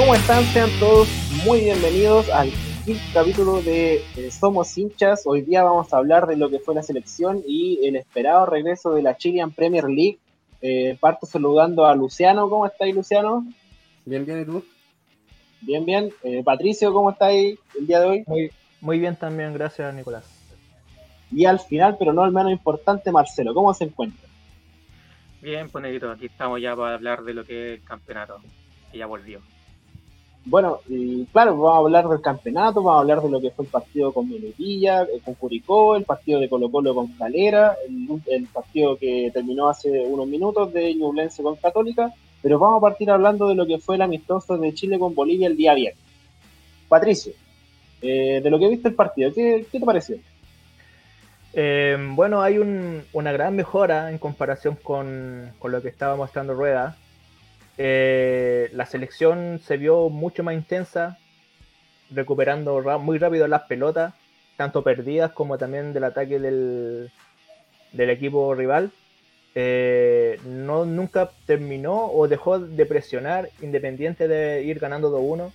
¿Cómo 0.00 0.14
están? 0.14 0.42
Sean 0.44 0.70
todos 0.80 1.08
muy 1.44 1.60
bienvenidos 1.60 2.30
al 2.30 2.50
quinto 2.86 3.02
capítulo 3.12 3.60
de 3.60 3.96
eh, 4.16 4.30
Somos 4.30 4.78
hinchas. 4.78 5.24
Hoy 5.26 5.42
día 5.42 5.62
vamos 5.62 5.92
a 5.92 5.98
hablar 5.98 6.26
de 6.26 6.38
lo 6.38 6.48
que 6.48 6.58
fue 6.58 6.74
la 6.74 6.82
selección 6.82 7.42
y 7.46 7.86
el 7.86 7.96
esperado 7.96 8.46
regreso 8.46 8.94
de 8.94 9.02
la 9.02 9.18
Chilean 9.18 9.50
Premier 9.50 9.84
League. 9.84 10.18
Eh, 10.62 10.96
parto 10.98 11.26
saludando 11.26 11.84
a 11.84 11.94
Luciano. 11.94 12.48
¿Cómo 12.48 12.64
estáis, 12.64 12.94
Luciano? 12.94 13.44
Bien, 14.06 14.24
bien, 14.24 14.40
¿y 14.40 14.44
tú? 14.46 14.64
Bien, 15.60 15.84
bien. 15.84 16.10
Eh, 16.22 16.42
Patricio, 16.42 16.94
¿cómo 16.94 17.10
estáis 17.10 17.58
el 17.78 17.86
día 17.86 18.00
de 18.00 18.06
hoy? 18.06 18.24
Muy, 18.26 18.50
muy 18.80 18.98
bien 18.98 19.16
también, 19.16 19.52
gracias, 19.52 19.94
Nicolás. 19.94 20.24
Y 21.30 21.44
al 21.44 21.60
final, 21.60 21.96
pero 21.98 22.14
no 22.14 22.24
el 22.24 22.32
menos 22.32 22.52
importante, 22.52 23.12
Marcelo, 23.12 23.52
¿cómo 23.52 23.74
se 23.74 23.84
encuentra? 23.84 24.26
Bien, 25.42 25.68
pues 25.68 25.84
aquí 25.84 26.24
estamos 26.24 26.58
ya 26.58 26.74
para 26.74 26.94
hablar 26.94 27.22
de 27.22 27.34
lo 27.34 27.44
que 27.44 27.74
es 27.74 27.80
el 27.80 27.84
campeonato, 27.84 28.38
que 28.90 28.96
ya 28.96 29.04
volvió. 29.04 29.42
Bueno, 30.50 30.80
y 30.88 31.26
claro, 31.26 31.56
vamos 31.56 31.74
a 31.74 31.78
hablar 31.78 32.08
del 32.08 32.20
campeonato, 32.20 32.82
vamos 32.82 32.96
a 32.96 33.00
hablar 33.02 33.22
de 33.22 33.30
lo 33.30 33.40
que 33.40 33.52
fue 33.52 33.66
el 33.66 33.70
partido 33.70 34.12
con 34.12 34.28
Melipilla, 34.28 35.04
eh, 35.04 35.20
con 35.24 35.34
Curicó, 35.34 35.94
el 35.94 36.02
partido 36.02 36.40
de 36.40 36.48
Colo 36.48 36.68
Colo 36.72 36.92
con 36.92 37.06
Calera, 37.12 37.76
el, 38.26 38.48
partido 38.48 38.96
que 38.96 39.30
terminó 39.32 39.68
hace 39.68 40.00
unos 40.00 40.26
minutos 40.26 40.72
de 40.72 40.92
Ñublense 40.92 41.44
con 41.44 41.54
Católica, 41.54 42.12
pero 42.42 42.58
vamos 42.58 42.78
a 42.78 42.80
partir 42.80 43.08
hablando 43.12 43.46
de 43.46 43.54
lo 43.54 43.64
que 43.64 43.78
fue 43.78 43.94
el 43.94 44.02
amistoso 44.02 44.58
de 44.58 44.74
Chile 44.74 44.98
con 44.98 45.14
Bolivia 45.14 45.46
el 45.46 45.56
día 45.56 45.72
viernes. 45.72 46.02
Patricio, 46.88 47.32
eh, 48.02 48.40
de 48.42 48.50
lo 48.50 48.58
que 48.58 48.70
viste 48.70 48.88
el 48.88 48.94
partido, 48.96 49.32
¿qué, 49.32 49.64
te 49.70 49.78
pareció? 49.78 50.16
Eh, 51.52 51.96
bueno, 52.16 52.42
hay 52.42 52.58
una 52.58 53.30
gran 53.30 53.54
mejora 53.54 54.10
en 54.10 54.18
comparación 54.18 54.76
con, 54.82 55.52
con 55.60 55.70
lo 55.70 55.80
que 55.80 55.90
estaba 55.90 56.16
mostrando 56.16 56.54
Rueda 56.54 56.96
eh, 57.82 58.68
la 58.74 58.84
selección 58.84 59.58
se 59.64 59.78
vio 59.78 60.10
mucho 60.10 60.42
más 60.42 60.52
intensa, 60.54 61.16
recuperando 62.10 62.82
muy 62.98 63.16
rápido 63.16 63.48
las 63.48 63.62
pelotas, 63.62 64.12
tanto 64.58 64.84
perdidas 64.84 65.32
como 65.32 65.56
también 65.56 65.94
del 65.94 66.04
ataque 66.04 66.38
del, 66.38 67.10
del 67.92 68.10
equipo 68.10 68.54
rival. 68.54 68.90
Eh, 69.54 70.38
no 70.44 70.84
nunca 70.84 71.30
terminó 71.46 72.04
o 72.12 72.28
dejó 72.28 72.58
de 72.58 72.84
presionar 72.84 73.48
independiente 73.62 74.28
de 74.28 74.62
ir 74.62 74.78
ganando 74.78 75.10
2-1. 75.18 75.50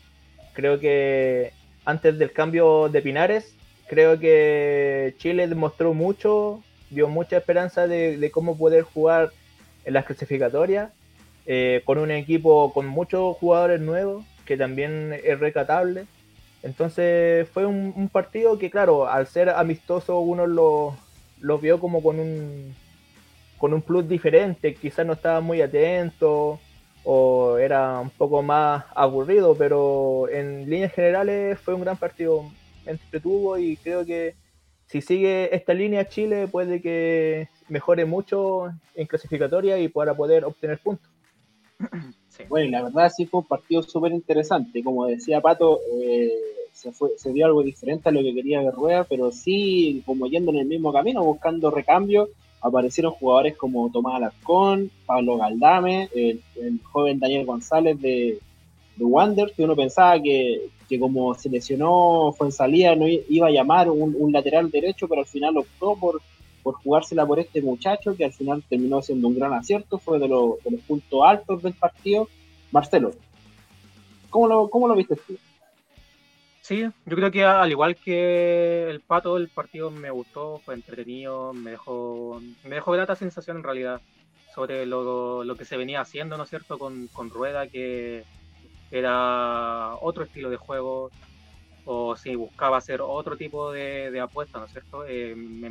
Creo 0.54 0.80
que 0.80 1.54
antes 1.86 2.18
del 2.18 2.32
cambio 2.32 2.90
de 2.90 3.04
Pinares, 3.04 3.56
creo 3.88 4.20
que 4.20 5.14
Chile 5.20 5.48
demostró 5.48 5.94
mucho, 5.94 6.64
dio 6.90 7.08
mucha 7.08 7.38
esperanza 7.38 7.86
de, 7.86 8.18
de 8.18 8.32
cómo 8.32 8.58
poder 8.58 8.82
jugar 8.82 9.30
en 9.86 9.94
las 9.94 10.06
clasificatorias 10.06 10.90
eh, 11.46 11.82
con 11.86 11.98
un 11.98 12.12
equipo 12.12 12.74
con 12.74 12.88
muchos 12.88 13.38
jugadores 13.38 13.82
nuevos, 13.82 14.26
que 14.46 14.58
también 14.58 15.20
es 15.24 15.40
recatable. 15.40 16.06
Entonces 16.64 17.48
fue 17.50 17.66
un, 17.66 18.10
partido 18.12 18.58
que, 18.58 18.72
claro, 18.72 19.08
al 19.08 19.28
ser 19.28 19.50
amistoso 19.50 20.20
uno 20.20 20.48
lo, 20.48 20.98
lo, 21.40 21.60
vio 21.60 21.80
como 21.80 22.02
con 22.02 22.20
un, 22.20 22.74
con 23.58 23.74
un 23.74 23.82
plus 23.82 24.08
diferente, 24.10 24.74
quizás 24.74 25.06
no 25.06 25.14
estaba 25.14 25.42
muy 25.42 25.62
atento 25.62 26.60
o 27.04 27.58
era 27.60 28.00
un 28.00 28.10
poco 28.10 28.42
más 28.42 28.84
aburrido, 28.96 29.56
pero 29.56 30.28
en 30.30 30.68
líneas 30.68 30.94
generales 30.94 31.60
fue 31.60 31.76
un 31.76 31.82
gran 31.82 31.98
partido, 31.98 32.46
entretuvo 32.88 33.60
y 33.60 33.78
creo 33.78 34.04
que 34.04 34.34
si 34.88 35.02
sigue 35.02 35.56
esta 35.56 35.74
línea 35.74 36.08
Chile 36.08 36.48
puede 36.48 36.82
que 36.82 37.48
mejore 37.70 38.06
mucho 38.06 38.72
en 38.96 39.08
clasificatoria 39.08 39.78
y 39.78 39.88
para 39.88 40.16
poder 40.16 40.46
obtener 40.46 40.80
puntos. 40.80 41.15
Bueno, 42.50 42.68
y 42.68 42.72
la 42.72 42.84
verdad 42.84 43.12
sí 43.16 43.26
fue 43.26 43.42
un 43.42 43.48
partido 43.48 43.82
súper 43.84 44.12
interesante. 44.12 44.84
Como 44.84 45.06
decía 45.06 45.42
Pato, 45.42 45.80
eh, 46.02 46.32
se, 46.72 46.92
fue, 46.92 47.12
se 47.18 47.32
dio 47.32 47.46
algo 47.46 47.64
diferente 47.64 48.10
a 48.10 48.12
lo 48.12 48.22
que 48.22 48.34
quería 48.34 48.62
ver 48.62 48.74
Rueda, 48.74 49.04
pero 49.06 49.32
sí, 49.32 50.04
como 50.06 50.28
yendo 50.28 50.52
en 50.52 50.58
el 50.58 50.66
mismo 50.66 50.92
camino, 50.92 51.24
buscando 51.24 51.72
recambio, 51.72 52.30
aparecieron 52.62 53.14
jugadores 53.14 53.56
como 53.56 53.90
Tomás 53.92 54.16
Alarcón, 54.16 54.92
Pablo 55.06 55.38
Galdame, 55.38 56.10
el, 56.14 56.42
joven 56.84 57.20
Daniel 57.20 57.46
González 57.46 58.00
de, 58.02 58.40
de 58.96 59.06
Wander, 59.06 59.54
que 59.56 59.64
uno 59.64 59.76
pensaba 59.76 60.20
que, 60.22 60.70
que, 60.90 61.00
como 61.00 61.34
se 61.36 61.50
lesionó 61.50 62.34
fue 62.38 62.48
en 62.48 62.52
salida, 62.52 62.96
no 62.96 63.08
iba 63.08 63.48
a 63.48 63.52
llamar 63.52 63.90
un, 63.90 64.16
un 64.18 64.32
lateral 64.32 64.72
derecho, 64.72 65.08
pero 65.08 65.22
al 65.22 65.28
final 65.28 65.58
optó 65.58 65.96
por 65.96 66.22
por 66.66 66.74
jugársela 66.82 67.28
por 67.28 67.40
este 67.40 67.62
muchacho, 67.62 68.16
que 68.16 68.26
al 68.26 68.34
final 68.34 68.64
terminó 68.68 69.00
siendo 69.04 69.28
un 69.28 69.38
gran 69.38 69.54
acierto, 69.54 70.00
fue 70.00 70.18
de, 70.18 70.28
los 70.28 70.58
puntos 70.88 71.22
altos 71.24 71.62
del 71.62 71.76
partido. 71.76 72.28
Marcelo, 72.72 73.12
¿cómo 74.32 74.48
lo, 74.48 74.68
cómo 74.68 74.88
lo 74.88 74.96
viste 74.96 75.16
tú? 75.16 75.38
Sí, 76.62 76.82
yo 76.82 77.16
creo 77.16 77.30
que 77.30 77.44
al 77.44 77.70
igual 77.70 77.96
que 77.98 78.90
el 78.90 79.00
pato, 79.00 79.38
el 79.38 79.48
partido 79.50 79.92
me 79.92 80.10
gustó, 80.10 80.58
fue 80.66 80.74
entretenido, 80.74 81.54
me 81.54 81.70
dejó, 81.70 82.42
me 82.64 82.74
dejó 82.74 82.94
grata 82.94 83.16
sensación 83.16 83.58
en 83.58 83.64
realidad 83.64 84.02
sobre 84.56 84.88
lo, 84.88 85.44
lo 85.44 85.56
que 85.56 85.66
se 85.66 85.78
venía 85.78 86.02
haciendo, 86.02 86.36
¿no 86.36 86.46
es 86.46 86.50
cierto?, 86.50 86.80
con, 86.80 87.06
con 87.14 87.30
Rueda, 87.30 87.68
que 87.68 88.24
era 88.90 89.94
otro 90.02 90.24
estilo 90.24 90.50
de 90.50 90.58
juego, 90.58 91.12
o 91.86 92.16
si 92.16 92.36
buscaba 92.36 92.78
hacer 92.78 93.02
otro 93.02 93.38
tipo 93.38 93.72
de, 93.72 94.12
de 94.12 94.20
apuesta, 94.20 94.60
¿no 94.60 94.66
es 94.66 94.72
cierto? 94.72 95.06
Eh, 95.08 95.36
me, 95.36 95.70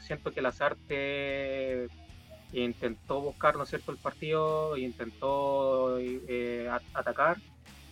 siento 0.00 0.32
que 0.32 0.42
Lazarte 0.42 1.88
intentó 2.52 3.20
buscar, 3.20 3.56
¿no 3.56 3.62
es 3.62 3.70
cierto?, 3.70 3.92
el 3.92 3.98
partido, 3.98 4.76
intentó 4.76 5.98
eh, 5.98 6.68
atacar. 6.92 7.38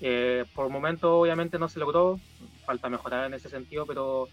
Eh, 0.01 0.45
por 0.55 0.67
el 0.67 0.73
momento, 0.73 1.19
obviamente, 1.19 1.59
no 1.59 1.69
se 1.69 1.79
logró, 1.79 2.19
falta 2.65 2.89
mejorar 2.89 3.27
en 3.27 3.35
ese 3.35 3.49
sentido, 3.49 3.87
pero 3.87 4.29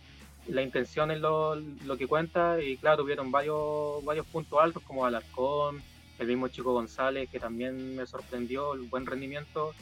la 0.47 0.61
intención 0.61 1.11
es 1.11 1.19
lo, 1.19 1.55
lo 1.55 1.97
que 1.97 2.07
cuenta. 2.07 2.61
Y 2.61 2.77
claro, 2.77 3.03
tuvieron 3.03 3.31
varios, 3.31 4.03
varios 4.03 4.25
puntos 4.25 4.59
altos, 4.61 4.81
como 4.83 5.05
Alarcón, 5.05 5.81
el 6.17 6.27
mismo 6.27 6.47
Chico 6.47 6.73
González, 6.73 7.29
que 7.29 7.39
también 7.39 7.95
me 7.95 8.05
sorprendió 8.07 8.73
el 8.73 8.81
buen 8.81 9.05
rendimiento. 9.05 9.73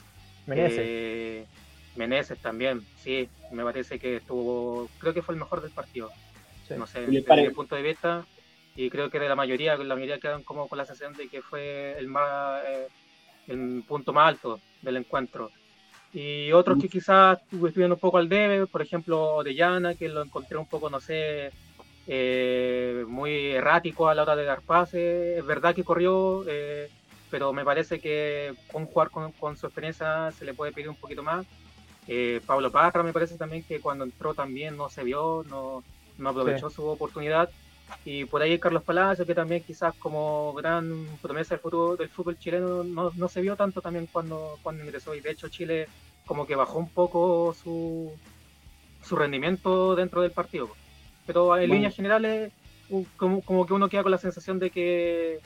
Merece. 0.45 1.47
Meneses 1.95 2.39
también, 2.39 2.85
sí, 2.97 3.29
me 3.51 3.63
parece 3.63 3.99
que 3.99 4.17
estuvo, 4.17 4.89
creo 4.99 5.13
que 5.13 5.21
fue 5.21 5.33
el 5.35 5.39
mejor 5.39 5.61
del 5.61 5.71
partido. 5.71 6.09
No 6.77 6.87
sé, 6.87 7.05
desde 7.05 7.41
mi 7.43 7.49
punto 7.49 7.75
de 7.75 7.83
vista, 7.83 8.25
y 8.75 8.89
creo 8.89 9.09
que 9.09 9.19
de 9.19 9.29
la 9.29 9.35
mayoría, 9.35 9.77
la 9.77 9.95
mayoría 9.95 10.19
quedan 10.19 10.43
como 10.43 10.67
con 10.67 10.77
la 10.77 10.85
sensación 10.85 11.13
de 11.13 11.29
que 11.29 11.41
fue 11.41 11.95
el 11.97 12.07
más 12.07 12.63
eh, 12.65 12.87
el 13.47 13.83
punto 13.87 14.13
más 14.13 14.29
alto 14.29 14.59
del 14.81 14.97
encuentro. 14.97 15.51
Y 16.13 16.51
otros 16.53 16.81
que 16.81 16.87
quizás 16.87 17.39
estuvieron 17.51 17.91
un 17.91 17.99
poco 17.99 18.17
al 18.17 18.29
debe, 18.29 18.67
por 18.67 18.81
ejemplo, 18.81 19.35
Orellana, 19.35 19.95
que 19.95 20.07
lo 20.07 20.21
encontré 20.21 20.57
un 20.57 20.65
poco, 20.65 20.89
no 20.89 21.01
sé, 21.01 21.51
eh, 22.07 23.03
muy 23.07 23.47
errático 23.47 24.07
a 24.07 24.15
la 24.15 24.21
hora 24.23 24.35
de 24.35 24.45
dar 24.45 24.61
pases. 24.61 25.37
Es 25.37 25.45
verdad 25.45 25.75
que 25.75 25.83
corrió, 25.83 26.45
eh, 26.47 26.89
pero 27.29 27.51
me 27.51 27.65
parece 27.65 27.99
que 27.99 28.53
con 28.71 28.85
jugar 28.85 29.09
con, 29.09 29.33
con, 29.33 29.57
su 29.57 29.65
experiencia 29.65 30.31
se 30.31 30.45
le 30.45 30.53
puede 30.53 30.71
pedir 30.71 30.89
un 30.89 30.95
poquito 30.95 31.21
más. 31.21 31.45
Eh, 32.07 32.41
Pablo 32.45 32.71
Parra 32.71 33.03
me 33.03 33.13
parece 33.13 33.37
también 33.37 33.63
que 33.63 33.79
cuando 33.79 34.03
entró 34.03 34.33
también 34.33 34.77
no 34.77 34.89
se 34.89 35.03
vio, 35.03 35.43
no, 35.49 35.83
no 36.17 36.29
aprovechó 36.29 36.69
su 36.69 36.85
oportunidad. 36.85 37.49
Y 38.03 38.25
por 38.25 38.41
ahí 38.41 38.57
Carlos 38.59 38.83
Palacio, 38.83 39.25
que 39.25 39.35
también 39.35 39.63
quizás 39.63 39.93
como 39.95 40.53
gran 40.53 41.05
promesa 41.21 41.55
del 41.55 42.09
fútbol 42.09 42.37
chileno, 42.39 42.83
no, 42.83 43.11
no, 43.15 43.27
se 43.27 43.41
vio 43.41 43.55
tanto 43.55 43.81
también 43.81 44.07
cuando, 44.11 44.57
cuando 44.63 44.83
ingresó. 44.83 45.13
Y 45.13 45.21
de 45.21 45.31
hecho 45.31 45.49
Chile 45.49 45.87
como 46.25 46.47
que 46.47 46.55
bajó 46.55 46.79
un 46.79 46.89
poco 46.89 47.53
su, 47.53 48.11
su 49.03 49.15
rendimiento 49.15 49.95
dentro 49.95 50.21
del 50.21 50.31
partido. 50.31 50.69
Pero 51.25 51.57
en 51.57 51.69
líneas 51.69 51.95
generales, 51.95 52.51
como, 53.17 53.41
como, 53.41 53.65
que 53.65 53.73
uno 53.73 53.89
queda 53.89 54.03
con 54.03 54.11
la 54.11 54.17
sensación 54.17 54.59
de 54.59 54.69
que, 54.69 55.39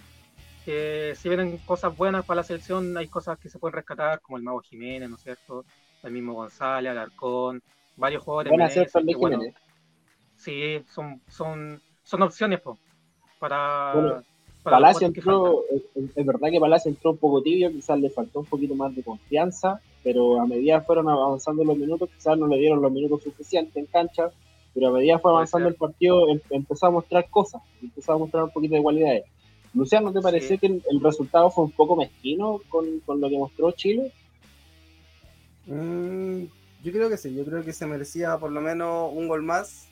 que 0.66 1.14
si 1.18 1.30
vienen 1.30 1.58
cosas 1.60 1.96
buenas 1.96 2.26
para 2.26 2.38
la 2.38 2.44
selección, 2.44 2.98
hay 2.98 3.08
cosas 3.08 3.38
que 3.40 3.50
se 3.50 3.60
pueden 3.60 3.76
rescatar, 3.76 4.22
como 4.22 4.38
el 4.38 4.44
Mago 4.44 4.62
Jiménez, 4.62 5.10
¿no 5.10 5.16
es 5.16 5.24
cierto? 5.24 5.66
El 6.04 6.12
mismo 6.12 6.34
González, 6.34 6.92
Alarcón, 6.92 7.62
varios 7.96 8.24
jugadores. 8.24 8.52
bueno, 9.18 9.42
sí, 10.36 10.82
son, 10.88 11.22
son, 11.28 11.82
son 12.04 12.22
opciones 12.22 12.62
para. 13.40 13.94
Bueno, 13.94 14.24
Palacio 14.64 15.08
entró, 15.08 15.64
es, 15.96 16.26
verdad 16.26 16.50
que 16.52 16.60
Palacio 16.60 16.90
entró 16.90 17.12
un 17.12 17.18
poco 17.18 17.42
tibio, 17.42 17.72
quizás 17.72 18.00
le 18.00 18.10
faltó 18.10 18.40
un 18.40 18.46
poquito 18.46 18.76
más 18.76 18.94
de 18.96 19.04
confianza, 19.04 19.82
pero 20.04 20.40
a 20.40 20.46
medida 20.46 20.82
fueron 20.82 21.10
avanzando 21.10 21.64
los 21.64 21.78
minutos, 21.78 22.10
quizás 22.14 22.38
no 22.38 22.48
le 22.48 22.58
dieron 22.58 22.82
los 22.82 22.92
minutos 22.92 23.24
suficientes 23.24 23.76
en 23.76 23.86
cancha, 23.86 24.32
pero 24.74 24.90
a 24.90 24.92
medida 24.92 25.18
fue 25.18 25.32
avanzando 25.32 25.70
el 25.70 25.76
partido, 25.76 26.30
em, 26.30 26.40
empezó 26.50 26.88
a 26.88 26.92
mostrar 26.92 27.30
cosas, 27.30 27.62
empezó 27.82 28.14
a 28.14 28.18
mostrar 28.18 28.44
un 28.44 28.52
poquito 28.52 28.76
de 28.76 28.84
cualidades. 28.84 29.24
Luciano, 29.74 30.12
¿te 30.12 30.20
pareció 30.20 30.60
que 30.60 30.68
el, 30.68 31.00
resultado 31.02 31.50
fue 31.52 31.64
un 31.64 31.72
poco 31.72 31.96
mezquino 31.96 32.60
con, 32.70 33.00
con 33.02 33.22
lo 33.22 33.30
que 33.30 33.38
mostró 33.38 33.72
Chile? 33.72 34.12
Mm, 35.70 36.46
yo 36.84 36.92
creo 36.92 37.10
que 37.10 37.18
sí, 37.18 37.34
yo 37.36 37.46
creo 37.46 37.64
que 37.64 37.74
se 37.74 37.86
merecía 37.86 38.38
por 38.38 38.52
lo 38.52 38.60
menos 38.60 39.12
un 39.14 39.28
gol 39.28 39.44
más. 39.44 39.88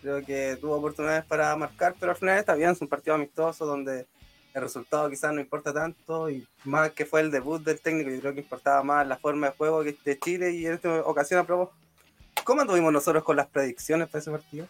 Creo 0.00 0.24
que 0.24 0.56
tuvo 0.60 0.76
oportunidades 0.76 1.24
para 1.24 1.54
marcar, 1.56 1.94
pero 1.98 2.12
al 2.12 2.18
final 2.18 2.38
está 2.38 2.54
bien, 2.54 2.70
es 2.70 2.80
un 2.80 2.88
partido 2.88 3.14
amistoso 3.14 3.66
donde 3.66 4.06
el 4.54 4.62
resultado 4.62 5.10
quizás 5.10 5.32
no 5.32 5.40
importa 5.40 5.72
tanto 5.72 6.30
y 6.30 6.46
más 6.64 6.90
que 6.92 7.04
fue 7.04 7.20
el 7.20 7.30
debut 7.30 7.62
del 7.62 7.80
técnico, 7.80 8.10
yo 8.10 8.20
creo 8.20 8.34
que 8.34 8.40
importaba 8.40 8.82
más 8.82 9.06
la 9.06 9.16
forma 9.16 9.48
de 9.48 9.56
juego 9.56 9.84
de 9.84 10.18
Chile 10.18 10.52
y 10.52 10.66
en 10.66 10.74
esta 10.74 11.02
ocasión 11.02 11.40
aprobó. 11.40 11.72
¿Cómo 12.44 12.62
anduvimos 12.62 12.92
nosotros 12.92 13.22
con 13.22 13.36
las 13.36 13.48
predicciones 13.48 14.08
para 14.08 14.20
ese 14.20 14.30
partido? 14.30 14.66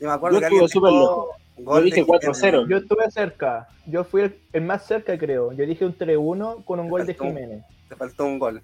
Yo 0.00 0.08
me 0.08 0.14
acuerdo 0.14 0.38
que 0.38 0.46
alguien 0.46 0.66
dijo 0.66 1.36
yo 1.58 1.80
dije 1.80 2.04
4-0. 2.04 2.68
Yo 2.68 2.78
estuve 2.78 3.10
cerca, 3.10 3.68
yo 3.86 4.04
fui 4.04 4.32
el, 4.52 4.62
más 4.62 4.86
cerca 4.86 5.16
creo, 5.18 5.52
yo 5.52 5.66
dije 5.66 5.84
un 5.84 5.96
3-1 5.96 6.64
con 6.64 6.80
un 6.80 6.88
gol 6.88 7.06
de 7.06 7.14
Jiménez. 7.14 7.64
te 7.88 7.96
faltó 7.96 8.24
un 8.24 8.38
gol. 8.38 8.62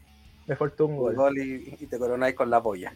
Me 0.49 0.57
faltó 0.57 0.87
un 0.87 0.97
gol. 0.97 1.11
Un 1.13 1.17
gol 1.17 1.39
y, 1.39 1.77
y 1.79 1.87
te 1.87 1.99
coronáis 1.99 2.35
con 2.35 2.51
la 2.51 2.61
polla. 2.61 2.93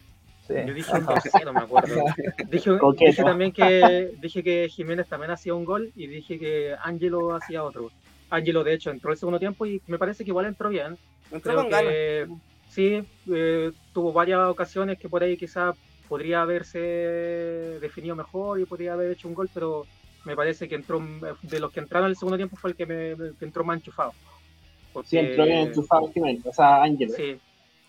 Yo 0.49 0.75
dije 0.75 0.93
un 0.93 1.07
2-0, 1.07 1.53
me 1.53 1.61
acuerdo. 1.61 2.05
Dije, 2.51 2.71
dije 2.99 3.23
también 3.23 3.53
que 3.53 4.11
dije 4.21 4.43
que 4.43 4.69
Jiménez 4.69 5.09
también 5.09 5.31
hacía 5.31 5.55
un 5.55 5.65
gol 5.65 5.93
y 5.95 6.07
dije 6.09 6.39
que 6.39 6.75
Ángelo 6.83 7.35
hacía 7.35 7.63
otro. 7.63 7.91
Ángelo, 8.31 8.65
de 8.65 8.75
hecho, 8.75 8.91
entró 8.91 9.13
el 9.13 9.19
segundo 9.19 9.39
tiempo 9.39 9.67
y 9.67 9.81
me 9.87 9.99
parece 9.99 10.25
que 10.25 10.31
igual 10.31 10.47
entró 10.47 10.69
bien. 10.69 10.99
Entró 11.31 11.55
con 11.55 11.71
que, 11.71 12.27
Sí, 12.69 13.05
eh, 13.31 13.71
tuvo 13.93 14.15
varias 14.15 14.49
ocasiones 14.49 14.99
que 14.99 15.11
por 15.11 15.23
ahí 15.23 15.37
quizás 15.37 15.77
podría 16.09 16.41
haberse 16.41 16.79
definido 17.81 18.17
mejor 18.17 18.59
y 18.59 18.65
podría 18.65 18.95
haber 18.95 19.11
hecho 19.11 19.29
un 19.29 19.35
gol, 19.35 19.51
pero 19.53 19.85
me 20.25 20.35
parece 20.35 20.69
que 20.69 20.77
entró 20.77 21.03
de 21.43 21.61
los 21.61 21.71
que 21.71 21.81
entraron 21.81 22.07
en 22.07 22.13
el 22.13 22.17
segundo 22.17 22.39
tiempo 22.39 22.57
fue 22.57 22.71
el 22.71 22.77
que, 22.77 22.87
me, 22.87 23.11
entró 23.43 23.63
más 23.63 23.77
enchufado. 23.77 24.15
Sí, 25.05 25.19
entró 25.19 25.45
bien 25.45 25.69
enchufado 25.69 26.11
Jiménez, 26.13 26.45
o 26.47 26.53
sea, 26.53 26.83
Ángelo. 26.83 27.13
Sí, 27.15 27.39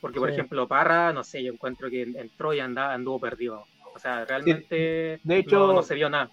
porque, 0.01 0.19
por 0.19 0.29
ejemplo, 0.29 0.67
Parra, 0.67 1.13
no 1.13 1.23
sé, 1.23 1.43
yo 1.43 1.53
encuentro 1.53 1.89
que 1.89 2.01
entró 2.01 2.53
y 2.53 2.59
andaba, 2.59 2.93
anduvo 2.93 3.19
perdido. 3.19 3.65
O 3.95 3.99
sea, 3.99 4.25
realmente 4.25 5.19
de 5.23 5.37
hecho, 5.37 5.71
no, 5.71 5.83
se 5.83 5.95
vio 5.95 6.09
nada. 6.09 6.29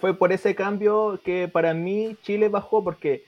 Fue 0.00 0.14
por 0.14 0.32
ese 0.32 0.54
cambio 0.54 1.20
que 1.24 1.48
para 1.48 1.74
mí 1.74 2.16
Chile 2.22 2.48
bajó 2.48 2.84
porque 2.84 3.24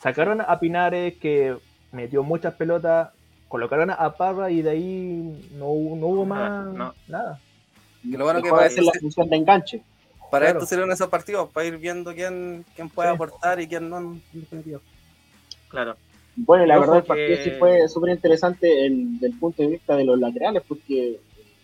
sacaron 0.00 0.40
a 0.40 0.58
Pinares 0.58 1.16
que 1.18 1.56
metió 1.92 2.22
muchas 2.22 2.54
pelotas, 2.54 3.10
colocaron 3.48 3.90
a 3.90 4.16
Parra 4.16 4.50
y 4.50 4.62
de 4.62 4.70
ahí 4.70 5.48
no, 5.52 5.66
no 5.66 6.06
hubo 6.06 6.24
más 6.24 6.96
nada. 7.06 7.38
Y 8.02 8.16
lo 8.16 8.24
bueno 8.24 8.42
que 8.42 8.50
va 8.50 8.64
a 8.64 8.70
ser 8.70 8.84
la 8.84 8.92
función 8.98 9.28
de 9.28 9.36
enganche. 9.36 9.82
Para 10.30 10.48
esto 10.48 10.64
serían 10.64 10.90
esos 10.92 11.08
partidos, 11.08 11.50
para 11.50 11.66
ir 11.66 11.76
viendo 11.78 12.14
quién, 12.14 12.64
quién 12.76 12.88
puede 12.88 13.08
aportar 13.08 13.60
y 13.60 13.66
quién 13.66 13.90
no 13.90 14.20
Claro. 15.68 15.96
Bueno, 16.36 16.64
la 16.66 16.78
verdad, 16.78 16.98
el 16.98 17.04
partido 17.04 17.36
sí 17.42 17.50
fue 17.52 17.88
súper 17.88 18.10
interesante 18.10 18.66
desde 18.66 19.26
el 19.26 19.38
punto 19.38 19.62
de 19.62 19.68
vista 19.68 19.96
de 19.96 20.04
los 20.04 20.18
laterales, 20.18 20.62
porque 20.66 21.18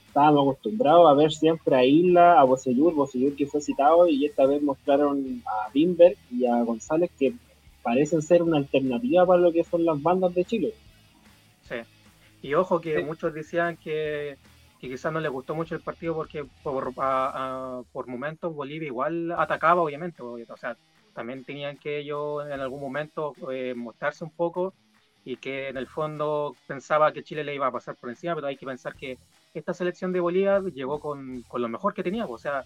estábamos 0.06 0.42
acostumbrados 0.42 1.10
a 1.10 1.14
ver 1.14 1.32
siempre 1.32 1.76
a 1.76 1.84
Isla, 1.84 2.40
a 2.40 2.44
Bocellur, 2.44 2.94
Bocellur 2.94 3.36
que 3.36 3.46
fue 3.46 3.60
citado, 3.60 4.08
y 4.08 4.26
esta 4.26 4.46
vez 4.46 4.62
mostraron 4.62 5.42
a 5.46 5.70
Bimber 5.72 6.16
y 6.30 6.46
a 6.46 6.62
González 6.62 7.10
que 7.18 7.34
parecen 7.82 8.22
ser 8.22 8.42
una 8.42 8.56
alternativa 8.56 9.24
para 9.24 9.40
lo 9.40 9.52
que 9.52 9.62
son 9.62 9.84
las 9.84 10.02
bandas 10.02 10.34
de 10.34 10.44
Chile. 10.44 10.74
Sí, 11.68 11.76
y 12.42 12.54
ojo 12.54 12.80
que 12.80 13.02
muchos 13.04 13.32
decían 13.32 13.76
que, 13.76 14.36
quizás 14.80 15.12
no 15.12 15.20
les 15.20 15.30
gustó 15.30 15.54
mucho 15.54 15.74
el 15.74 15.80
partido 15.80 16.14
porque 16.14 16.44
por, 16.62 16.92
por 16.94 18.06
momentos 18.06 18.54
Bolivia 18.54 18.86
igual 18.86 19.32
atacaba, 19.32 19.82
obviamente, 19.82 20.22
o 20.22 20.56
sea, 20.56 20.76
también 21.16 21.44
tenían 21.44 21.78
que 21.78 21.98
ellos 21.98 22.44
en 22.46 22.60
algún 22.60 22.80
momento 22.80 23.32
eh, 23.50 23.74
mostrarse 23.74 24.22
un 24.22 24.30
poco 24.30 24.74
y 25.24 25.38
que 25.38 25.68
en 25.68 25.78
el 25.78 25.88
fondo 25.88 26.54
pensaba 26.68 27.10
que 27.12 27.24
Chile 27.24 27.42
le 27.42 27.54
iba 27.54 27.66
a 27.66 27.72
pasar 27.72 27.96
por 27.96 28.10
encima, 28.10 28.34
pero 28.34 28.46
hay 28.46 28.56
que 28.56 28.66
pensar 28.66 28.94
que 28.94 29.18
esta 29.54 29.72
selección 29.72 30.12
de 30.12 30.20
Bolivia 30.20 30.60
llegó 30.60 31.00
con, 31.00 31.42
con 31.48 31.62
lo 31.62 31.68
mejor 31.68 31.94
que 31.94 32.02
tenía, 32.02 32.26
o 32.26 32.38
sea, 32.38 32.64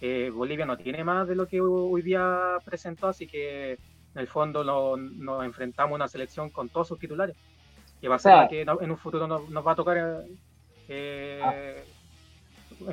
eh, 0.00 0.30
Bolivia 0.34 0.66
no 0.66 0.76
tiene 0.76 1.04
más 1.04 1.28
de 1.28 1.36
lo 1.36 1.46
que 1.46 1.60
hoy 1.60 2.02
día 2.02 2.58
presentó, 2.64 3.06
así 3.06 3.28
que 3.28 3.72
en 3.72 4.20
el 4.20 4.26
fondo 4.26 4.96
nos 4.96 5.44
enfrentamos 5.44 5.92
a 5.92 5.94
una 5.94 6.08
selección 6.08 6.50
con 6.50 6.68
todos 6.68 6.88
sus 6.88 6.98
titulares, 6.98 7.36
que 8.00 8.08
va 8.08 8.16
a 8.16 8.18
ser 8.18 8.48
que 8.48 8.62
en 8.62 8.90
un 8.90 8.98
futuro 8.98 9.28
nos, 9.28 9.48
nos 9.48 9.64
va 9.64 9.72
a 9.72 9.76
tocar 9.76 10.24
eh, 10.88 11.40
ah. 11.42 11.54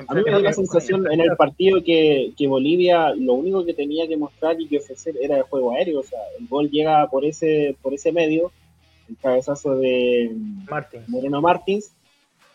A 0.08 0.14
mí 0.14 0.22
me 0.24 0.30
da 0.30 0.38
la 0.38 0.52
sensación 0.52 1.10
en 1.10 1.20
el 1.20 1.36
partido 1.36 1.82
que, 1.82 2.32
Bolivia 2.48 3.14
lo 3.14 3.34
único 3.34 3.64
que 3.64 3.74
tenía 3.74 4.06
que 4.08 4.16
mostrar 4.16 4.60
y 4.60 4.66
que 4.66 4.78
ofrecer 4.78 5.14
era 5.20 5.36
el 5.36 5.42
juego 5.44 5.72
aéreo. 5.72 6.00
O 6.00 6.02
sea, 6.02 6.18
el 6.38 6.46
gol 6.48 6.70
llega 6.70 7.08
por 7.08 7.24
ese, 7.24 7.76
por 7.82 7.94
ese 7.94 8.12
medio, 8.12 8.52
el 9.08 9.16
cabezazo 9.16 9.76
de 9.76 10.34
Moreno 11.08 11.40
Martins, 11.40 11.92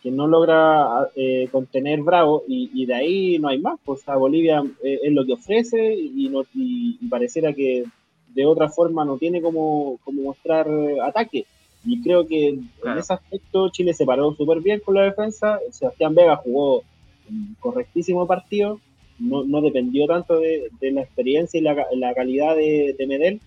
que 0.02 0.12
no 0.12 0.28
logra 0.28 1.10
eh, 1.16 1.48
contener 1.52 2.02
Bravo, 2.02 2.44
y, 2.48 2.86
de 2.86 2.94
ahí 2.94 3.40
no 3.40 3.48
hay 3.48 3.60
más. 3.60 3.80
O 3.86 3.96
sea, 3.96 4.16
Bolivia 4.16 4.64
eh, 4.84 5.00
es 5.04 5.14
lo 5.14 5.26
que 5.26 5.34
ofrece 5.34 5.94
y, 5.94 6.30
no, 6.30 6.46
y, 6.54 6.98
pareciera 7.08 7.54
que 7.54 7.86
de 8.34 8.46
otra 8.46 8.70
forma 8.70 9.06
no 9.06 9.18
tiene 9.18 9.42
como, 9.42 9.98
como 10.04 10.22
mostrar 10.24 10.68
ataque. 11.04 11.46
Y 11.86 12.02
creo 12.02 12.26
que 12.26 12.48
en 12.48 12.98
ese 12.98 13.14
aspecto 13.14 13.70
Chile 13.70 13.94
se 13.94 14.06
paró 14.06 14.34
súper 14.34 14.60
bien 14.60 14.80
con 14.80 14.96
la 14.96 15.04
defensa. 15.04 15.60
Sebastián 15.70 16.16
Vega 16.16 16.36
jugó 16.36 16.84
un 17.30 17.56
correctísimo 17.60 18.28
partido, 18.28 18.80
no, 19.20 19.44
no 19.44 19.62
dependió 19.62 20.08
tanto 20.08 20.40
de, 20.40 20.70
la 20.82 21.02
experiencia 21.02 21.60
y 21.60 21.64
la, 21.64 22.14
calidad 22.14 22.56
de, 22.56 23.06
Medel, 23.08 23.42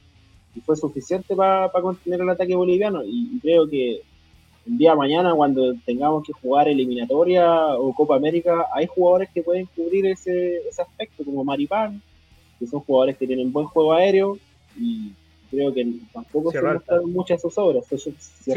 y 0.55 0.61
fue 0.61 0.77
suficiente 0.77 1.37
para 1.37 1.71
contener 1.71 2.21
el 2.21 2.31
ataque 2.31 2.55
boliviano. 2.55 3.03
Y, 3.05 3.39
creo 3.41 3.69
que 3.69 4.03
el 4.67 4.79
día 4.79 4.93
de 4.93 4.97
mañana, 4.97 5.35
cuando 5.35 5.75
tengamos 5.85 6.25
que 6.25 6.33
jugar 6.33 6.69
eliminatoria 6.69 7.77
o 7.77 7.93
Copa 7.95 8.17
América, 8.17 8.67
hay 8.75 8.87
jugadores 8.87 9.29
que 9.33 9.43
pueden 9.43 9.67
cubrir 9.67 10.07
ese, 10.07 10.59
ese 10.69 10.83
aspecto, 10.83 11.25
como 11.25 11.45
Maripán, 11.45 12.03
que 12.59 12.67
son 12.67 12.81
jugadores 12.81 13.17
que 13.17 13.27
tienen 13.27 13.53
buen 13.53 13.67
juego 13.67 13.93
aéreo, 13.93 14.39
y 14.77 15.13
creo 15.51 15.73
que 15.73 15.87
tampoco 16.13 16.51
se 16.51 16.63
mostraron 16.63 17.13
muchas 17.13 17.39
de 17.39 17.43
sus 17.43 17.59
obras. 17.59 17.87
Sí, 17.87 18.53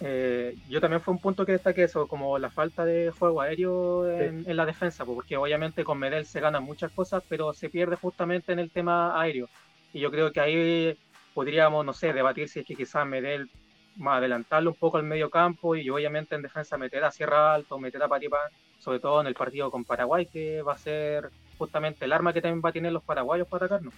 eh, 0.00 0.56
yo 0.68 0.80
también 0.80 1.00
fue 1.00 1.14
un 1.14 1.20
punto 1.20 1.46
que 1.46 1.52
destaqué 1.52 1.84
eso, 1.84 2.06
como 2.06 2.38
la 2.38 2.50
falta 2.50 2.84
de 2.84 3.10
juego 3.10 3.40
aéreo 3.40 4.06
en, 4.08 4.56
la 4.56 4.66
defensa, 4.66 5.04
porque 5.04 5.36
obviamente 5.36 5.84
con 5.84 5.98
Medel 5.98 6.26
se 6.26 6.40
ganan 6.40 6.64
muchas 6.64 6.92
cosas, 6.92 7.22
pero 7.28 7.54
se 7.54 7.70
pierde 7.70 7.96
justamente 7.96 8.52
en 8.52 8.58
el 8.58 8.70
tema 8.70 9.18
aéreo. 9.18 9.48
Y 9.92 10.00
yo 10.00 10.10
creo 10.10 10.32
que 10.32 10.40
ahí 10.40 10.98
podríamos, 11.32 11.84
no 11.84 11.94
sé, 11.94 12.12
debatir 12.12 12.48
si 12.48 12.60
es 12.60 12.66
que 12.66 12.76
quizás 12.76 13.06
Medel 13.06 13.48
más 13.96 14.18
adelantarlo 14.18 14.70
un 14.70 14.76
poco 14.76 14.98
al 14.98 15.04
medio 15.04 15.30
campo 15.30 15.74
y 15.74 15.88
obviamente 15.88 16.34
en 16.34 16.42
defensa 16.42 16.76
meter 16.76 17.02
a 17.02 17.10
Sierra 17.10 17.54
Alto, 17.54 17.78
meter 17.78 18.02
a 18.02 18.08
Paripán, 18.08 18.50
sobre 18.78 19.00
todo 19.00 19.22
en 19.22 19.26
el 19.26 19.34
partido 19.34 19.70
con 19.70 19.84
Paraguay, 19.84 20.26
que 20.26 20.60
va 20.60 20.74
a 20.74 20.78
ser 20.78 21.30
justamente 21.56 22.04
el 22.04 22.12
arma 22.12 22.34
que 22.34 22.42
también 22.42 22.60
va 22.62 22.68
a 22.68 22.72
tener 22.72 22.92
los 22.92 23.02
paraguayos 23.02 23.48
para 23.48 23.64
atacarnos. 23.64 23.94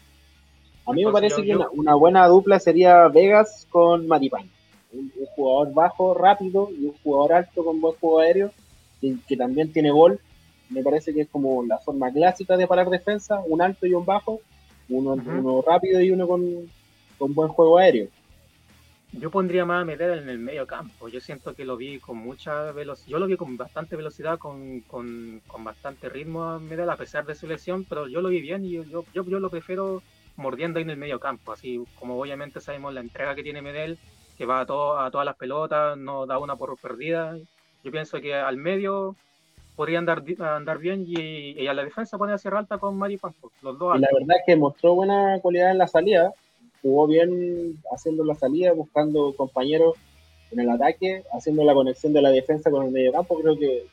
A 0.87 0.93
mí 0.93 1.05
me 1.05 1.11
parece 1.11 1.43
que 1.43 1.57
Una, 1.57 1.95
buena 1.97 2.29
dupla 2.29 2.61
sería 2.61 3.09
Vegas 3.09 3.67
con 3.71 4.07
Maripán 4.07 4.49
un, 4.93 5.13
jugador 5.35 5.73
bajo, 5.75 6.15
rápido 6.15 6.71
y 6.71 6.87
un 6.87 6.95
jugador 7.03 7.33
alto 7.35 7.65
con 7.65 7.81
buen 7.81 7.95
juego 7.97 8.21
aéreo, 8.21 8.53
que, 9.01 9.37
también 9.37 9.73
tiene 9.73 9.91
gol. 9.91 10.21
Me 10.71 10.83
parece 10.83 11.15
que 11.15 11.23
es 11.23 11.29
como 11.29 11.65
la 11.65 11.79
forma 11.79 12.13
clásica 12.13 12.57
de 12.57 12.67
parar 12.67 12.91
defensa, 12.91 13.41
un 13.47 13.63
alto 13.63 13.87
y 13.87 13.95
un 13.95 14.05
bajo, 14.05 14.41
uno, 14.89 15.13
uno 15.13 15.63
rápido 15.63 16.01
y 16.01 16.11
uno 16.11 16.27
con, 16.27 16.71
buen 17.19 17.49
juego 17.49 17.79
aéreo. 17.79 18.09
Yo 19.13 19.31
pondría 19.31 19.65
más 19.65 19.83
a 19.83 19.85
Medel 19.87 20.19
en 20.19 20.29
el 20.29 20.39
medio 20.39 20.67
campo. 20.67 21.09
Yo 21.09 21.19
siento 21.21 21.55
que 21.55 21.65
lo 21.65 21.79
vi 21.79 21.99
con 21.99 22.19
mucha 22.19 22.73
velocidad. 22.73 23.09
Yo 23.09 23.19
lo 23.19 23.27
vi 23.27 23.39
con 23.39 23.57
bastante 23.57 23.97
velocidad, 23.97 24.39
con, 24.39 24.81
con, 24.81 25.41
bastante 25.61 26.11
ritmo 26.11 26.45
a 26.45 26.59
Medel, 26.59 26.91
a 26.91 26.97
pesar 26.97 27.25
de 27.25 27.35
su 27.35 27.47
lesión, 27.47 27.85
pero 27.89 28.07
yo 28.07 28.21
lo 28.21 28.29
vi 28.29 28.43
bien 28.43 28.67
y 28.67 28.73
yo, 28.73 28.85
yo, 28.85 29.05
yo 29.15 29.41
lo 29.41 29.49
prefiero 29.49 30.03
mordiendo 30.37 30.79
ahí 30.79 30.83
en 30.83 30.91
el 30.91 30.99
medio 30.99 31.19
campo. 31.19 31.53
Así 31.53 31.83
como 31.99 32.21
obviamente 32.21 32.61
sabemos 32.61 32.93
la 32.93 33.01
entrega 33.01 33.35
que 33.35 33.43
tiene 33.43 33.63
Medel, 33.63 33.99
que 34.39 34.47
va 34.47 34.61
a, 34.61 34.67
todo, 34.67 34.97
a 34.97 35.11
todas 35.11 35.25
las 35.25 35.37
pelotas, 35.37 35.99
no 35.99 36.25
da 36.25 36.39
una 36.39 36.55
por 36.55 36.79
perdida. 36.79 37.37
Yo 37.83 37.91
pienso 37.91 38.21
que 38.21 38.35
al 38.35 38.57
medio 38.57 39.17
podría 39.75 39.99
andar, 39.99 40.23
andar 40.39 40.79
bien 40.79 41.05
y, 41.07 41.67
a 41.67 41.75
la 41.75 41.85
defensa 41.85 42.17
pone 42.17 42.33
a 42.33 42.39
Sierra 42.39 42.61
Alta 42.61 42.79
con 42.79 42.97
Mari 42.97 43.17
Pampo, 43.17 43.51
los 43.63 43.77
dos. 43.79 43.97
Y 43.97 44.01
la 44.01 44.09
verdad 44.13 44.37
es 44.39 44.43
que 44.47 44.57
mostró 44.57 44.95
buena 44.95 45.41
cualidad 45.43 45.73
en 45.73 45.79
la 45.79 45.89
salida, 45.89 46.33
jugó 46.83 47.09
bien 47.09 47.83
haciendo 47.93 48.25
la 48.25 48.37
salida, 48.37 48.73
buscando 48.73 49.35
compañeros 49.37 49.97
en 50.53 50.61
el 50.61 50.71
ataque, 50.71 51.25
haciendo 51.33 51.65
la 51.65 51.75
conexión 51.75 52.13
de 52.13 52.23
la 52.23 52.31
defensa 52.31 52.71
con 52.71 52.87
el 52.87 52.93
medio 52.93 53.13
campo, 53.13 53.41
creo 53.41 53.59
que, 53.59 53.87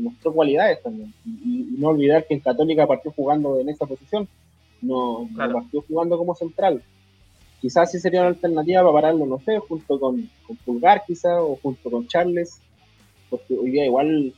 mostró 0.00 0.32
cualidades 0.32 0.82
también. 0.82 1.14
Y, 1.24 1.76
no 1.78 1.88
olvidar 1.88 2.26
que 2.26 2.34
en 2.34 2.40
Católica 2.40 2.88
partió 2.88 3.12
jugando 3.12 3.60
en 3.60 3.68
esa 3.68 3.86
posición, 3.86 4.28
no, 4.82 5.28
no 5.30 5.52
partió 5.52 5.82
jugando 5.82 6.18
como 6.18 6.34
central 6.34 6.82
quizás 7.60 7.90
sí 7.90 7.98
sería 7.98 8.20
una 8.20 8.30
alternativa 8.30 8.82
para 8.82 8.92
pararlo, 8.92 9.26
no 9.26 9.38
sé, 9.40 9.58
junto 9.58 9.98
con, 9.98 10.28
Pulgar 10.64 11.02
quizás, 11.06 11.38
o 11.40 11.58
junto 11.62 11.90
con 11.90 12.06
Charles, 12.06 12.60
porque 13.30 13.56
hoy 13.56 13.70
día 13.70 13.86
igual, 13.86 14.32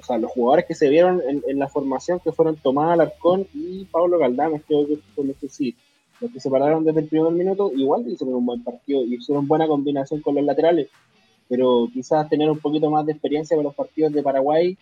o 0.00 0.04
sea, 0.04 0.18
los 0.18 0.30
jugadores 0.30 0.66
que 0.66 0.74
se 0.74 0.88
vieron 0.88 1.22
en, 1.26 1.58
la 1.58 1.68
formación 1.68 2.20
que 2.20 2.32
fueron 2.32 2.56
Tomás 2.56 2.92
Alarcón 2.92 3.46
y 3.54 3.84
Pablo 3.86 4.18
Galdames, 4.18 4.62
creo 4.66 4.86
que 4.86 4.98
son 5.14 5.28
los 5.28 5.36
que 5.36 5.48
sí, 5.48 5.76
los 6.20 6.30
que 6.30 6.40
se 6.40 6.50
pararon 6.50 6.84
desde 6.84 7.00
el 7.00 7.08
primer 7.08 7.32
minuto, 7.32 7.72
igual 7.74 8.06
hicieron 8.08 8.36
un 8.36 8.46
buen 8.46 8.62
partido 8.62 9.02
y 9.04 9.14
hicieron 9.14 9.46
buena 9.46 9.66
combinación 9.66 10.20
con 10.20 10.34
los 10.34 10.44
laterales, 10.44 10.88
pero 11.48 11.88
quizás 11.92 12.28
tener 12.28 12.50
un 12.50 12.58
poquito 12.58 12.90
más 12.90 13.06
de 13.06 13.12
experiencia 13.12 13.56
con 13.56 13.64
los 13.64 13.74
partidos 13.74 14.12
de 14.12 14.22
Paraguay 14.22 14.76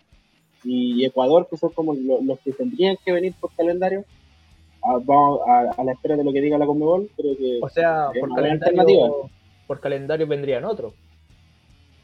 y 0.63 1.03
Ecuador, 1.05 1.47
que 1.49 1.57
son 1.57 1.71
como 1.71 1.93
los 1.93 2.39
que 2.39 2.53
tendrían 2.53 2.97
que 3.03 3.11
venir 3.11 3.33
por 3.39 3.51
calendario, 3.53 4.05
vamos 4.83 5.41
a, 5.47 5.83
la 5.83 5.91
espera 5.91 6.15
de 6.15 6.23
lo 6.23 6.33
que 6.33 6.41
diga 6.41 6.57
la 6.57 6.65
Conmebol, 6.65 7.09
creo 7.15 7.37
que. 7.37 7.59
O 7.61 7.69
sea, 7.69 8.09
por 8.19 8.33
calendario, 8.35 9.29
por 9.67 9.79
calendario 9.79 10.27
vendrían 10.27 10.65
otros. 10.65 10.93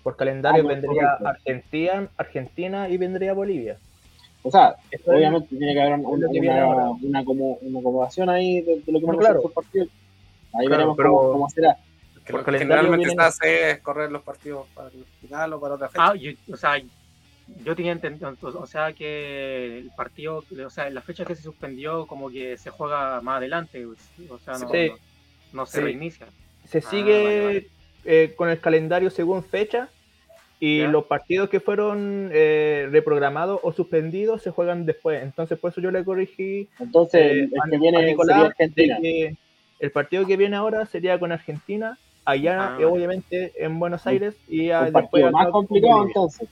Por 0.04 0.16
calendario 0.16 0.64
ah, 0.64 0.68
vendría 0.68 1.12
Argentina, 1.26 2.10
Argentina 2.18 2.90
y 2.90 2.98
vendría 2.98 3.34
Bolivia. 3.34 3.78
O 4.42 4.50
sea, 4.50 4.76
obviamente 5.06 5.50
tiene 5.50 5.74
que 5.74 5.82
haber 5.82 6.00
una, 6.00 6.92
una, 7.02 7.26
como, 7.26 7.56
una 7.62 7.80
acomodación 7.80 8.30
ahí 8.30 8.62
de, 8.62 8.82
lo 8.88 9.00
que 9.00 9.06
hemos 9.06 9.18
claro. 9.18 9.42
los 9.44 9.52
partidos. 9.52 9.90
Ahí 10.54 10.68
veremos 10.68 10.96
cómo, 10.98 11.50
será. 11.50 11.78
Porque 12.32 12.60
generalmente 12.60 13.10
se 13.10 13.22
hace 13.22 13.72
es 13.72 13.80
correr 13.82 14.12
los 14.12 14.22
partidos 14.22 14.68
para 14.74 14.90
el 14.90 15.04
final 15.20 15.54
o 15.54 15.60
para 15.60 15.76
otra 15.76 15.90
fecha. 15.90 16.06
Ah, 16.06 16.14
o 16.52 16.58
sea, 16.58 16.82
yo 17.64 17.76
tenía 17.76 17.92
entendido, 17.92 18.36
o 18.42 18.66
sea, 18.66 18.94
que 18.94 19.80
el 19.80 19.92
partido, 19.96 20.44
o 20.66 20.70
sea, 20.70 20.90
la 20.90 21.02
fecha 21.02 21.26
que 21.26 21.36
se 21.36 21.44
suspendió, 21.44 22.08
como 22.08 22.30
que 22.30 22.58
se 22.58 22.70
juega 22.70 23.22
más 23.22 23.38
adelante, 23.38 23.86
o 23.86 24.40
sea, 24.40 24.58
no, 24.58 24.70
no, 25.54 25.66
se 25.66 25.82
reinicia. 25.82 26.28
Se 26.66 26.80
ah, 26.80 26.82
sigue 26.82 27.70
eh, 28.06 28.34
con 28.36 28.50
el 28.50 28.60
calendario 28.60 29.10
según 29.10 29.44
fecha 29.44 29.90
y 30.60 30.82
los 30.88 31.06
partidos 31.06 31.50
que 31.50 31.60
fueron 31.60 32.30
eh, 32.34 32.88
reprogramados 32.92 33.60
o 33.64 33.72
suspendidos 33.72 34.42
se 34.42 34.52
juegan 34.52 34.86
después. 34.86 35.24
Entonces, 35.24 35.58
por 35.58 35.72
eso 35.72 35.80
yo 35.80 35.90
le 35.90 36.04
corrigí. 36.04 36.68
Entonces, 36.80 37.22
eh, 37.22 37.50
el 37.52 37.72
que 37.72 37.78
viene 37.78 38.16
Argentina. 38.34 38.98
el 39.80 39.92
partido 39.92 40.26
que 40.26 40.36
viene 40.36 40.58
ahora 40.58 40.86
sería 40.86 41.18
con 41.18 41.32
Argentina, 41.32 41.98
allá, 42.26 42.76
ah. 42.76 42.88
obviamente, 42.88 43.54
en 43.58 43.80
Buenos 43.80 44.06
Aires. 44.06 44.36
y 44.50 44.68
después 44.68 45.32
más 45.32 45.48
complicado, 45.48 46.06
entonces. 46.06 46.50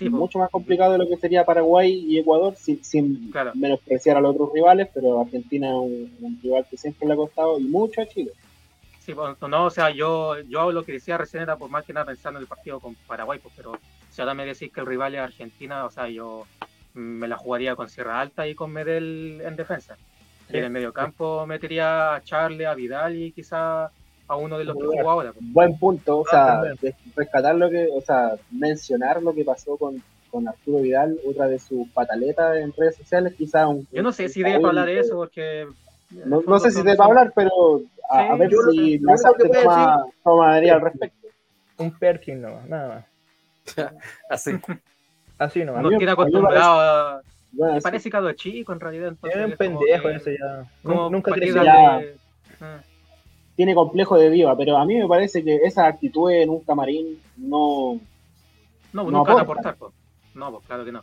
Sí, 0.00 0.08
mucho 0.08 0.38
más 0.38 0.48
complicado 0.48 0.92
de 0.92 0.98
lo 0.98 1.06
que 1.06 1.18
sería 1.18 1.44
Paraguay 1.44 1.92
y 1.92 2.18
Ecuador, 2.18 2.56
sin, 2.56 2.82
sin 2.82 3.30
menospreciar 3.52 4.16
a 4.16 4.22
los 4.22 4.34
otros 4.34 4.50
rivales, 4.54 4.88
pero 4.94 5.20
Argentina 5.20 5.68
es 5.68 5.74
un, 5.74 6.16
un 6.22 6.40
rival 6.42 6.66
que 6.70 6.78
siempre 6.78 7.06
le 7.06 7.12
ha 7.12 7.16
costado 7.16 7.58
y 7.58 7.64
mucho 7.64 8.00
a 8.00 8.06
Chile. 8.06 8.32
Sí, 9.00 9.12
bueno, 9.12 9.36
no, 9.46 9.66
o 9.66 9.70
sea, 9.70 9.90
yo, 9.90 10.40
yo 10.40 10.72
lo 10.72 10.84
que 10.84 10.92
decía 10.92 11.18
recién 11.18 11.42
era 11.42 11.56
por 11.56 11.68
más 11.68 11.84
que 11.84 11.92
nada 11.92 12.06
pensando 12.06 12.38
en 12.38 12.44
el 12.44 12.48
partido 12.48 12.80
con 12.80 12.94
Paraguay, 13.06 13.40
pues, 13.42 13.52
pero 13.54 13.72
si 14.08 14.22
ahora 14.22 14.32
me 14.32 14.46
decís 14.46 14.72
que 14.72 14.80
el 14.80 14.86
rival 14.86 15.14
es 15.14 15.20
Argentina, 15.20 15.84
o 15.84 15.90
sea, 15.90 16.08
yo 16.08 16.46
me 16.94 17.28
la 17.28 17.36
jugaría 17.36 17.76
con 17.76 17.90
Sierra 17.90 18.22
Alta 18.22 18.48
y 18.48 18.54
con 18.54 18.72
Medel 18.72 19.42
en 19.44 19.54
defensa. 19.54 19.98
Y 20.48 20.56
en 20.56 20.64
el 20.64 20.70
medio 20.70 20.94
campo 20.94 21.46
metería 21.46 22.14
a 22.14 22.24
Charlie, 22.24 22.64
a 22.64 22.72
Vidal 22.72 23.16
y 23.16 23.32
quizá 23.32 23.92
a 24.30 24.36
uno 24.36 24.58
de 24.58 24.64
los 24.64 24.76
que 24.76 24.86
jugó 24.86 25.10
ahora. 25.10 25.32
Pues. 25.32 25.52
Buen 25.52 25.76
punto, 25.76 26.20
o 26.20 26.24
sea, 26.24 26.62
rescatar 27.16 27.56
lo 27.56 27.68
que, 27.68 27.88
o 27.92 28.00
sea, 28.00 28.36
mencionar 28.52 29.20
lo 29.20 29.34
que 29.34 29.44
pasó 29.44 29.76
con, 29.76 30.00
con 30.30 30.46
Arturo 30.46 30.78
Vidal, 30.78 31.18
otra 31.28 31.48
de 31.48 31.58
sus 31.58 31.88
pataletas 31.88 32.58
en 32.58 32.72
redes 32.72 32.94
sociales, 32.96 33.34
quizá 33.36 33.66
un... 33.66 33.88
Yo 33.90 34.04
no 34.04 34.12
sé 34.12 34.28
si 34.28 34.44
debe 34.44 34.64
hablar 34.64 34.86
de 34.86 35.00
eso, 35.00 35.16
porque... 35.16 35.66
No, 36.10 36.42
no 36.46 36.60
sé 36.60 36.70
si 36.70 36.82
debe 36.82 37.02
hablar, 37.02 37.32
pero 37.34 37.82
a, 38.08 38.36
ver 38.36 38.50
si 38.70 38.98
la 39.00 39.14
toma, 39.16 40.04
toma 40.22 40.54
al 40.54 40.80
respecto. 40.80 41.28
Un 41.78 41.98
Perkin 41.98 42.40
no, 42.40 42.60
nada 42.68 43.04
más. 43.76 43.92
Así. 44.30 44.52
Así 45.38 45.64
no. 45.64 45.80
No 45.80 45.88
tiene 45.88 46.12
acostumbrado 46.12 46.80
a. 46.80 47.22
me 47.52 47.80
parece 47.80 48.10
cada 48.10 48.34
chico 48.34 48.72
en 48.72 48.80
realidad. 48.80 49.12
es 49.22 49.36
un 49.36 49.56
pendejo 49.56 50.08
ese 50.08 50.36
ya. 50.38 50.66
nunca 50.82 51.32
creció. 51.32 51.62
Ya... 51.62 52.00
Ah. 52.60 52.80
Tiene 53.60 53.74
complejo 53.74 54.16
de 54.16 54.30
diva, 54.30 54.56
pero 54.56 54.78
a 54.78 54.86
mí 54.86 54.94
me 54.94 55.06
parece 55.06 55.44
que 55.44 55.56
esa 55.56 55.86
actitud 55.86 56.30
en 56.30 56.48
un 56.48 56.60
camarín 56.60 57.20
no. 57.36 58.00
No, 58.90 59.04
no 59.04 59.10
nunca 59.10 59.34
a 59.34 59.42
aportar. 59.42 59.76
Pues. 59.76 59.92
No, 60.32 60.50
pues 60.50 60.64
claro 60.66 60.82
que 60.82 60.92
no. 60.92 61.02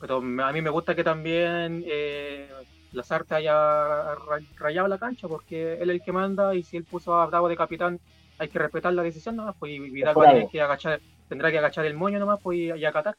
Pero 0.00 0.16
a 0.16 0.52
mí 0.52 0.62
me 0.62 0.70
gusta 0.70 0.94
que 0.94 1.04
también 1.04 1.84
eh, 1.86 2.48
Lazarte 2.92 3.34
haya 3.34 4.14
rayado 4.56 4.88
la 4.88 4.96
cancha 4.96 5.28
porque 5.28 5.74
él 5.74 5.90
es 5.90 5.96
el 5.96 6.02
que 6.02 6.12
manda 6.12 6.54
y 6.54 6.62
si 6.62 6.78
él 6.78 6.84
puso 6.84 7.14
a 7.14 7.26
Bravo 7.26 7.46
de 7.46 7.58
capitán 7.58 8.00
hay 8.38 8.48
que 8.48 8.58
respetar 8.58 8.94
la 8.94 9.02
decisión 9.02 9.36
nomás, 9.36 9.56
pues 9.58 9.78
Vidal 9.78 10.48
que 10.50 10.62
agachar, 10.62 11.02
tendrá 11.28 11.50
que 11.50 11.58
agachar 11.58 11.84
el 11.84 11.92
moño 11.92 12.18
nomás 12.18 12.40
pues, 12.42 12.58
y, 12.58 12.84
acatar, 12.86 13.16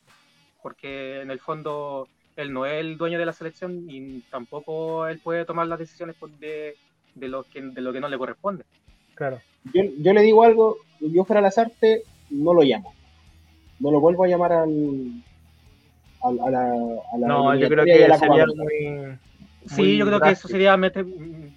porque 0.64 1.22
en 1.22 1.30
el 1.30 1.40
fondo 1.40 2.08
él 2.36 2.52
no 2.52 2.66
es 2.66 2.80
el 2.80 2.98
dueño 2.98 3.20
de 3.20 3.26
la 3.28 3.34
selección 3.34 3.86
y 3.88 4.22
tampoco 4.32 5.06
él 5.06 5.20
puede 5.20 5.46
tomar 5.46 5.68
las 5.68 5.78
decisiones 5.78 6.16
pues, 6.20 6.40
de, 6.40 6.76
de, 7.16 7.28
lo, 7.28 7.44
que, 7.44 7.62
de 7.62 7.82
lo 7.82 7.94
que 7.94 8.00
no 8.00 8.10
le 8.10 8.18
corresponde. 8.18 8.64
Claro. 9.16 9.42
Yo, 9.74 9.84
yo 10.00 10.14
le 10.14 10.22
digo 10.22 10.44
algo, 10.44 10.78
yo 11.00 11.26
fuera 11.26 11.42
Lazarte, 11.42 12.04
no 12.30 12.54
lo 12.54 12.62
llamo. 12.62 12.94
No 13.80 13.92
lo 13.92 14.00
vuelvo 14.00 14.24
a 14.24 14.28
llamar 14.28 14.52
al, 14.52 15.24
a, 16.22 16.32
la, 16.32 16.74
a 17.14 17.18
la, 17.18 17.28
No, 17.28 17.56
yo 17.56 17.68
creo 17.70 17.86
que 17.86 18.08
sería 18.18 18.46
muy 18.46 19.18
Sí, 19.66 19.98
yo 19.98 20.06
creo 20.06 20.20
que 20.20 20.32
eso 20.32 20.48
sería 20.48 20.76
meter, 20.78 21.06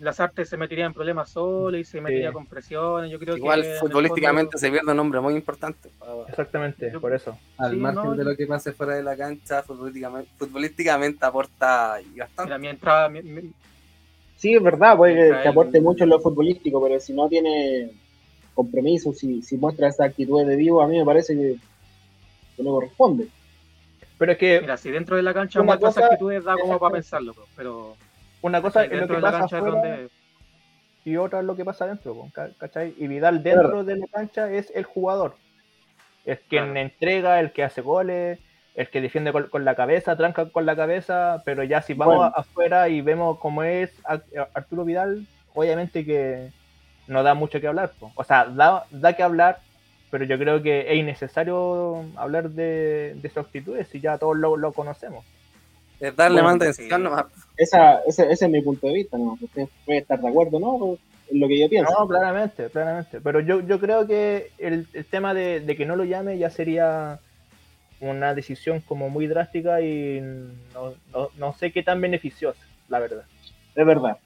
las 0.01 0.19
artes 0.21 0.49
se 0.49 0.57
metería 0.57 0.87
en 0.87 0.93
problemas 0.93 1.31
solo 1.31 1.79
y 1.79 1.85
se 1.85 2.01
metería 2.01 2.33
con 2.33 2.47
presiones. 2.47 3.11
Yo 3.11 3.19
creo 3.19 3.37
Igual 3.37 3.65
futbolísticamente 3.81 4.59
se 4.59 4.71
pierde 4.71 4.91
un 4.91 4.97
nombre 4.97 5.21
muy 5.21 5.35
importante. 5.35 5.89
Exactamente, 6.29 6.91
por 6.99 7.15
eso. 7.15 7.39
Al 7.59 7.77
margen 7.77 8.17
de 8.17 8.25
lo 8.25 8.37
que 8.37 8.47
pase 8.47 8.73
fuera 8.73 8.97
de 8.97 9.03
la 9.03 9.17
cancha, 9.17 9.63
futbolísticamente, 9.63 10.31
futbolísticamente 10.37 11.25
aporta 11.25 12.01
bastante. 12.17 12.59
mientras, 12.59 13.11
sí, 14.43 14.57
es 14.57 14.63
verdad, 14.63 14.97
puede 14.97 15.41
que, 15.41 15.49
aporte 15.49 15.81
mucho 15.81 16.03
en 16.03 16.11
lo 16.11 16.19
futbolístico, 16.19 16.83
pero 16.83 16.99
si 16.99 17.13
no 17.13 17.29
tiene 17.29 17.93
compromiso, 18.55 19.13
si, 19.13 19.41
si 19.41 19.57
muestra 19.57 19.87
esa 19.87 20.05
actitud 20.05 20.45
de 20.45 20.57
vivo, 20.57 20.83
a 20.83 20.89
mí 20.89 20.99
me 20.99 21.05
parece 21.05 21.37
que, 21.37 21.57
que 22.57 22.63
no 22.65 22.73
corresponde. 22.73 23.29
Pero 24.19 24.33
es 24.33 24.39
que. 24.39 24.61
Mira, 24.61 24.77
si 24.77 24.91
dentro 24.91 25.15
de 25.15 25.23
la 25.23 25.33
cancha 25.33 25.63
muestra 25.63 25.91
esas 25.91 26.05
actitudes, 26.05 26.43
da 26.43 26.57
como 26.57 26.77
para 26.81 26.95
pensarlo, 26.95 27.35
pero. 27.57 27.95
Una 28.43 28.61
cosa 28.61 28.85
es 28.85 29.01
lo 29.01 29.07
que 29.07 29.15
pasa 29.15 29.45
afuera, 29.45 29.99
y 31.05 31.17
otra 31.17 31.39
es 31.39 31.45
lo 31.45 31.55
que 31.55 31.65
pasa 31.65 31.87
dentro, 31.87 32.27
¿cachai? 32.59 32.95
Y 32.99 33.07
Vidal 33.07 33.45
dentro 33.45 33.85
de 33.85 33.97
la 33.97 34.07
cancha 34.09 34.53
es 34.53 34.73
el 34.75 34.83
jugador. 34.83 35.37
Es 36.25 36.41
quien 36.49 36.77
entrega, 36.77 37.39
el 37.39 37.53
que 37.53 37.63
hace 37.63 37.81
goles, 37.81 38.41
el 38.75 38.88
que 38.88 39.00
defiende 39.00 39.33
con, 39.33 39.64
la 39.64 39.75
cabeza, 39.75 40.17
tranca 40.17 40.47
con 40.47 40.64
la 40.64 40.75
cabeza, 40.75 41.43
pero 41.45 41.62
ya 41.62 41.83
si 41.83 41.95
vamos 41.95 42.33
afuera 42.35 42.88
y 42.88 43.02
vemos 43.02 43.38
cómo 43.38 43.62
es 43.62 43.93
Arturo 44.55 44.85
Vidal, 44.85 45.26
obviamente 45.55 46.05
que 46.05 46.50
no 47.07 47.23
da 47.23 47.35
mucho 47.35 47.61
que 47.61 47.69
hablar. 47.69 47.93
O 48.14 48.25
sea, 48.25 48.47
da, 48.47 48.85
da 48.91 49.12
que 49.14 49.23
hablar, 49.23 49.61
pero 50.11 50.25
yo 50.25 50.38
creo 50.38 50.62
que 50.62 50.93
es 50.93 50.99
innecesario 50.99 52.05
hablar 52.17 52.50
de, 52.50 53.14
de 53.17 53.29
sus 53.29 53.38
actitudes 53.38 53.88
si 53.88 54.00
ya 54.00 54.17
todos 54.19 54.37
lo, 54.37 54.73
conocemos. 54.73 55.25
Es 56.00 56.17
darle 56.17 56.43
más 56.43 56.57
atención 56.57 57.02
nomás. 57.02 57.26
Esa, 57.57 58.00
ese, 58.07 58.31
ese, 58.33 58.47
es 58.47 58.50
mi 58.50 58.62
punto 58.62 58.88
de 58.88 58.95
vista, 58.95 59.19
¿no? 59.19 59.38
Usted 59.41 59.69
puede 59.85 60.00
estar 60.00 60.21
de 60.21 60.29
acuerdo, 60.29 60.59
¿no? 60.59 60.99
En 61.31 61.41
lo 61.41 61.47
que 61.47 61.61
yo 61.61 61.69
pienso. 61.69 61.93
No, 61.93 62.09
claramente, 62.09 62.69
claramente. 62.71 63.21
Pero 63.21 63.41
yo, 63.41 63.61
yo 63.61 63.79
creo 63.79 64.07
que 64.07 64.50
el, 64.59 64.88
el 64.93 65.05
tema 65.05 65.33
de, 65.33 65.61
de, 65.61 65.76
que 65.76 65.87
no 65.87 65.95
lo 65.95 66.05
llame 66.05 66.38
ya 66.38 66.50
sería 66.50 67.21
una 68.03 68.35
decisión 68.35 68.81
como 68.81 69.09
muy 69.09 69.27
drástica 69.27 69.81
y 69.81 70.21
no, 70.75 70.95
no, 71.13 71.29
no 71.39 71.53
sé 71.55 71.73
qué 71.73 71.83
tan 71.83 72.01
beneficiosa, 72.01 72.61
la 72.89 72.99
verdad. 72.99 73.25
Es 73.75 73.87
verdad. 73.87 74.19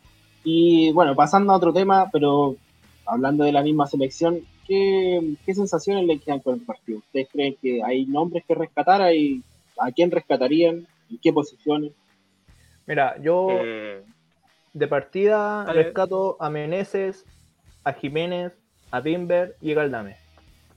Y 0.42 0.92
bueno, 0.92 1.14
pasando 1.14 1.52
a 1.52 1.56
otro 1.56 1.72
tema, 1.72 2.08
pero 2.10 2.56
hablando 3.04 3.44
de 3.44 3.52
la 3.52 3.62
misma 3.62 3.86
selección, 3.86 4.40
¿qué, 4.66 5.36
sensaciones 5.46 6.04
le 6.06 6.18
quedan 6.18 6.40
con 6.40 6.54
el 6.54 6.60
partido? 6.62 6.98
¿Ustedes 6.98 7.28
creen 7.30 7.56
que 7.60 7.82
hay 7.84 8.06
nombres 8.06 8.44
que 8.46 8.54
rescatar? 8.54 9.14
¿Y 9.14 9.42
¿A 9.78 9.92
quién 9.92 10.10
rescatarían? 10.10 10.86
¿En 11.10 11.18
qué 11.18 11.32
posiciones? 11.32 11.92
Mira, 12.86 13.20
yo 13.20 13.48
eh, 13.50 14.02
de 14.72 14.88
partida 14.88 15.64
rescato 15.66 16.36
a 16.40 16.48
Meneses, 16.48 17.26
a 17.84 17.92
Jiménez, 17.92 18.52
a 18.90 19.02
Timber 19.02 19.56
y 19.60 19.72
a 19.72 19.74
Galdame. 19.74 20.25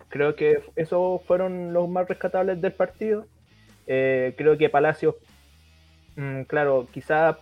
Creo 0.10 0.36
que 0.36 0.64
esos 0.76 1.22
fueron 1.24 1.74
los 1.74 1.88
más 1.88 2.08
rescatables 2.08 2.62
del 2.62 2.74
partido. 2.74 3.26
Eh, 3.88 4.34
creo 4.38 4.58
que 4.58 4.70
Palacios, 4.70 5.16
mm, 6.16 6.42
claro, 6.44 6.88
quizá 6.92 7.40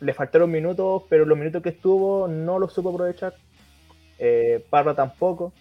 le 0.00 0.14
faltaron 0.14 0.50
minutos, 0.50 1.04
pero 1.08 1.24
los 1.24 1.38
minutos 1.38 1.62
que 1.62 1.68
estuvo 1.70 2.26
no 2.26 2.58
los 2.58 2.72
supo 2.72 2.90
aprovechar. 2.90 3.34
Eh, 4.18 4.64
Parra 4.70 4.94
tampoco. 4.94 5.52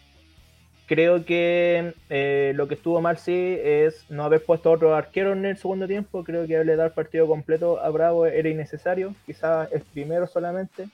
Creo 0.87 1.23
que 1.23 1.93
eh, 2.09 2.53
lo 2.55 2.67
que 2.67 2.73
estuvo 2.73 2.99
mal 2.99 3.17
sí 3.17 3.57
es 3.61 4.09
no 4.09 4.23
haber 4.23 4.43
puesto 4.43 4.71
otro 4.71 4.95
arquero 4.95 5.33
en 5.33 5.45
el 5.45 5.57
segundo 5.57 5.87
tiempo. 5.87 6.23
Creo 6.23 6.47
que 6.47 6.55
haberle 6.55 6.75
dado 6.75 6.87
el 6.87 6.93
partido 6.93 7.27
completo 7.27 7.79
a 7.79 7.89
Bravo 7.89 8.25
era 8.25 8.49
innecesario. 8.49 9.13
Quizás 9.25 9.71
el 9.71 9.81
primero 9.81 10.25
solamente. 10.25 10.89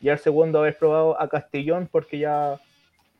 Y 0.00 0.08
al 0.08 0.18
segundo 0.18 0.58
haber 0.58 0.76
probado 0.76 1.20
a 1.20 1.28
Castellón 1.28 1.88
porque 1.90 2.18
ya 2.18 2.58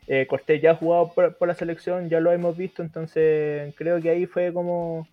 eh, 0.08 0.26
Cortés 0.26 0.60
ya 0.62 0.72
ha 0.72 0.74
jugado 0.74 1.12
por, 1.12 1.46
la 1.46 1.54
selección, 1.54 2.08
ya 2.08 2.18
lo 2.18 2.32
hemos 2.32 2.56
visto. 2.56 2.82
Entonces 2.82 3.74
creo 3.76 4.00
que 4.00 4.10
ahí 4.10 4.26
fue 4.26 4.52
como 4.52 5.06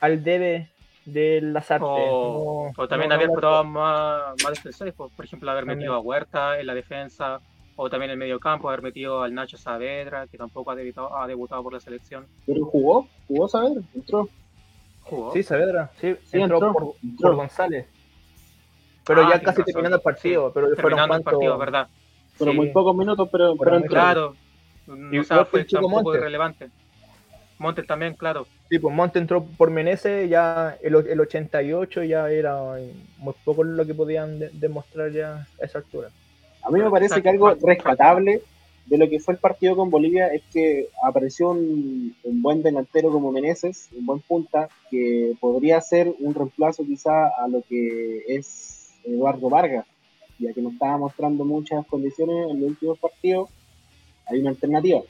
al 0.00 0.24
debe 0.24 0.70
de 1.04 1.40
las 1.42 1.70
artes. 1.70 1.86
O, 1.88 2.72
también 2.88 3.12
haber 3.12 3.30
probado 3.30 3.64
más, 3.64 4.34
más 4.42 4.54
defensores, 4.54 4.94
por, 4.94 5.10
ejemplo 5.22 5.50
haber 5.50 5.66
metido 5.66 5.94
a 5.94 6.00
Huerta 6.00 6.58
en 6.58 6.66
la 6.66 6.74
defensa 6.74 7.40
o 7.76 7.88
también 7.88 8.10
el 8.10 8.16
medio 8.16 8.40
campo, 8.40 8.68
haber 8.68 8.82
metido 8.82 9.22
al 9.22 9.32
Nacho 9.32 9.56
Saavedra, 9.56 10.26
que 10.26 10.36
tampoco 10.36 10.72
ha 10.72 10.74
debutado, 10.74 11.16
ha 11.16 11.26
debutado 11.28 11.62
por 11.62 11.72
la 11.72 11.80
selección. 11.80 12.26
¿Pero 12.44 12.64
jugó? 12.64 13.06
¿Jugó 13.28 13.48
Saavedra? 13.48 13.82
¿Entró? 13.94 14.28
¿Jugó? 15.02 15.32
Sí, 15.32 15.42
Saavedra, 15.44 15.90
sí, 16.00 16.16
entró, 16.32 16.58
por, 16.72 17.36
González. 17.36 17.86
Pero 19.06 19.22
Ah, 19.22 19.30
ya 19.30 19.40
casi 19.40 19.60
razón, 19.60 19.64
terminando 19.64 19.96
el 19.96 20.02
partido. 20.02 20.48
sí, 20.48 20.52
Pero 20.54 20.66
fueron 20.66 20.76
terminando 20.76 21.04
el 21.04 21.22
cuantos- 21.22 21.32
partido, 21.32 21.58
¿verdad? 21.58 21.88
Pero 22.38 22.50
Sí. 22.52 22.56
muy 22.56 22.68
pocos 22.70 22.94
minutos, 22.96 23.28
pero, 23.32 23.56
pero 23.56 23.76
entró. 23.76 23.90
Claro. 23.90 24.34
Y 25.12 25.18
O 25.18 25.24
sea, 25.24 25.38
fue 25.38 25.46
fue 25.46 25.60
el 25.60 25.66
chico 25.66 25.82
tampoco 25.82 26.02
Montes. 26.04 26.20
irrelevante. 26.20 26.68
Montes 27.58 27.86
también, 27.86 28.14
claro. 28.14 28.46
Sí, 28.70 28.78
pues 28.78 28.94
Monte 28.94 29.18
entró 29.18 29.44
por 29.44 29.70
Menezes, 29.70 30.30
ya 30.30 30.76
el, 30.82 30.94
el 30.94 31.20
88 31.20 32.04
ya 32.04 32.30
era 32.30 32.56
muy 33.18 33.34
poco 33.44 33.64
lo 33.64 33.84
que 33.84 33.94
podían 33.94 34.38
de- 34.38 34.50
demostrar 34.52 35.10
ya 35.10 35.46
a 35.60 35.64
esa 35.64 35.78
altura. 35.78 36.10
A 36.62 36.70
mí 36.70 36.78
me 36.80 36.90
parece 36.90 37.16
Exacto, 37.18 37.22
que 37.22 37.28
algo 37.30 37.54
rescatable 37.66 38.42
de 38.86 38.98
lo 38.98 39.08
que 39.08 39.18
fue 39.20 39.34
el 39.34 39.40
partido 39.40 39.76
con 39.76 39.90
Bolivia 39.90 40.28
es 40.28 40.42
que 40.52 40.88
apareció 41.02 41.50
un, 41.50 42.14
un 42.22 42.42
buen 42.42 42.62
delantero 42.62 43.10
como 43.10 43.32
Meneses, 43.32 43.88
un 43.98 44.06
buen 44.06 44.20
punta, 44.20 44.68
que 44.90 45.34
podría 45.40 45.80
ser 45.80 46.12
un 46.20 46.34
reemplazo 46.34 46.84
quizá 46.84 47.26
a 47.26 47.48
lo 47.48 47.62
que 47.68 48.22
es 48.28 48.92
Eduardo 49.04 49.50
Vargas, 49.50 49.84
ya 50.38 50.52
que 50.52 50.62
no 50.62 50.70
estaba 50.70 50.98
mostrando 50.98 51.44
muchas 51.44 51.86
condiciones 51.86 52.50
en 52.50 52.60
los 52.60 52.70
últimos 52.70 52.98
partidos, 52.98 53.48
hay 54.26 54.40
una 54.40 54.50
alternativa. 54.50 55.00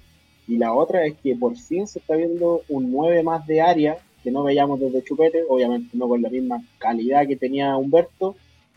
Y 0.46 0.56
la 0.56 0.72
otra 0.72 1.04
es 1.04 1.14
que 1.18 1.36
por 1.36 1.56
fin 1.56 1.86
se 1.86 1.98
está 1.98 2.16
viendo 2.16 2.62
un 2.68 2.90
9 2.90 3.22
más 3.22 3.46
de 3.46 3.60
área 3.60 3.98
que 4.22 4.30
no 4.30 4.42
veíamos 4.42 4.80
desde 4.80 5.04
Chupete, 5.04 5.44
obviamente 5.48 5.90
no 5.96 6.08
con 6.08 6.22
la 6.22 6.30
misma 6.30 6.62
calidad 6.78 7.26
que 7.26 7.36
tenía 7.36 7.76
Humberto, 7.76 8.34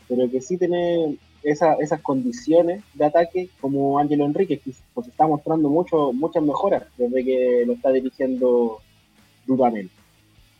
pero 0.08 0.30
que 0.30 0.40
sí 0.40 0.58
tiene 0.58 1.16
esa- 1.42 1.74
esas 1.74 2.00
condiciones 2.00 2.84
de 2.94 3.04
ataque 3.04 3.48
como 3.60 3.98
Ángelo 3.98 4.24
Enrique, 4.24 4.58
que 4.58 4.72
pues 4.94 5.08
está 5.08 5.26
mostrando 5.26 5.68
mucho, 5.68 6.12
muchas 6.12 6.42
mejoras 6.42 6.84
desde 6.96 7.24
que 7.24 7.64
lo 7.66 7.72
está 7.72 7.90
dirigiendo 7.90 8.78
Dudamel. 9.46 9.90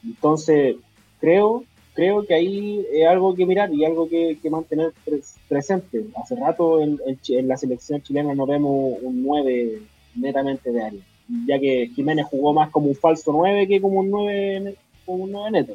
Entonces, 0.05 0.77
creo, 1.21 1.65
creo 1.95 2.25
que 2.27 2.35
ahí 2.35 2.87
es 2.93 3.07
algo 3.07 3.35
que 3.35 3.47
mirar 3.47 3.73
y 3.73 3.85
algo 3.85 4.09
que, 4.09 4.39
que 4.43 4.51
mantener 4.51 4.93
pres- 5.05 5.37
presente. 5.49 6.05
Hace 6.17 6.37
rato 6.37 6.81
en, 6.81 6.99
en 7.07 7.21
Chi- 7.21 7.37
en 7.39 7.49
la 7.49 7.57
selección 7.57 8.03
chilena 8.03 8.35
no 8.35 8.47
vemos 8.47 8.97
un 9.03 9.23
9 9.23 9.83
netamente 10.15 10.71
de 10.73 10.83
área, 10.83 11.01
ya 11.47 11.59
que 11.59 11.91
Jiménez 11.95 12.27
jugó 12.31 12.53
más 12.53 12.71
como 12.71 12.89
un 12.89 12.95
falso 12.97 13.33
9 13.33 13.67
que 13.67 13.81
como 13.81 14.01
un 14.01 14.11
9, 14.11 14.61
ne- 14.61 14.75
como 15.05 15.25
un 15.25 15.33
9 15.33 15.51
neto. 15.51 15.75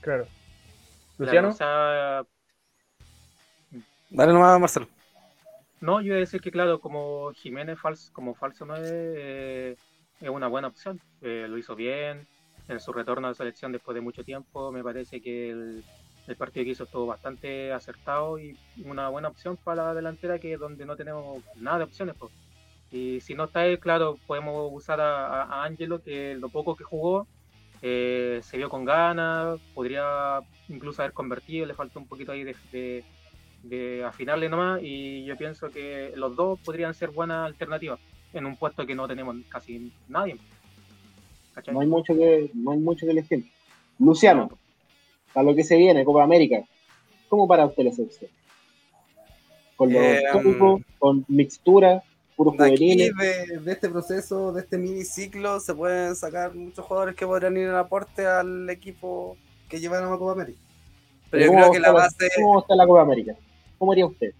Claro. 0.00 0.24
Claro, 1.16 1.18
Luciano, 1.18 1.48
o 1.48 1.52
sea, 1.52 2.22
Dale 4.10 4.32
nomás, 4.32 4.60
Marcelo. 4.60 4.86
no, 5.80 6.00
yo 6.00 6.08
iba 6.08 6.16
a 6.16 6.20
decir 6.20 6.40
que, 6.40 6.50
claro, 6.50 6.80
como 6.80 7.32
Jiménez 7.32 7.78
falso, 7.78 8.10
como 8.12 8.34
falso 8.34 8.64
9 8.66 9.14
eh, 9.16 9.76
es 10.20 10.28
una 10.28 10.46
buena 10.48 10.68
opción. 10.68 11.00
Eh, 11.22 11.46
lo 11.48 11.58
hizo 11.58 11.74
bien 11.74 12.26
en 12.68 12.80
su 12.80 12.92
retorno 12.92 13.26
a 13.26 13.30
la 13.30 13.34
selección 13.34 13.72
después 13.72 13.94
de 13.94 14.00
mucho 14.00 14.24
tiempo. 14.24 14.72
Me 14.72 14.82
parece 14.82 15.20
que 15.20 15.50
el, 15.50 15.84
partido 16.36 16.64
que 16.64 16.70
hizo 16.70 16.84
estuvo 16.84 17.06
bastante 17.06 17.72
acertado 17.72 18.38
y 18.38 18.56
una 18.84 19.08
buena 19.08 19.28
opción 19.28 19.56
para 19.62 19.86
la 19.86 19.94
delantera 19.94 20.38
que 20.38 20.54
es 20.54 20.58
donde 20.60 20.84
no 20.84 20.96
tenemos 20.96 21.42
nada 21.56 21.78
de 21.78 21.84
opciones. 21.84 22.14
pues. 22.18 22.32
Y 22.90 23.20
si 23.20 23.34
no 23.34 23.44
está 23.44 23.66
él, 23.66 23.78
claro, 23.78 24.16
podemos 24.26 24.70
usar 24.72 25.00
a, 25.00 25.64
Angelo, 25.64 26.02
que 26.02 26.34
lo 26.34 26.48
poco 26.48 26.76
que 26.76 26.84
jugó 26.84 27.26
eh, 27.82 28.40
se 28.42 28.56
vio 28.56 28.68
con 28.68 28.84
ganas, 28.84 29.60
podría 29.74 30.40
incluso 30.68 31.02
haber 31.02 31.12
convertido, 31.12 31.66
le 31.66 31.74
faltó 31.74 31.98
un 32.00 32.08
poquito 32.08 32.32
ahí 32.32 32.44
de, 32.44 32.56
de- 32.72 33.04
de 33.62 34.04
afinarle 34.04 34.48
nomás 34.48 34.80
y 34.82 35.24
yo 35.24 35.36
pienso 35.36 35.70
que 35.70 36.12
los 36.14 36.36
dos 36.36 36.60
podrían 36.64 36.94
ser 36.94 37.10
buenas 37.10 37.46
alternativas 37.46 37.98
en 38.32 38.46
un 38.46 38.56
puesto 38.56 38.86
que 38.86 38.94
no 38.94 39.08
tenemos 39.08 39.36
casi 39.48 39.92
nadie. 40.08 40.38
¿Cachai? 41.56 41.74
No 41.74 41.80
hay 41.80 41.86
mucho 41.88 42.14
que, 42.14 42.50
no 42.54 42.70
hay 42.70 42.78
mucho 42.78 43.04
que 43.06 43.12
elegir. 43.12 43.50
Luciano, 43.98 44.48
a 45.34 45.42
lo 45.42 45.54
que 45.54 45.64
se 45.64 45.76
viene, 45.76 46.04
Copa 46.04 46.22
América, 46.22 46.62
¿cómo 47.28 47.48
para 47.48 47.66
usted 47.66 47.82
la 47.84 47.92
selección? 47.92 48.30
Con 49.76 49.92
los 49.92 50.02
Eh, 50.02 50.22
tópicos, 50.32 50.82
con 50.98 51.24
mixtura, 51.28 52.02
puros 52.36 52.56
De 52.56 52.72
aquí, 52.72 52.92
juveniles. 52.92 53.16
de, 53.48 53.58
de 53.60 53.72
este 53.72 53.88
proceso, 53.88 54.52
de 54.52 54.60
este 54.60 54.78
mini 54.78 55.04
ciclo, 55.04 55.58
se 55.60 55.74
pueden 55.74 56.14
sacar 56.14 56.54
muchos 56.54 56.84
jugadores 56.84 57.16
que 57.16 57.26
podrían 57.26 57.56
ir 57.56 57.64
en 57.68 57.74
aporte 57.74 58.26
al 58.26 58.68
equipo 58.70 59.36
que 59.68 59.80
llevaron 59.80 60.12
a 60.12 60.18
Copa 60.18 60.32
América. 60.32 60.58
Pero 61.30 61.44
yo 61.44 61.48
¿Cómo 61.50 61.60
creo 61.62 61.72
que 61.72 61.80
la 61.80 61.92
base, 61.92 62.28
¿Cómo 62.36 62.60
está 62.60 62.76
la 62.76 62.86
Copa 62.86 63.00
América? 63.02 63.34
¿Cómo 63.78 63.92
haría 63.92 64.06
usted? 64.06 64.32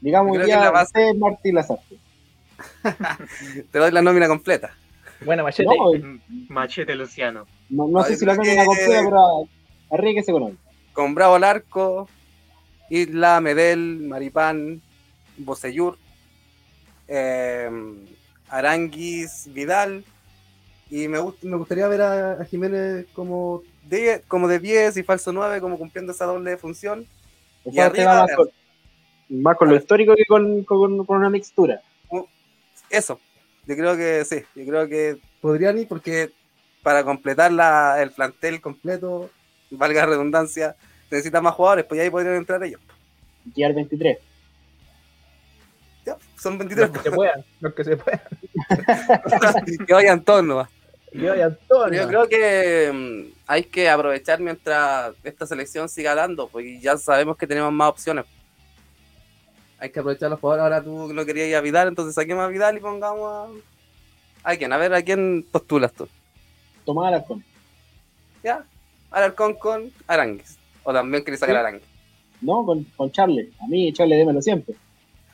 Digamos 0.00 0.36
ya 0.38 0.44
que 0.44 0.50
la 0.50 0.70
base- 0.70 0.86
usted 0.86 1.08
es 1.10 1.16
Martín 1.18 1.54
Lazarte. 1.54 1.96
te 3.72 3.78
doy 3.78 3.90
la 3.92 4.02
nómina 4.02 4.28
completa. 4.28 4.76
Buena 5.24 5.42
machete. 5.42 5.68
No, 5.76 6.18
Machete 6.48 6.94
Luciano. 6.94 7.46
no, 7.70 8.02
sé 8.04 8.16
si 8.16 8.24
la 8.24 8.36
creo 8.36 8.44
nómina 8.44 8.62
que- 8.62 8.66
completa, 8.66 9.02
pero 9.04 9.48
arríguese 9.90 10.32
con 10.32 10.42
él. 10.44 10.58
Con 10.92 11.14
Bravo 11.14 11.36
al 11.36 11.44
arco, 11.44 12.08
Isla, 12.90 13.40
Medel, 13.40 14.00
Maripán, 14.08 14.82
Bocellur, 15.38 15.96
eh, 17.08 17.70
Aranguis, 18.48 19.48
Vidal. 19.52 20.04
Y 20.90 21.08
me, 21.08 21.18
gust- 21.18 21.42
me 21.42 21.56
gustaría 21.56 21.88
ver 21.88 22.02
a, 22.02 22.32
a 22.32 22.44
Jiménez 22.44 23.06
como 23.14 23.62
de, 23.84 24.22
como 24.28 24.46
de 24.46 24.58
10 24.58 24.98
y 24.98 25.02
falso 25.02 25.32
9, 25.32 25.60
como 25.60 25.78
cumpliendo 25.78 26.12
esa 26.12 26.26
doble 26.26 26.56
función. 26.58 27.06
Y 27.64 27.78
arriba, 27.78 28.14
va 28.14 28.20
más 28.26 28.36
con, 28.36 28.48
más 29.30 29.56
con 29.56 29.68
lo 29.70 29.76
histórico 29.76 30.14
que 30.14 30.26
con, 30.26 30.64
con- 30.64 31.06
con 31.06 31.16
una 31.18 31.30
mixtura. 31.30 31.80
Eso, 32.90 33.18
yo 33.66 33.76
creo 33.76 33.96
que 33.96 34.24
sí, 34.24 34.42
yo 34.54 34.66
creo 34.66 34.88
que 34.88 35.18
podrían 35.40 35.78
ir 35.78 35.88
porque 35.88 36.30
para 36.82 37.04
completar 37.04 37.52
la, 37.52 38.02
el 38.02 38.10
plantel 38.10 38.60
completo, 38.60 39.30
valga 39.70 40.00
la 40.00 40.06
redundancia, 40.06 40.76
necesita 41.10 41.40
más 41.40 41.54
jugadores, 41.54 41.84
pues 41.84 41.98
ya 41.98 42.04
ahí 42.04 42.10
podrían 42.10 42.36
entrar 42.36 42.62
ellos. 42.64 42.80
Gear 43.54 43.72
23. 43.74 44.18
Ya, 46.04 46.16
son 46.36 46.58
23, 46.58 46.88
Los 46.88 46.98
que 46.98 47.10
se 47.10 47.14
puedan, 47.14 47.44
los 47.60 47.74
que 47.74 47.84
se 47.84 47.96
puedan. 47.96 48.20
que 49.86 49.92
vayan 49.94 50.24
todos 50.24 50.44
nomás. 50.44 50.68
Y 51.12 51.26
vayan 51.26 51.56
todos, 51.68 51.92
Yo 51.92 52.08
creo 52.08 52.26
que 52.26 52.90
mm, 52.92 53.32
hay 53.46 53.64
que 53.64 53.88
aprovechar 53.88 54.40
mientras 54.40 55.14
esta 55.22 55.46
selección 55.46 55.88
siga 55.88 56.14
dando, 56.14 56.48
porque 56.48 56.80
ya 56.80 56.96
sabemos 56.96 57.36
que 57.36 57.46
tenemos 57.46 57.72
más 57.72 57.90
opciones. 57.90 58.24
Hay 59.82 59.90
que 59.90 59.98
aprovechar 59.98 60.30
los 60.30 60.38
jugadores. 60.38 60.62
Ahora 60.62 60.80
tú 60.84 61.12
no 61.12 61.26
querías 61.26 61.48
ir 61.48 61.56
a 61.56 61.60
Vidal, 61.60 61.88
entonces 61.88 62.14
saquemos 62.14 62.44
a 62.44 62.46
Vidal 62.46 62.76
y 62.76 62.80
pongamos 62.80 63.50
a. 64.44 64.50
¿A 64.52 64.56
quién? 64.56 64.72
A 64.72 64.76
ver, 64.76 64.94
¿a 64.94 65.02
quién 65.02 65.44
postulas 65.50 65.92
tú? 65.92 66.06
Tomás 66.84 67.08
Alarcón. 67.08 67.44
¿Ya? 68.44 68.64
Alarcón 69.10 69.54
con 69.54 69.90
Arangues. 70.06 70.56
O 70.84 70.92
también 70.92 71.24
querés 71.24 71.40
sacar 71.40 71.54
Sí. 71.54 71.56
a 71.56 71.60
Arangues. 71.62 71.88
No, 72.40 72.64
con, 72.64 72.84
con 72.96 73.10
Charles. 73.10 73.48
A 73.60 73.66
mí, 73.66 73.92
Charles, 73.92 74.18
démelo 74.18 74.40
siempre. 74.40 74.76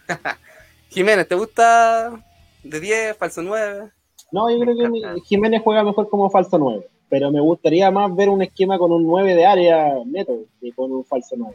Jiménez, 0.89 1.29
¿te 1.29 1.35
gusta 1.35 2.19
de 2.63 2.81
10, 2.81 3.19
falso 3.19 3.43
9? 3.43 3.91
No, 4.33 4.51
yo 4.51 4.59
Me 4.59 4.65
creo 4.65 4.77
que 4.91 4.99
encanta. 4.99 5.23
Jiménez 5.27 5.61
juega 5.63 5.85
mejor 5.85 6.09
como 6.09 6.31
falso 6.31 6.57
9. 6.59 6.87
Pero 7.11 7.31
me 7.31 7.41
gustaría 7.41 7.91
más 7.91 8.15
ver 8.17 8.31
un 8.31 8.41
esquema 8.43 8.79
con 8.79 8.93
un 8.93 9.05
9 9.05 9.35
de 9.35 9.45
área 9.47 9.93
neto 10.07 10.39
que 10.61 10.73
con 10.73 10.91
un 10.91 11.05
falso 11.05 11.35
9. 11.37 11.55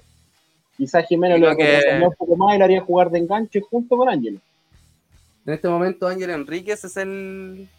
Quizás 0.84 1.08
Jiménez 1.08 1.39
Yo 1.39 1.50
lo 1.52 1.56
que- 1.56 2.02
un 2.04 2.13
poco 2.13 2.36
más 2.36 2.56
y 2.56 2.60
lo 2.60 2.65
haría 2.65 2.82
jugar 2.82 3.10
de 3.10 3.19
enganche 3.19 3.62
junto 3.62 3.96
con 3.96 4.10
Ángel. 4.10 4.41
En 5.46 5.54
este 5.54 5.69
momento 5.69 6.10
Ángel 6.10 6.30
Enríquez 6.30 6.84
es 6.84 6.98
el, 6.98 7.69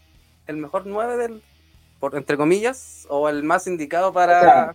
el 0.46 0.56
mejor 0.56 0.86
9 0.86 1.18
del, 1.18 1.42
por, 2.00 2.16
entre 2.16 2.38
comillas, 2.38 3.06
o 3.10 3.28
el 3.28 3.42
más 3.42 3.66
indicado 3.66 4.10
para 4.14 4.38
O 4.38 4.42
sea, 4.42 4.74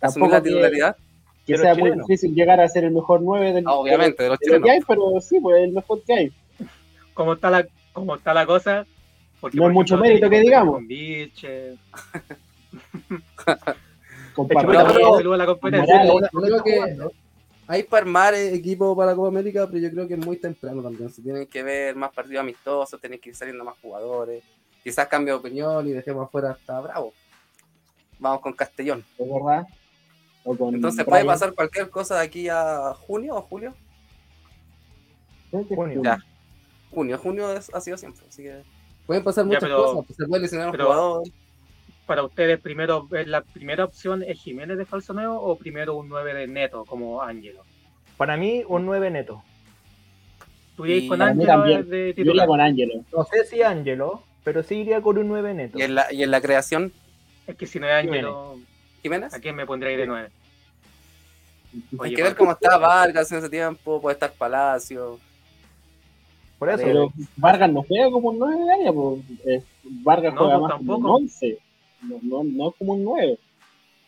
asumir 0.00 0.30
la 0.30 0.40
titularidad. 0.40 0.96
Que 1.44 1.58
sea 1.58 1.74
muy 1.74 1.90
difícil 1.90 2.32
llegar 2.36 2.60
a 2.60 2.68
ser 2.68 2.84
el 2.84 2.92
mejor 2.92 3.20
9 3.20 3.52
del, 3.52 3.64
Ah, 3.66 3.72
obviamente, 3.74 4.22
de 4.22 4.28
los 4.28 4.38
de 4.38 4.46
lo 4.46 4.52
que 4.52 4.58
chilenos. 4.60 4.70
hay, 4.88 4.96
pero 4.96 5.20
sí, 5.20 5.40
pues 5.40 5.60
el 5.64 5.72
mejor 5.72 6.02
que 6.04 6.12
hay. 6.14 6.32
¿Cómo 7.14 7.32
está 7.32 7.50
la, 7.50 7.66
cómo 7.92 8.14
está 8.14 8.32
la 8.32 8.46
cosa? 8.46 8.86
Porque, 9.40 9.56
No 9.56 9.64
por 9.64 9.72
es 9.72 9.74
mucho 9.74 9.94
ejemplo, 9.96 10.08
mérito 10.08 10.30
que 10.30 10.40
digamos. 10.40 10.74
Con. 10.76 10.86
Morales, 15.76 16.12
Una- 16.12 16.28
yo 16.32 16.40
creo 16.40 16.62
que-. 16.62 17.19
Hay 17.70 17.84
para 17.84 18.02
armar 18.02 18.34
equipo 18.34 18.96
para 18.96 19.12
la 19.12 19.16
Copa 19.16 19.28
América, 19.28 19.64
pero 19.68 19.78
yo 19.78 19.90
creo 19.92 20.08
que 20.08 20.14
es 20.14 20.26
muy 20.26 20.36
temprano 20.38 20.82
también. 20.82 21.08
Se 21.08 21.22
tienen 21.22 21.46
que 21.46 21.62
ver 21.62 21.94
más 21.94 22.10
partidos 22.12 22.40
amistosos, 22.40 23.00
tienen 23.00 23.20
que 23.20 23.28
ir 23.28 23.36
saliendo 23.36 23.62
más 23.64 23.76
jugadores. 23.80 24.42
Quizás 24.82 25.06
cambie 25.06 25.32
de 25.32 25.38
opinión 25.38 25.86
y 25.86 25.92
dejemos 25.92 26.24
afuera 26.26 26.50
hasta 26.50 26.80
Bravo. 26.80 27.12
Vamos 28.18 28.40
con 28.40 28.54
Castellón. 28.54 29.04
¿Es 29.16 29.28
verdad? 29.32 29.66
O 30.42 30.56
con 30.56 30.74
Entonces 30.74 31.04
puede 31.04 31.22
Brian. 31.22 31.32
pasar 31.32 31.54
cualquier 31.54 31.90
cosa 31.90 32.16
de 32.16 32.22
aquí 32.22 32.48
a 32.48 32.92
junio 32.94 33.36
o 33.36 33.42
julio. 33.42 33.72
Junio. 35.52 36.02
Ya. 36.02 36.18
Junio, 36.90 37.18
junio 37.18 37.52
es- 37.52 37.72
ha 37.72 37.80
sido 37.80 37.96
siempre. 37.96 38.24
Así 38.28 38.42
que 38.42 38.62
pueden 39.06 39.22
pasar 39.22 39.44
Ya, 39.44 39.46
muchas 39.46 39.62
pero- 39.62 39.84
cosas. 39.84 40.04
pues, 40.06 40.16
se 40.16 40.26
puede 40.26 40.42
lesionar 40.42 40.70
un 40.70 40.76
jugador. 40.76 41.22
Para 42.10 42.24
ustedes, 42.24 42.58
primero, 42.58 43.06
¿es 43.12 43.28
¿la 43.28 43.42
primera 43.42 43.84
opción 43.84 44.24
es 44.24 44.42
Jiménez 44.42 44.76
de 44.76 44.84
falso 44.84 45.12
nuevo 45.12 45.40
o 45.40 45.56
primero 45.56 45.94
un 45.94 46.08
9 46.08 46.34
de 46.34 46.48
neto 46.48 46.84
como 46.84 47.22
Ángelo? 47.22 47.62
Para 48.16 48.36
mí, 48.36 48.64
un 48.66 48.84
9 48.84 49.12
neto. 49.12 49.44
¿Tú 50.76 50.86
irías 50.86 51.08
con 51.08 51.22
Ángelo 51.22 51.68
Yo 51.68 52.12
iría 52.16 52.46
con 52.48 52.60
Ángelo. 52.60 53.04
No 53.16 53.22
sé 53.26 53.44
si 53.44 53.62
Ángelo, 53.62 54.24
pero 54.42 54.64
sí 54.64 54.78
iría 54.78 55.00
con 55.00 55.18
un 55.18 55.28
9 55.28 55.54
neto. 55.54 55.78
Y 55.78 55.82
en 55.82 55.94
la, 55.94 56.12
y 56.12 56.24
en 56.24 56.32
la 56.32 56.40
creación, 56.40 56.92
Es 57.46 57.54
que 57.54 57.68
si 57.68 57.78
no 57.78 57.86
es 57.86 57.92
Ángelo, 57.92 58.58
Jiménez. 59.02 59.32
¿a 59.32 59.38
quién 59.38 59.54
me 59.54 59.64
pondré 59.64 59.90
ahí 59.90 59.96
de 59.96 60.06
9? 60.08 60.30
Hay 62.00 62.12
que 62.12 62.24
ver 62.24 62.34
cómo 62.34 62.50
está 62.50 62.76
Vargas 62.76 63.30
en 63.30 63.38
ese 63.38 63.48
tiempo, 63.48 64.00
puede 64.00 64.14
estar 64.14 64.32
Palacio. 64.32 65.20
Por 66.58 66.70
eso, 66.70 66.82
pero 66.82 67.12
Vargas 67.36 67.70
no 67.70 67.84
juega 67.84 68.10
como 68.10 68.30
un 68.30 68.38
9 68.40 68.64
de 68.64 68.72
área, 68.72 68.92
pues, 68.92 69.64
Vargas 69.84 70.34
juega 70.36 70.58
pues 70.58 70.70
más 70.72 70.78
como 70.78 70.96
un 70.96 71.06
11, 71.06 71.58
no, 72.02 72.18
no, 72.22 72.44
no 72.44 72.70
como 72.72 72.94
un 72.94 73.04
9. 73.04 73.38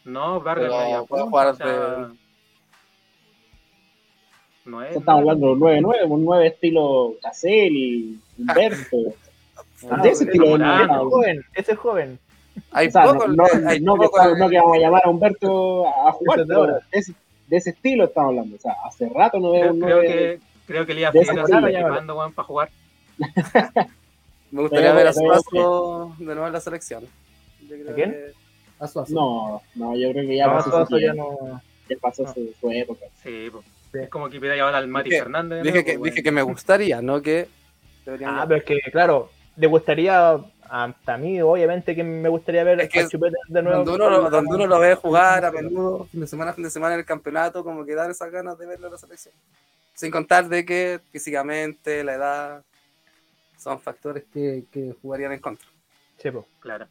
No, 0.04 0.40
Vargas 0.40 0.70
no 0.70 1.06
puede 1.06 1.22
jugar 1.24 1.46
o 1.48 1.54
sea, 1.54 2.10
no 4.64 4.82
es, 4.82 4.96
Estamos 4.96 5.20
hablando 5.20 5.46
de 5.48 5.52
un 5.52 5.60
9-9, 5.60 6.08
un 6.08 6.24
9 6.24 6.46
estilo 6.46 7.14
Caselli, 7.22 8.18
Humberto. 8.38 8.96
ah, 9.90 10.00
ese 10.04 10.24
estilo 10.24 10.58
de 10.58 10.86
joven, 10.88 11.44
ese 11.54 11.72
es 11.72 11.78
joven. 11.78 12.18
Hay 12.70 12.88
o 12.88 12.90
sea, 12.90 13.04
poco, 13.04 13.28
no, 13.28 13.44
hay 13.66 13.80
no, 13.80 13.96
poco 13.96 14.18
que, 14.22 14.38
no, 14.38 14.48
que, 14.48 14.58
vamos 14.58 14.76
a 14.76 14.80
llamar 14.80 15.02
a 15.04 15.10
Humberto 15.10 15.86
a 15.88 16.12
jugar, 16.12 16.44
pero 16.46 16.66
de, 16.66 16.80
ese, 16.92 17.14
de 17.48 17.56
ese 17.56 17.70
estilo 17.70 18.04
estamos 18.04 18.30
hablando. 18.30 18.56
O 18.56 18.60
sea, 18.60 18.76
hace 18.84 19.08
rato 19.08 19.40
no 19.40 19.52
veo 19.52 19.72
un 19.72 19.80
creo 19.80 19.96
9 19.96 20.06
que 20.06 20.52
Creo 20.66 20.86
que 20.86 20.94
le 20.94 21.00
iba 21.00 21.08
a 21.08 21.12
pedir 21.12 21.28
equipando, 21.28 22.32
para 22.34 22.46
jugar. 22.46 22.70
Me 24.50 24.62
gustaría 24.62 24.92
ver 24.92 25.08
a 25.08 25.12
Suazo 25.12 26.14
de 26.18 26.24
nuevo 26.24 26.46
en 26.46 26.52
la 26.52 26.60
selección. 26.60 27.04
¿A 27.88 27.94
quién? 27.94 28.16
A 28.78 28.88
Suazo. 28.88 29.14
No, 29.14 29.62
no, 29.74 29.96
yo 29.96 30.10
creo 30.12 30.26
que 30.26 30.36
ya 30.36 30.46
no, 30.46 30.52
pasó, 30.54 30.86
su, 30.86 30.98
ya 30.98 31.14
no... 31.14 31.62
ya 31.88 31.96
pasó 32.00 32.26
su, 32.32 32.52
su, 32.60 32.70
época. 32.70 33.06
Sí, 33.22 33.48
pues. 33.50 33.64
Es 33.92 34.08
como 34.08 34.30
que 34.30 34.40
pida 34.40 34.54
llevar 34.54 34.74
al 34.74 34.88
Mati 34.88 35.10
dije, 35.10 35.22
Fernández. 35.22 35.62
Dije, 35.62 35.84
que, 35.84 35.98
dije 35.98 36.22
que 36.22 36.32
me 36.32 36.42
gustaría, 36.42 37.02
no 37.02 37.20
que. 37.20 37.48
Ah, 38.24 38.44
pero 38.48 38.58
es 38.58 38.64
que, 38.64 38.80
claro, 38.90 39.30
le 39.56 39.66
gustaría 39.66 40.40
hasta 40.72 41.14
a 41.14 41.18
mí, 41.18 41.38
obviamente, 41.42 41.94
que 41.94 42.02
me 42.02 42.30
gustaría 42.30 42.64
ver 42.64 42.80
es 42.80 42.88
que 42.88 43.06
de 43.48 43.62
nuevo. 43.62 43.84
Donde 43.84 44.06
uno, 44.06 44.30
donde 44.30 44.54
uno, 44.54 44.66
lo 44.66 44.78
ve 44.78 44.94
jugar 44.94 45.44
a 45.44 45.52
menudo, 45.52 46.06
fin 46.06 46.20
de 46.22 46.26
semana, 46.26 46.54
fin 46.54 46.64
de 46.64 46.70
semana 46.70 46.94
en 46.94 47.00
el 47.00 47.06
campeonato, 47.06 47.62
como 47.62 47.84
que 47.84 47.94
dar 47.94 48.10
esas 48.10 48.30
ganas 48.30 48.58
de 48.58 48.64
verlo 48.64 48.86
en 48.86 48.92
la 48.92 48.98
selección. 48.98 49.34
Sin 49.92 50.10
contar 50.10 50.48
de 50.48 50.64
que 50.64 51.00
físicamente, 51.10 52.02
la 52.02 52.14
edad, 52.14 52.62
son 53.58 53.78
factores 53.80 54.24
que, 54.32 54.64
que 54.72 54.94
jugarían 55.02 55.32
en 55.32 55.40
contra. 55.40 55.68
Sí, 56.16 56.30
pues. 56.30 56.46
Claro. 56.60 56.86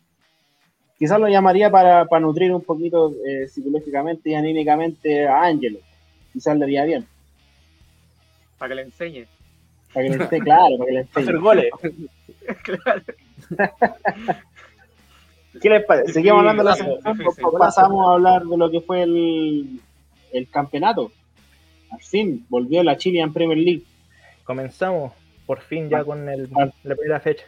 Quizás 1.02 1.20
lo 1.20 1.28
llamaría 1.28 1.72
para, 1.72 2.06
para 2.06 2.20
nutrir 2.20 2.54
un 2.54 2.62
poquito 2.62 3.12
eh, 3.26 3.48
psicológicamente 3.48 4.30
y 4.30 4.36
anímicamente 4.36 5.28
a 5.28 5.46
Ángelo. 5.46 5.80
Quizás 6.32 6.56
le 6.56 6.66
haría 6.66 6.86
bien. 6.86 7.08
Para 8.60 8.70
que 8.70 8.76
le 8.76 8.82
enseñe. 8.84 9.26
Para 9.92 10.06
que 10.06 10.16
le 10.16 10.24
enseñe, 10.24 10.44
claro, 10.44 10.78
para 10.78 10.86
que 10.86 10.92
le 10.92 11.00
enseñe. 11.02 11.24
Hacer 11.24 11.40
goles. 11.40 11.72
claro. 12.62 13.02
¿Qué 15.60 15.70
les 15.72 15.86
parece? 15.86 16.14
Seguimos 16.14 16.38
hablando 16.38 16.62
de 16.62 16.70
la 16.70 16.76
selección, 16.76 17.18
pasamos 17.58 18.08
a 18.08 18.14
hablar 18.14 18.44
de 18.44 18.58
lo 18.58 18.70
que 18.70 18.82
fue 18.82 19.02
el, 19.02 19.80
el 20.32 20.50
campeonato. 20.52 21.12
Al 21.90 22.02
fin, 22.04 22.46
volvió 22.48 22.84
la 22.84 22.96
Chilean 22.96 23.34
Premier 23.34 23.58
League. 23.58 23.86
Comenzamos, 24.44 25.14
por 25.48 25.62
fin, 25.62 25.90
ya 25.90 26.04
con 26.04 26.30
el, 26.30 26.48
la 26.84 26.96
primera 26.96 27.20
fecha. 27.20 27.46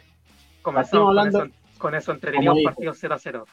Comenzamos 0.60 1.10
hablando, 1.10 1.38
con 1.38 1.48
eso, 1.50 1.63
con 1.78 1.94
eso 1.94 2.12
entretenidos 2.12 2.58
partidos 2.62 2.98
0 3.00 3.14
a 3.14 3.18
0. 3.18 3.46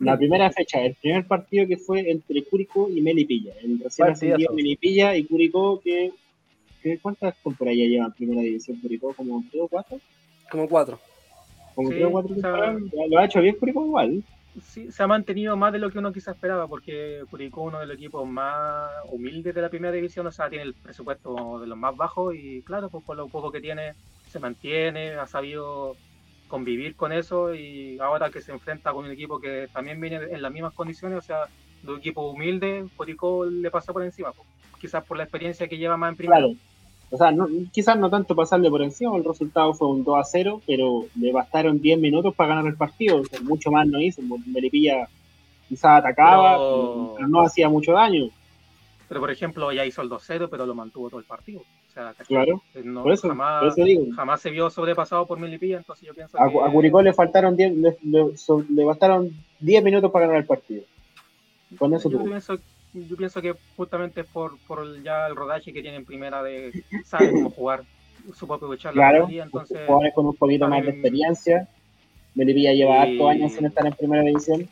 La 0.00 0.16
primera 0.16 0.50
fecha, 0.50 0.80
el 0.80 0.94
primer 0.94 1.26
partido 1.26 1.66
que 1.66 1.76
fue 1.76 2.10
entre 2.10 2.44
Curicó 2.44 2.88
y 2.90 3.00
Melipilla. 3.00 3.54
El 3.62 3.78
recién 3.80 4.08
ascendido 4.08 4.52
Melipilla 4.52 5.16
y 5.16 5.24
Curicó, 5.24 5.80
que, 5.80 6.12
¿cuántas 7.00 7.36
temporadas 7.42 7.78
ya 7.78 7.84
llevan 7.84 8.12
primera 8.12 8.42
división 8.42 8.78
Curicó? 8.80 9.14
¿Como 9.14 9.44
3 9.50 9.62
o 9.62 9.68
4? 9.68 10.00
Como 10.50 10.68
4. 10.68 11.00
Como 11.74 11.90
3 11.90 12.04
o 12.04 12.10
4 12.10 12.36
Lo 13.08 13.18
ha 13.18 13.24
hecho 13.24 13.40
bien 13.40 13.56
Curicó 13.56 13.84
igual 13.84 14.22
sí, 14.60 14.90
se 14.90 15.02
ha 15.02 15.06
mantenido 15.06 15.56
más 15.56 15.72
de 15.72 15.78
lo 15.78 15.90
que 15.90 15.98
uno 15.98 16.12
quizás 16.12 16.34
esperaba, 16.34 16.66
porque 16.66 17.22
Curicó 17.30 17.62
uno 17.62 17.80
de 17.80 17.86
los 17.86 17.96
equipos 17.96 18.26
más 18.26 18.90
humildes 19.10 19.54
de 19.54 19.62
la 19.62 19.68
primera 19.68 19.92
división, 19.92 20.26
o 20.26 20.32
sea, 20.32 20.48
tiene 20.48 20.64
el 20.64 20.74
presupuesto 20.74 21.60
de 21.60 21.66
los 21.66 21.78
más 21.78 21.96
bajos 21.96 22.34
y 22.34 22.62
claro, 22.62 22.88
pues 22.88 23.04
por 23.04 23.16
lo 23.16 23.28
poco 23.28 23.50
que 23.50 23.60
tiene 23.60 23.94
se 24.28 24.38
mantiene, 24.38 25.12
ha 25.14 25.26
sabido 25.26 25.96
convivir 26.48 26.96
con 26.96 27.12
eso 27.12 27.54
y 27.54 27.98
ahora 28.00 28.30
que 28.30 28.40
se 28.40 28.52
enfrenta 28.52 28.92
con 28.92 29.04
un 29.04 29.10
equipo 29.10 29.38
que 29.38 29.68
también 29.72 30.00
viene 30.00 30.16
en 30.30 30.42
las 30.42 30.52
mismas 30.52 30.72
condiciones, 30.72 31.18
o 31.18 31.22
sea, 31.22 31.44
de 31.82 31.92
un 31.92 31.98
equipo 31.98 32.30
humilde, 32.30 32.86
Curicó 32.96 33.44
le 33.44 33.70
pasa 33.70 33.92
por 33.92 34.02
encima, 34.02 34.32
pues, 34.32 34.48
quizás 34.80 35.04
por 35.04 35.16
la 35.16 35.24
experiencia 35.24 35.68
que 35.68 35.78
lleva 35.78 35.96
más 35.96 36.10
en 36.10 36.16
primera. 36.16 36.40
Claro. 36.40 36.54
O 37.10 37.16
sea, 37.16 37.32
quizás 37.72 37.98
no 37.98 38.10
tanto 38.10 38.34
pasarle 38.34 38.68
por 38.68 38.82
encima, 38.82 39.16
el 39.16 39.24
resultado 39.24 39.72
fue 39.72 39.88
un 39.88 40.04
2 40.04 40.18
a 40.18 40.24
0, 40.24 40.60
pero 40.66 41.06
le 41.18 41.32
bastaron 41.32 41.80
10 41.80 41.98
minutos 41.98 42.34
para 42.34 42.50
ganar 42.50 42.66
el 42.66 42.76
partido, 42.76 43.22
mucho 43.44 43.70
más 43.70 43.86
no 43.86 43.98
hizo, 44.00 44.20
Melipilla 44.46 45.08
quizás 45.68 46.00
atacaba, 46.00 46.52
pero... 46.56 47.28
no 47.28 47.40
hacía 47.40 47.68
mucho 47.68 47.92
daño. 47.92 48.28
Pero 49.08 49.20
por 49.20 49.30
ejemplo, 49.30 49.72
ya 49.72 49.86
hizo 49.86 50.02
el 50.02 50.10
2-0, 50.10 50.48
pero 50.50 50.66
lo 50.66 50.74
mantuvo 50.74 51.08
todo 51.08 51.20
el 51.20 51.26
partido. 51.26 51.60
O 51.60 51.90
sea, 51.90 52.14
claro, 52.26 52.62
por 53.02 53.12
eso, 53.12 53.28
jamás, 53.28 53.74
digo. 53.74 54.06
jamás 54.14 54.40
se 54.40 54.50
vio 54.50 54.68
sobrepasado 54.68 55.26
por 55.26 55.38
Melipilla, 55.38 55.78
entonces 55.78 56.06
yo 56.06 56.14
pienso 56.14 56.38
a, 56.38 56.48
que... 56.50 56.58
A 56.58 56.70
Curicó 56.70 57.02
le 57.02 57.14
faltaron 57.14 57.56
10, 57.56 57.76
le, 57.76 57.96
le, 58.02 58.84
bastaron 58.84 59.30
10 59.60 59.82
minutos 59.82 60.10
para 60.12 60.26
ganar 60.26 60.42
el 60.42 60.46
partido. 60.46 60.82
Con 61.78 61.94
eso 61.94 62.10
yo 62.10 62.22
pienso, 62.22 62.58
yo 62.92 63.16
pienso 63.16 63.40
que 63.40 63.54
justamente 63.76 64.24
por, 64.24 64.58
por 64.66 65.02
ya 65.02 65.26
el 65.26 65.36
rodaje 65.36 65.72
que 65.72 65.82
tiene 65.82 65.96
en 65.96 66.04
primera 66.04 66.42
de 66.42 66.84
sabe 67.04 67.30
cómo 67.30 67.50
jugar, 67.50 67.84
supo 68.34 68.54
aprovechar 68.54 68.92
claro, 68.92 69.28
la 69.30 69.44
entonces 69.44 69.78
jugadores 69.86 70.14
con 70.14 70.26
un 70.26 70.36
poquito 70.36 70.68
más 70.68 70.84
de 70.84 70.90
experiencia. 70.90 71.68
Melipilla 72.34 72.72
lleva 72.72 73.06
y, 73.06 73.12
harto 73.14 73.28
años 73.28 73.52
sin 73.52 73.66
estar 73.66 73.86
en 73.86 73.94
primera 73.94 74.22
división. 74.22 74.68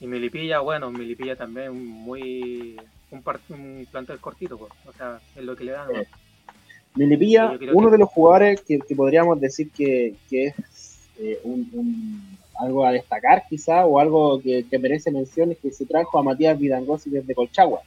Y 0.00 0.06
Melipilla, 0.06 0.60
bueno, 0.60 0.90
Melipilla 0.90 1.36
también 1.36 1.76
muy 1.76 2.76
un, 3.10 3.22
un 3.48 3.86
plantel 3.90 4.18
cortito, 4.18 4.58
pues. 4.58 4.72
o 4.86 4.92
sea, 4.92 5.20
es 5.36 5.44
lo 5.44 5.56
que 5.56 5.64
le 5.64 5.72
dan. 5.72 5.88
¿no? 5.92 6.00
Melipilla, 6.94 7.58
uno 7.72 7.90
de 7.90 7.98
los 7.98 8.08
jugadores 8.08 8.60
que, 8.62 8.78
que 8.80 8.96
podríamos 8.96 9.40
decir 9.40 9.70
que, 9.70 10.14
que 10.28 10.46
es 10.46 10.54
eh, 11.18 11.40
un, 11.44 11.70
un 11.72 12.38
algo 12.60 12.84
a 12.84 12.92
destacar 12.92 13.44
quizá 13.48 13.86
o 13.86 13.98
algo 13.98 14.40
que, 14.40 14.64
merece 14.78 15.10
mención 15.10 15.52
es 15.52 15.58
que 15.58 15.70
se 15.70 15.86
trajo 15.86 16.18
a 16.18 16.22
Matías 16.22 16.58
Vidangosi 16.58 17.10
desde 17.10 17.34
Colchagua. 17.34 17.80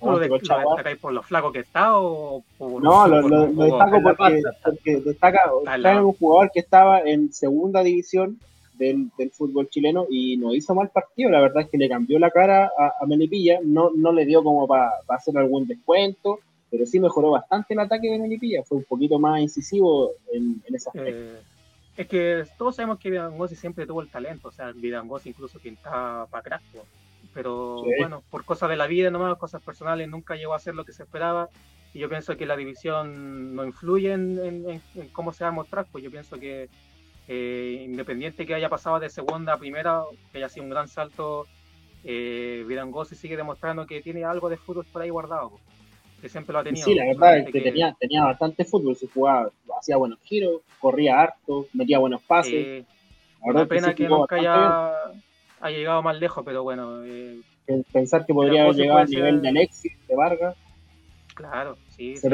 ¿Lo, 0.00 0.16
de, 0.16 0.28
destacáis 0.28 0.98
por 0.98 1.12
lo 1.12 1.24
flaco 1.24 1.50
que 1.50 1.58
está 1.58 1.98
o 1.98 2.44
por, 2.56 2.80
No, 2.80 3.08
lo, 3.08 3.20
lo, 3.20 3.46
destaco 3.48 4.00
porque, 4.00 4.42
porque, 4.62 4.96
destaca, 4.98 5.52
un 5.52 6.12
jugador 6.12 6.52
que 6.54 6.60
estaba 6.60 7.00
en 7.00 7.32
segunda 7.32 7.82
división 7.82 8.38
del, 8.78 9.10
del, 9.18 9.30
fútbol 9.30 9.68
chileno 9.68 10.06
y 10.08 10.36
no 10.36 10.54
hizo 10.54 10.74
mal 10.74 10.90
partido, 10.90 11.30
la 11.30 11.40
verdad 11.40 11.62
es 11.62 11.68
que 11.68 11.78
le 11.78 11.88
cambió 11.88 12.18
la 12.18 12.30
cara 12.30 12.70
a, 12.78 12.92
a 13.00 13.06
Melipilla, 13.06 13.60
no, 13.62 13.90
no 13.94 14.12
le 14.12 14.24
dio 14.24 14.42
como 14.42 14.66
para 14.66 14.90
hacer 15.08 15.36
algún 15.36 15.66
descuento, 15.66 16.40
pero 16.70 16.86
sí 16.86 17.00
mejoró 17.00 17.30
bastante 17.32 17.74
el 17.74 17.80
ataque 17.80 18.10
de 18.10 18.18
Melipilla, 18.18 18.62
fue 18.62 18.78
un 18.78 18.84
poquito 18.84 19.18
más 19.18 19.40
incisivo 19.40 20.12
en, 20.32 20.62
en 20.66 20.74
ese 20.74 20.88
aspecto. 20.88 21.10
Eh, 21.10 21.40
es 21.96 22.06
que 22.06 22.44
todos 22.56 22.76
sabemos 22.76 22.98
que 22.98 23.10
Vidangosi 23.10 23.56
siempre 23.56 23.86
tuvo 23.86 24.00
el 24.00 24.10
talento, 24.10 24.48
o 24.48 24.52
sea, 24.52 24.70
Vidangosi 24.72 25.30
incluso 25.30 25.58
pintaba 25.58 26.26
para 26.26 26.42
crack, 26.42 26.62
pero 27.34 27.82
bueno, 27.98 28.22
por 28.30 28.44
cosas 28.44 28.68
de 28.68 28.76
la 28.76 28.86
vida 28.86 29.10
nomás, 29.10 29.38
cosas 29.38 29.62
personales, 29.62 30.08
nunca 30.08 30.34
llegó 30.34 30.54
a 30.54 30.58
ser 30.58 30.74
lo 30.74 30.84
que 30.84 30.92
se 30.92 31.02
esperaba. 31.02 31.48
Y 31.94 32.00
yo 32.00 32.08
pienso 32.08 32.36
que 32.36 32.46
la 32.46 32.56
división 32.56 33.54
no 33.54 33.64
influye 33.64 34.12
en, 34.12 34.82
cómo 35.12 35.32
se 35.32 35.44
va 35.44 35.48
a 35.48 35.52
mostrar, 35.52 35.86
pues 35.90 36.04
yo 36.04 36.10
pienso 36.10 36.38
que 36.38 36.68
eh, 37.28 37.82
independiente 37.84 38.46
que 38.46 38.54
haya 38.54 38.70
pasado 38.70 38.98
de 38.98 39.10
segunda 39.10 39.52
a 39.52 39.58
primera, 39.58 40.02
que 40.32 40.38
haya 40.38 40.48
sido 40.48 40.64
un 40.64 40.70
gran 40.70 40.88
salto, 40.88 41.46
eh, 42.02 42.64
Vidangosi 42.66 43.14
sigue 43.14 43.36
demostrando 43.36 43.86
que 43.86 44.00
tiene 44.00 44.24
algo 44.24 44.48
de 44.48 44.56
fútbol 44.56 44.86
por 44.90 45.02
ahí 45.02 45.10
guardado. 45.10 45.52
Que 46.22 46.28
siempre 46.28 46.52
lo 46.54 46.60
ha 46.60 46.64
tenido. 46.64 46.84
Sí, 46.84 46.94
la 46.94 47.04
verdad 47.04 47.38
es 47.38 47.52
que, 47.52 47.60
Tenía, 47.60 47.94
tenía 48.00 48.24
bastante 48.24 48.64
fútbol, 48.64 48.96
se 48.96 49.06
jugaba, 49.08 49.50
hacía 49.78 49.96
buenos 49.98 50.18
giros, 50.24 50.62
corría 50.80 51.20
harto, 51.20 51.66
metía 51.74 51.98
buenos 51.98 52.22
pases. 52.22 52.54
Eh, 52.54 52.84
una 53.42 53.66
pena 53.66 53.94
que, 53.94 54.08
nunca 54.08 54.36
haya, 54.36 54.90
haya, 55.60 55.76
llegado 55.76 56.02
más 56.02 56.18
lejos, 56.18 56.42
pero 56.44 56.62
bueno. 56.64 57.04
Eh, 57.04 57.40
Pensar 57.92 58.24
que 58.24 58.32
podría 58.32 58.62
haber 58.62 58.74
llegado 58.74 59.00
al 59.00 59.10
nivel 59.10 59.42
de 59.42 59.48
Alexis, 59.50 59.92
de 60.08 60.16
Vargas. 60.16 60.56
Claro, 61.34 61.76
sí. 61.90 62.16
Se 62.16 62.28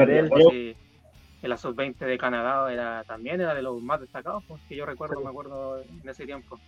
en 1.45 1.49
la 1.49 1.57
sub-20 1.57 1.99
de 1.99 2.17
Canadá 2.17 2.71
era, 2.73 3.03
también 3.03 3.39
era 3.39 3.53
de 3.53 3.61
los 3.61 3.81
más 3.81 4.01
destacados, 4.01 4.43
pues, 4.47 4.61
que 4.67 4.75
yo 4.75 4.85
recuerdo, 4.85 5.21
me 5.21 5.29
acuerdo 5.29 5.79
en 5.79 6.09
ese 6.09 6.25
tiempo. 6.25 6.59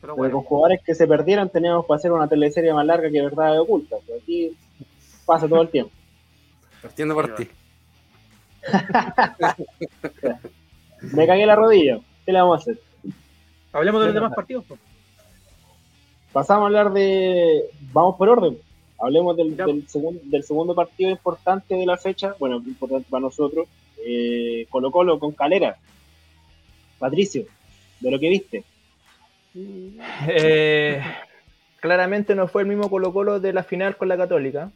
Pero 0.00 0.16
bueno. 0.16 0.34
Con 0.34 0.42
jugadores 0.42 0.82
que 0.84 0.94
se 0.94 1.06
perdieron 1.06 1.48
teníamos 1.48 1.86
para 1.86 1.96
hacer 1.96 2.12
una 2.12 2.28
teleserie 2.28 2.74
más 2.74 2.84
larga 2.84 3.10
que 3.10 3.22
Verdad 3.22 3.52
de 3.52 3.60
Oculta. 3.60 3.96
Pues 4.04 4.22
aquí 4.22 4.56
pasa 5.24 5.48
todo 5.48 5.62
el 5.62 5.68
tiempo. 5.68 5.92
Partiendo 6.82 7.14
por 7.14 7.34
ti. 7.34 7.48
Me 11.14 11.26
cagué 11.26 11.46
la 11.46 11.56
rodilla. 11.56 11.98
¿Qué 12.24 12.32
le 12.32 12.40
vamos 12.40 12.58
a 12.58 12.62
hacer? 12.62 12.80
Hablemos 13.72 14.00
de 14.00 14.06
los 14.06 14.14
demás 14.14 14.34
partidos. 14.34 14.64
Pasamos 16.32 16.64
a 16.64 16.66
hablar 16.66 16.92
de. 16.92 17.70
Vamos 17.92 18.16
por 18.16 18.28
orden. 18.28 18.58
Hablemos 18.98 19.36
del, 19.36 19.56
del, 19.56 20.42
segundo 20.42 20.74
partido 20.74 21.10
importante 21.10 21.74
de 21.74 21.86
la 21.86 21.96
fecha. 21.96 22.34
Bueno, 22.38 22.56
importante 22.56 23.06
para 23.08 23.20
nosotros. 23.20 23.68
Eh, 24.08 24.66
Colo 24.70 24.92
Colo 24.92 25.18
con 25.18 25.32
Calera. 25.32 25.76
Patricio, 26.98 27.44
de 28.00 28.10
lo 28.10 28.20
que 28.20 28.28
viste. 28.28 28.64
Eh, 30.28 31.02
claramente 31.80 32.34
no 32.34 32.46
fue 32.46 32.62
el 32.62 32.68
mismo 32.68 32.88
Colo 32.88 33.12
Colo 33.12 33.40
de 33.40 33.52
la 33.52 33.64
final 33.64 33.96
con 33.96 34.08
la 34.08 34.16
Católica. 34.16 34.70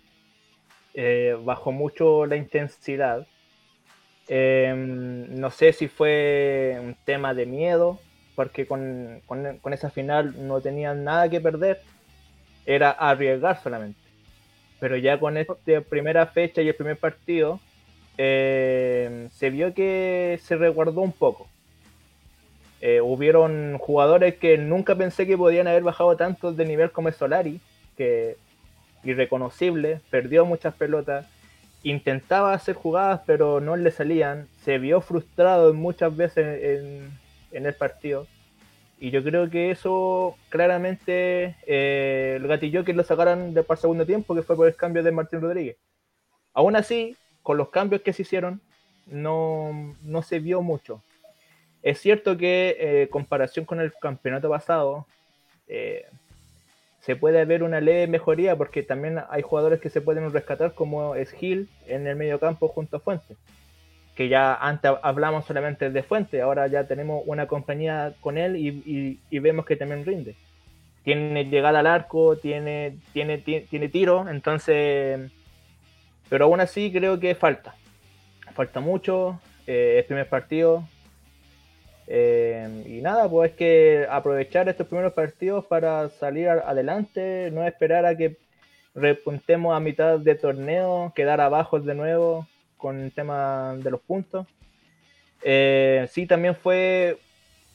eh, 0.95 1.37
bajó 1.45 1.71
mucho 1.71 2.27
la 2.27 2.35
intensidad. 2.37 3.27
Em, 4.27 5.39
no 5.39 5.51
sé 5.51 5.73
si 5.73 5.87
fue 5.87 6.77
un 6.81 6.97
tema 7.05 7.33
de 7.33 7.47
miedo, 7.47 8.01
porque 8.35 8.67
con, 8.67 9.23
con, 9.27 9.73
esa 9.73 9.91
final 9.91 10.35
no 10.47 10.61
tenían 10.61 11.05
nada 11.05 11.29
que 11.29 11.41
perder, 11.41 11.83
era 12.67 12.91
arriesgar 12.91 13.63
solamente. 13.63 14.01
Pero 14.81 14.97
ya 14.97 15.21
con 15.21 15.37
esta 15.37 15.55
primera 15.89 16.27
fecha 16.27 16.63
y 16.63 16.69
el 16.69 16.75
primer 16.75 16.97
partido, 16.97 17.61
em, 18.23 19.31
se 19.31 19.49
vio 19.49 19.73
que 19.73 20.39
se 20.43 20.55
resguardó 20.57 21.01
un 21.01 21.13
poco. 21.13 21.49
Eh, 22.83 23.01
hubieron 23.01 23.79
jugadores 23.79 24.35
que 24.37 24.59
nunca 24.59 24.95
pensé 24.95 25.27
que 25.27 25.39
podían 25.39 25.67
haber 25.69 25.83
bajado 25.83 26.15
tanto 26.19 26.53
de 26.53 26.67
nivel 26.67 26.93
como 26.93 27.11
Solari, 27.13 27.61
que 27.97 28.37
irreconocible, 29.05 30.01
perdió 30.11 30.45
muchas 30.45 30.75
pelotas, 30.75 31.27
intentaba 31.83 32.53
hacer 32.53 32.75
jugadas 32.75 33.23
pero 33.25 33.59
no 33.59 33.75
le 33.77 33.91
salían, 33.91 34.49
se 34.65 34.77
vio 34.77 35.01
frustrado 35.01 35.73
muchas 35.73 36.15
veces 36.15 37.09
en, 37.53 37.67
el 37.67 37.75
partido. 37.75 38.27
Y 38.99 39.11
yo 39.11 39.25
creo 39.25 39.49
que 39.49 39.71
eso 39.71 40.37
claramente 40.51 41.57
eh, 41.67 42.39
lo 42.43 42.49
gatilló 42.49 42.85
que 42.85 42.93
lo 42.93 43.03
sacaran 43.03 43.55
de 43.55 43.63
para 43.63 43.81
segundo 43.81 44.05
tiempo, 44.05 44.35
que 44.35 44.43
fue 44.43 44.57
por 44.57 44.69
el 44.69 44.77
cambio 44.77 45.03
de 45.03 45.11
Martín 45.11 45.41
Rodríguez. 45.41 45.79
Aún 46.53 46.77
así, 46.77 47.17
con 47.43 47.57
los 47.57 47.71
cambios 47.71 48.03
que 48.03 48.13
se 48.13 48.23
hicieron, 48.23 48.61
no, 49.07 49.97
no 50.03 50.23
se 50.23 50.39
vio 50.41 50.63
mucho. 50.63 51.03
Es 51.83 52.01
cierto 52.01 52.37
que 52.37 52.77
eh, 52.79 53.09
comparación 53.09 53.65
con 53.65 53.81
el 53.81 53.93
campeonato 53.95 54.49
pasado, 54.51 55.07
eh, 55.67 56.05
se 57.01 57.17
puede 57.17 57.45
ver 57.47 57.63
una 57.63 57.81
leve 57.81 58.07
mejoría 58.07 58.57
porque 58.57 58.83
también 58.83 59.21
hay 59.31 59.43
jugadores 59.43 59.81
que 59.81 59.89
se 59.89 60.03
pueden 60.03 60.31
rescatar 60.33 60.75
como 60.75 61.15
es 61.15 61.33
Gil 61.33 61.69
en 61.87 62.07
el 62.07 62.17
medio 62.17 62.39
campo 62.39 62.69
junto 62.69 62.99
a 62.99 63.01
Fuente. 63.01 63.37
Que 64.15 64.29
ya 64.29 64.55
antes 64.55 64.93
hablamos 65.03 65.47
solamente 65.47 65.91
de 65.91 66.03
Fuente, 66.03 66.43
ahora 66.43 66.67
ya 66.67 66.85
tenemos 66.85 67.23
una 67.25 67.47
compañía 67.47 68.13
con 68.21 68.37
él 68.37 68.57
y, 68.57 69.39
vemos 69.39 69.65
que 69.65 69.77
también 69.77 70.05
rinde. 70.05 70.35
Tiene 71.03 71.47
llegada 71.47 71.79
al 71.79 71.87
arco, 71.87 72.37
tiene, 72.37 72.99
tiene, 73.13 73.39
tiene, 73.39 73.89
tiro, 73.89 74.29
entonces... 74.29 75.31
Pero 76.31 76.47
aún 76.47 76.61
así 76.61 76.91
creo 76.91 77.21
que 77.21 77.35
falta. 77.35 77.75
Falta 78.55 78.81
mucho. 78.81 79.39
Eh, 79.67 80.03
primer 80.09 80.29
partido, 80.29 80.89
eh, 82.13 82.83
y 82.87 83.01
nada, 83.03 83.29
pues 83.29 83.53
es 83.53 83.57
que 83.57 84.05
aprovechar 84.11 84.69
estos 84.69 84.89
primeros 84.89 85.13
partidos 85.13 85.65
para 85.67 86.09
salir 86.09 86.49
adelante, 86.49 87.51
no 87.53 87.65
esperar 87.65 88.05
a 88.05 88.17
que 88.17 88.37
repuntemos 88.97 89.77
a 89.77 89.79
mitad 89.79 90.19
de 90.19 90.35
torneo, 90.35 91.13
quedar 91.15 91.41
abajo 91.41 91.79
de 91.79 91.95
nuevo 91.95 92.49
con 92.77 92.99
el 93.01 93.13
tema 93.13 93.77
de 93.79 93.93
los 93.93 94.01
puntos. 94.01 94.49
Eh, 95.45 96.09
sí, 96.11 96.27
también 96.27 96.57
fue 96.57 97.17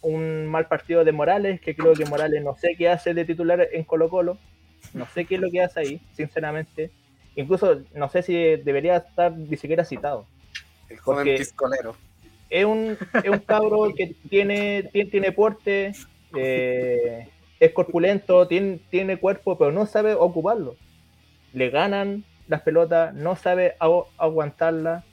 un 0.02 0.46
mal 0.48 0.68
partido 0.68 1.06
de 1.06 1.14
Morales, 1.14 1.62
que 1.62 1.74
creo 1.74 1.94
que 1.94 2.04
Morales 2.04 2.44
no 2.44 2.58
sé 2.58 2.76
qué 2.76 2.90
hace 2.90 3.14
de 3.14 3.24
titular 3.24 3.66
en 3.72 3.86
Colo 3.86 4.10
Colo, 4.10 4.38
no 4.94 5.06
sé 5.14 5.24
qué 5.24 5.36
es 5.36 5.42
lo 5.42 5.50
que 5.50 5.62
hace 5.62 5.80
ahí, 5.80 6.02
sinceramente. 6.12 6.92
Incluso 7.36 7.82
no 7.94 8.10
sé 8.10 8.22
si 8.24 8.34
debería 8.34 8.98
estar 8.98 9.32
ni 9.36 9.58
siquiera 9.58 9.84
citado. 9.84 10.26
El 10.90 11.00
joven 11.00 11.38
piscolero 11.38 11.96
es 12.50 12.66
un, 12.66 12.98
es 13.24 13.30
un 13.30 13.40
cabro 13.40 13.94
que 13.96 14.16
tiene, 14.30 14.84
tiene, 14.92 15.10
tiene 15.10 15.32
porte, 15.32 15.94
eh, 16.36 17.28
es 17.60 17.72
corpulento, 17.74 18.48
tiene, 18.48 18.80
tiene 18.90 19.18
cuerpo, 19.18 19.58
pero 19.58 19.72
no 19.72 19.86
sabe 19.86 20.14
ocuparlo. 20.14 20.76
Le 21.54 21.70
ganan 21.70 22.24
las 22.48 22.62
pelotas, 22.62 23.14
no 23.14 23.36
sabe 23.36 23.76
aguantarla. 24.18 25.04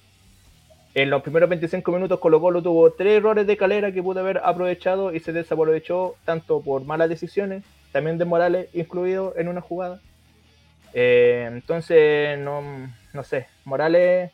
En 0.94 1.08
los 1.08 1.22
primeros 1.22 1.48
25 1.48 1.90
minutos 1.90 2.18
Colo 2.18 2.40
Colo 2.40 2.62
tuvo 2.62 2.92
tres 2.92 3.16
errores 3.16 3.46
de 3.46 3.56
calera 3.56 3.92
que 3.92 4.02
pudo 4.02 4.20
haber 4.20 4.38
aprovechado 4.44 5.14
y 5.14 5.20
se 5.20 5.32
desaprovechó 5.32 6.16
tanto 6.26 6.60
por 6.60 6.84
malas 6.84 7.08
decisiones, 7.08 7.64
también 7.92 8.18
de 8.18 8.26
Morales 8.26 8.68
incluido 8.74 9.34
en 9.36 9.48
una 9.48 9.62
jugada. 9.62 10.00
Eh, 10.94 11.48
entonces, 11.50 12.38
no, 12.38 12.62
no 13.12 13.24
sé, 13.24 13.48
Morales 13.64 14.30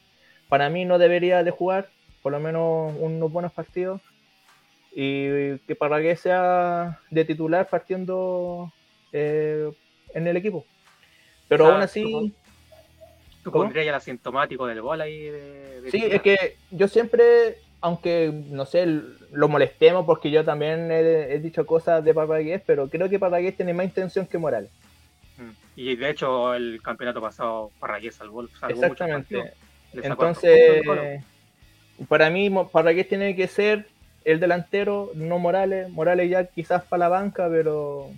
para 0.49 0.71
mí 0.71 0.85
no 0.85 0.99
debería 0.99 1.45
de 1.45 1.51
jugar 1.51 1.89
por 2.23 2.33
lo 2.33 2.41
menos 2.41 2.95
unos 2.99 3.31
buenos 3.31 3.53
partidos 3.53 4.01
y 4.93 5.59
que 5.61 5.77
para 5.77 6.01
que 6.01 6.17
sea 6.17 6.99
de 7.11 7.25
titular 7.25 7.69
partiendo 7.69 8.73
eh, 9.13 9.71
en 10.15 10.27
el 10.27 10.37
equipo. 10.37 10.65
Pero 11.47 11.67
aún 11.67 11.83
así... 11.83 12.35
¿Tú 13.43 13.53
pondrías 13.53 13.87
el 13.87 13.95
asintomático 13.95 14.67
del 14.67 14.83
gol 14.83 15.01
ahí? 15.01 15.31
sí, 15.91 16.05
es 16.11 16.21
que 16.21 16.57
yo 16.71 16.89
siempre, 16.89 17.57
aunque 17.81 18.31
no 18.51 18.67
sé, 18.67 18.85
lo 19.33 19.49
molestemos 19.49 20.05
porque 20.05 20.31
yo 20.31 20.45
también 20.45 20.91
he, 20.91 21.39
dicho 21.39 21.65
cosas 21.65 22.05
de 22.05 22.13
Parragués, 22.13 22.61
pero 22.67 22.89
creo 22.89 23.09
que 23.09 23.19
Parragués 23.19 23.57
tiene 23.57 23.73
más 23.73 23.87
intención 23.87 24.27
que 24.27 24.39
Morales. 24.39 24.71
Y 25.81 25.95
de 25.95 26.11
hecho, 26.11 26.55
el 26.55 26.83
campeonato 26.83 27.21
pasado, 27.21 27.71
Parragués 27.79 28.17
salvó, 28.17 28.49
salvó 28.49 28.83
Exactamente. 28.83 29.53
Entonces, 29.93 30.83
para 32.09 32.31
mí, 32.31 32.51
para 32.73 32.93
qué 32.93 33.05
tiene 33.05 33.37
que 33.37 33.47
ser 33.47 33.87
el 34.25 34.41
delantero, 34.41 35.13
no 35.15 35.39
Morales. 35.39 35.89
Morales 35.89 36.29
ya 36.31 36.47
quizás 36.47 36.83
para 36.83 37.05
la 37.05 37.09
banca, 37.09 37.47
pero 37.49 38.11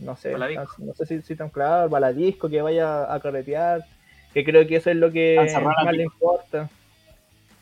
no 0.00 0.16
sé, 0.16 0.32
no 0.32 0.92
sé 0.94 1.06
si, 1.06 1.22
si 1.22 1.36
tan 1.36 1.50
claro, 1.50 1.88
baladisco, 1.88 2.50
que 2.50 2.60
vaya 2.60 3.14
a 3.14 3.20
carretear, 3.20 3.86
que 4.34 4.42
creo 4.42 4.66
que 4.66 4.74
eso 4.74 4.90
es 4.90 4.96
lo 4.96 5.12
que 5.12 5.36
más 5.62 5.94
le 5.94 6.02
importa. 6.02 6.68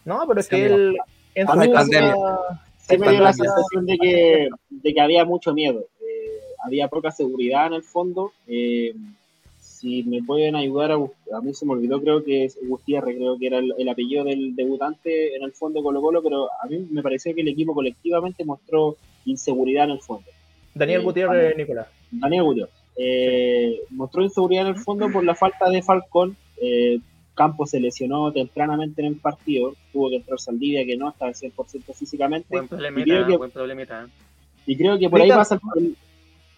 No, 0.07 0.25
pero 0.27 0.41
es 0.41 0.49
que 0.49 0.65
él 0.65 0.97
en 1.35 1.47
su 1.47 1.55
me 1.55 1.67
dio 3.11 3.21
la 3.21 3.35
sensación 3.35 3.85
de 3.85 3.99
que, 3.99 4.49
de 4.71 4.95
que 4.95 5.01
había 5.03 5.27
mucho 5.27 5.53
miedo. 5.53 5.85
Eh, 6.01 6.41
había 6.65 6.89
poca 6.89 7.11
seguridad 7.11 7.67
en 7.67 7.75
el 7.75 7.83
fondo. 7.83 8.33
Eh, 8.47 8.95
si 9.79 10.03
me 10.03 10.23
pueden 10.23 10.57
ayudar 10.57 10.91
a, 10.91 10.95
a 10.97 11.41
mí 11.41 11.55
se 11.55 11.65
me 11.65 11.73
olvidó, 11.73 12.01
creo 12.01 12.25
que 12.25 12.45
es 12.45 12.59
Gutiérrez, 12.61 13.17
creo 13.17 13.39
que 13.39 13.47
era 13.47 13.59
el, 13.59 13.89
apellido 13.89 14.25
del 14.25 14.57
debutante 14.57 15.37
en 15.37 15.45
el 15.45 15.53
fondo 15.53 15.83
Colo 15.83 16.01
Colo, 16.01 16.23
pero 16.23 16.49
a 16.63 16.67
mí 16.69 16.87
me 16.91 17.03
pareció 17.03 17.33
que 17.35 17.43
el 17.43 17.49
equipo 17.49 17.75
colectivamente 17.75 18.45
mostró 18.45 18.97
inseguridad 19.25 19.85
en 19.85 19.91
el 19.93 20.01
fondo. 20.01 20.29
Daniel 20.75 21.01
eh, 21.01 21.05
Gutiérrez, 21.05 21.57
Nicolás. 21.57 21.87
Daniel 22.11 22.43
Gutiérrez. 22.43 22.75
Eh, 22.97 23.81
mostró 23.91 24.25
inseguridad 24.25 24.67
en 24.67 24.75
el 24.75 24.81
fondo 24.81 25.11
por 25.11 25.25
la 25.25 25.37
falta 25.37 25.71
de 25.71 25.83
Falcón. 25.83 26.37
Eh, 26.61 26.99
Campos 27.35 27.71
se 27.71 27.79
lesionó 27.79 28.33
tempranamente 28.33 29.01
en 29.01 29.07
el 29.07 29.17
partido, 29.17 29.77
tuvo 29.93 30.11
que 30.11 30.17
entrar 30.17 30.41
Saldivia 30.41 30.85
que 30.85 30.97
no 30.97 31.09
estaba 31.09 31.29
al 31.29 31.37
100% 31.37 31.95
físicamente. 31.95 32.49
Buen 32.51 32.67
problemita, 32.67 33.31
y 33.31 33.37
buen 33.37 33.51
problemita. 33.53 34.09
Y 34.67 34.77
creo 34.77 34.99
que 34.99 35.09
por 35.09 35.21
ahí 35.21 35.29
pasa 35.29 35.61
el, 35.77 35.97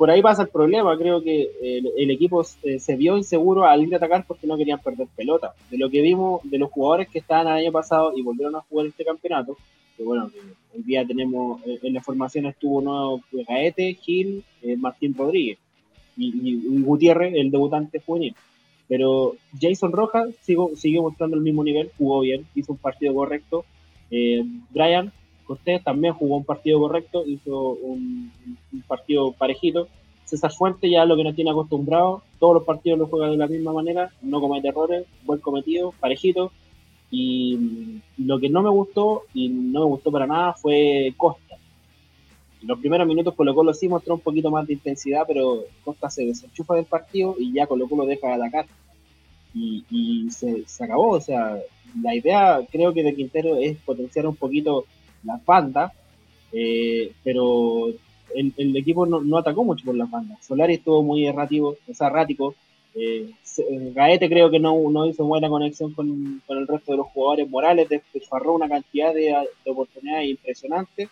por 0.00 0.10
ahí 0.10 0.22
pasa 0.22 0.44
el 0.44 0.48
problema. 0.48 0.96
Creo 0.96 1.22
que 1.22 1.50
el, 1.60 2.10
equipo 2.10 2.42
se 2.42 2.96
vio 2.96 3.18
inseguro 3.18 3.66
al 3.66 3.82
ir 3.82 3.92
a 3.92 3.98
atacar 3.98 4.24
porque 4.26 4.46
no 4.46 4.56
querían 4.56 4.78
perder 4.78 5.08
pelota. 5.14 5.52
De 5.70 5.76
lo 5.76 5.90
que 5.90 6.00
vimos 6.00 6.40
de 6.44 6.56
los 6.56 6.70
jugadores 6.70 7.10
que 7.10 7.18
estaban 7.18 7.48
el 7.48 7.64
año 7.64 7.70
pasado 7.70 8.14
y 8.16 8.22
volvieron 8.22 8.56
a 8.56 8.62
jugar 8.62 8.86
este 8.86 9.04
campeonato, 9.04 9.58
que 9.98 10.02
bueno, 10.02 10.30
hoy 10.74 10.82
día 10.84 11.06
tenemos 11.06 11.60
eh, 11.66 11.80
en 11.82 11.92
la 11.92 12.00
formación 12.00 12.46
estuvo 12.46 12.80
nuevo 12.80 13.20
Gaete, 13.46 13.92
Gil, 13.92 14.42
eh, 14.62 14.74
Martín 14.74 15.14
Rodríguez 15.14 15.58
y, 16.16 16.80
Gutiérrez, 16.80 17.34
el 17.34 17.50
debutante 17.50 18.00
juvenil. 18.00 18.34
Pero 18.88 19.34
Jason 19.60 19.92
Rojas 19.92 20.30
sigo, 20.40 20.70
sigue 20.76 20.98
mostrando 20.98 21.36
el 21.36 21.42
mismo 21.42 21.62
nivel, 21.62 21.90
jugó 21.98 22.20
bien, 22.20 22.46
hizo 22.54 22.72
un 22.72 22.78
partido 22.78 23.12
correcto. 23.12 23.66
Eh, 24.10 24.46
Brian 24.70 25.12
Cortés 25.50 25.82
también 25.82 26.14
jugó 26.14 26.36
un 26.36 26.44
partido 26.44 26.78
correcto, 26.78 27.24
hizo 27.26 27.70
un, 27.70 28.30
partido 28.86 29.32
parejito. 29.32 29.88
César 30.24 30.52
Fuente 30.52 30.88
ya 30.88 31.04
lo 31.04 31.16
que 31.16 31.24
nos 31.24 31.34
tiene 31.34 31.50
acostumbrado, 31.50 32.22
todos 32.38 32.54
los 32.54 32.62
partidos 32.62 33.00
lo 33.00 33.08
juega 33.08 33.28
de 33.28 33.36
la 33.36 33.48
misma 33.48 33.72
manera, 33.72 34.12
no 34.22 34.40
comete 34.40 34.68
errores, 34.68 35.06
buen 35.24 35.40
cometido, 35.40 35.92
parejito. 35.98 36.52
Y 37.10 38.00
lo 38.16 38.38
que 38.38 38.48
no 38.48 38.62
me 38.62 38.70
gustó, 38.70 39.24
y 39.34 39.48
no 39.48 39.80
me 39.80 39.86
gustó 39.86 40.12
para 40.12 40.28
nada, 40.28 40.52
fue 40.52 41.12
Costa. 41.16 41.56
En 42.62 42.68
los 42.68 42.78
primeros 42.78 43.08
minutos 43.08 43.34
Colo 43.34 43.52
Colo 43.52 43.74
sí 43.74 43.88
mostró 43.88 44.14
un 44.14 44.20
poquito 44.20 44.52
más 44.52 44.68
de 44.68 44.74
intensidad, 44.74 45.24
pero 45.26 45.64
Costa 45.84 46.08
se 46.10 46.26
desenchufa 46.26 46.76
del 46.76 46.84
partido 46.84 47.34
y 47.36 47.52
ya 47.52 47.66
Colo 47.66 47.88
Colo 47.88 48.06
deja 48.06 48.28
de 48.28 48.34
atacar. 48.34 48.66
Y, 49.52 50.30
se, 50.30 50.64
acabó, 50.78 51.08
o 51.08 51.20
sea, 51.20 51.58
la 52.00 52.14
idea 52.14 52.60
creo 52.70 52.94
que 52.94 53.02
de 53.02 53.16
Quintero 53.16 53.56
es 53.56 53.76
potenciar 53.78 54.28
un 54.28 54.36
poquito 54.36 54.84
las 55.24 55.44
bandas, 55.44 55.92
eh, 56.52 57.12
pero 57.22 57.88
el, 58.34 58.76
equipo 58.76 59.06
no, 59.06 59.38
atacó 59.38 59.64
mucho 59.64 59.84
por 59.84 59.94
las 59.94 60.10
bandas. 60.10 60.44
Solari 60.44 60.74
estuvo 60.74 61.02
muy 61.02 61.26
errativo, 61.26 61.76
o 61.86 62.04
errático. 62.04 62.54
Eh, 62.94 63.30
Gaete 63.94 64.28
creo 64.28 64.50
que 64.50 64.58
no, 64.58 65.06
hizo 65.06 65.24
buena 65.24 65.48
conexión 65.48 65.92
con, 65.92 66.42
el 66.48 66.66
resto 66.66 66.92
de 66.92 66.98
los 66.98 67.06
jugadores. 67.08 67.48
Morales 67.48 67.88
desfarró 68.12 68.54
una 68.54 68.68
cantidad 68.68 69.14
de, 69.14 69.34
oportunidades 69.66 70.30
impresionantes. 70.30 71.08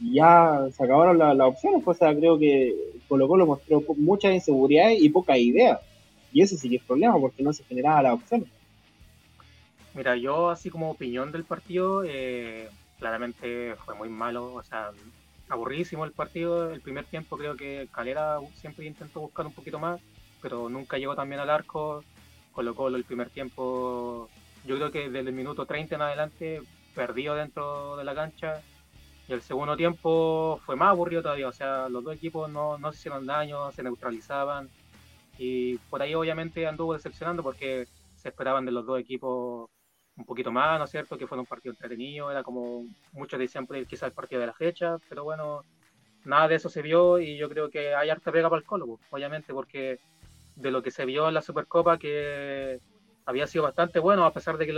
Y 0.00 0.14
ya 0.14 0.66
se 0.72 0.84
acabaron 0.84 1.18
las 1.18 1.40
opciones, 1.40 1.82
pues, 1.84 1.96
o 1.96 1.98
sea, 1.98 2.14
creo 2.14 2.38
que 2.38 2.72
Colo 3.08 3.26
Colo 3.26 3.46
mostró 3.46 3.82
muchas 3.96 4.32
inseguridades 4.32 5.02
y 5.02 5.08
pocas 5.08 5.38
ideas. 5.38 5.80
Y 6.32 6.42
ese 6.42 6.56
sí 6.56 6.68
que 6.68 6.76
es 6.76 6.82
problema 6.82 7.18
porque 7.18 7.42
no 7.42 7.52
se 7.52 7.64
generaba 7.64 8.02
la 8.02 8.14
opción. 8.14 8.46
Mira, 9.98 10.14
yo 10.14 10.48
así 10.48 10.70
como 10.70 10.92
opinión 10.92 11.32
del 11.32 11.42
partido, 11.42 12.04
eh, 12.04 12.70
claramente 13.00 13.74
fue 13.84 13.96
muy 13.96 14.08
malo, 14.08 14.54
o 14.54 14.62
sea, 14.62 14.92
aburrísimo 15.48 16.04
el 16.04 16.12
partido. 16.12 16.70
El 16.72 16.80
primer 16.80 17.04
tiempo 17.04 17.36
creo 17.36 17.56
que 17.56 17.88
Calera 17.92 18.38
siempre 18.54 18.86
intentó 18.86 19.18
buscar 19.18 19.44
un 19.44 19.52
poquito 19.52 19.80
más, 19.80 20.00
pero 20.40 20.68
nunca 20.68 20.98
llegó 20.98 21.16
también 21.16 21.40
al 21.40 21.50
arco. 21.50 22.04
Colocó 22.52 22.86
el 22.86 23.02
primer 23.02 23.28
tiempo, 23.30 24.28
yo 24.64 24.76
creo 24.76 24.92
que 24.92 25.10
desde 25.10 25.30
el 25.30 25.34
minuto 25.34 25.66
30 25.66 25.96
en 25.96 26.02
adelante, 26.02 26.62
perdió 26.94 27.34
dentro 27.34 27.96
de 27.96 28.04
la 28.04 28.14
cancha. 28.14 28.62
Y 29.26 29.32
el 29.32 29.42
segundo 29.42 29.76
tiempo 29.76 30.60
fue 30.64 30.76
más 30.76 30.90
aburrido 30.90 31.22
todavía, 31.22 31.48
o 31.48 31.52
sea, 31.52 31.88
los 31.88 32.04
dos 32.04 32.14
equipos 32.14 32.48
no, 32.48 32.78
no 32.78 32.92
se 32.92 32.98
hicieron 32.98 33.26
daño, 33.26 33.72
se 33.72 33.82
neutralizaban. 33.82 34.68
Y 35.38 35.78
por 35.90 36.02
ahí 36.02 36.14
obviamente 36.14 36.68
anduvo 36.68 36.94
decepcionando 36.94 37.42
porque 37.42 37.88
se 38.14 38.28
esperaban 38.28 38.64
de 38.64 38.70
los 38.70 38.86
dos 38.86 39.00
equipos 39.00 39.68
un 40.18 40.24
poquito 40.24 40.50
más, 40.50 40.78
¿no 40.78 40.84
es 40.84 40.90
cierto? 40.90 41.16
Que 41.16 41.26
fue 41.26 41.38
un 41.38 41.46
partido 41.46 41.72
entretenido, 41.72 42.30
era 42.30 42.42
como 42.42 42.84
muchos 43.12 43.38
decían 43.38 43.66
quizás 43.88 44.08
el 44.08 44.12
partido 44.12 44.40
de 44.40 44.48
la 44.48 44.52
fecha, 44.52 44.98
pero 45.08 45.24
bueno, 45.24 45.62
nada 46.24 46.48
de 46.48 46.56
eso 46.56 46.68
se 46.68 46.82
vio 46.82 47.18
y 47.20 47.36
yo 47.36 47.48
creo 47.48 47.70
que 47.70 47.94
hay 47.94 48.10
harta 48.10 48.32
pega 48.32 48.50
para 48.50 48.60
el 48.60 48.66
Colo, 48.66 48.98
obviamente, 49.10 49.54
porque 49.54 50.00
de 50.56 50.70
lo 50.72 50.82
que 50.82 50.90
se 50.90 51.04
vio 51.04 51.28
en 51.28 51.34
la 51.34 51.42
Supercopa, 51.42 51.98
que 51.98 52.80
había 53.24 53.46
sido 53.46 53.64
bastante 53.64 54.00
bueno, 54.00 54.24
a 54.24 54.32
pesar 54.32 54.58
de 54.58 54.66
que, 54.66 54.72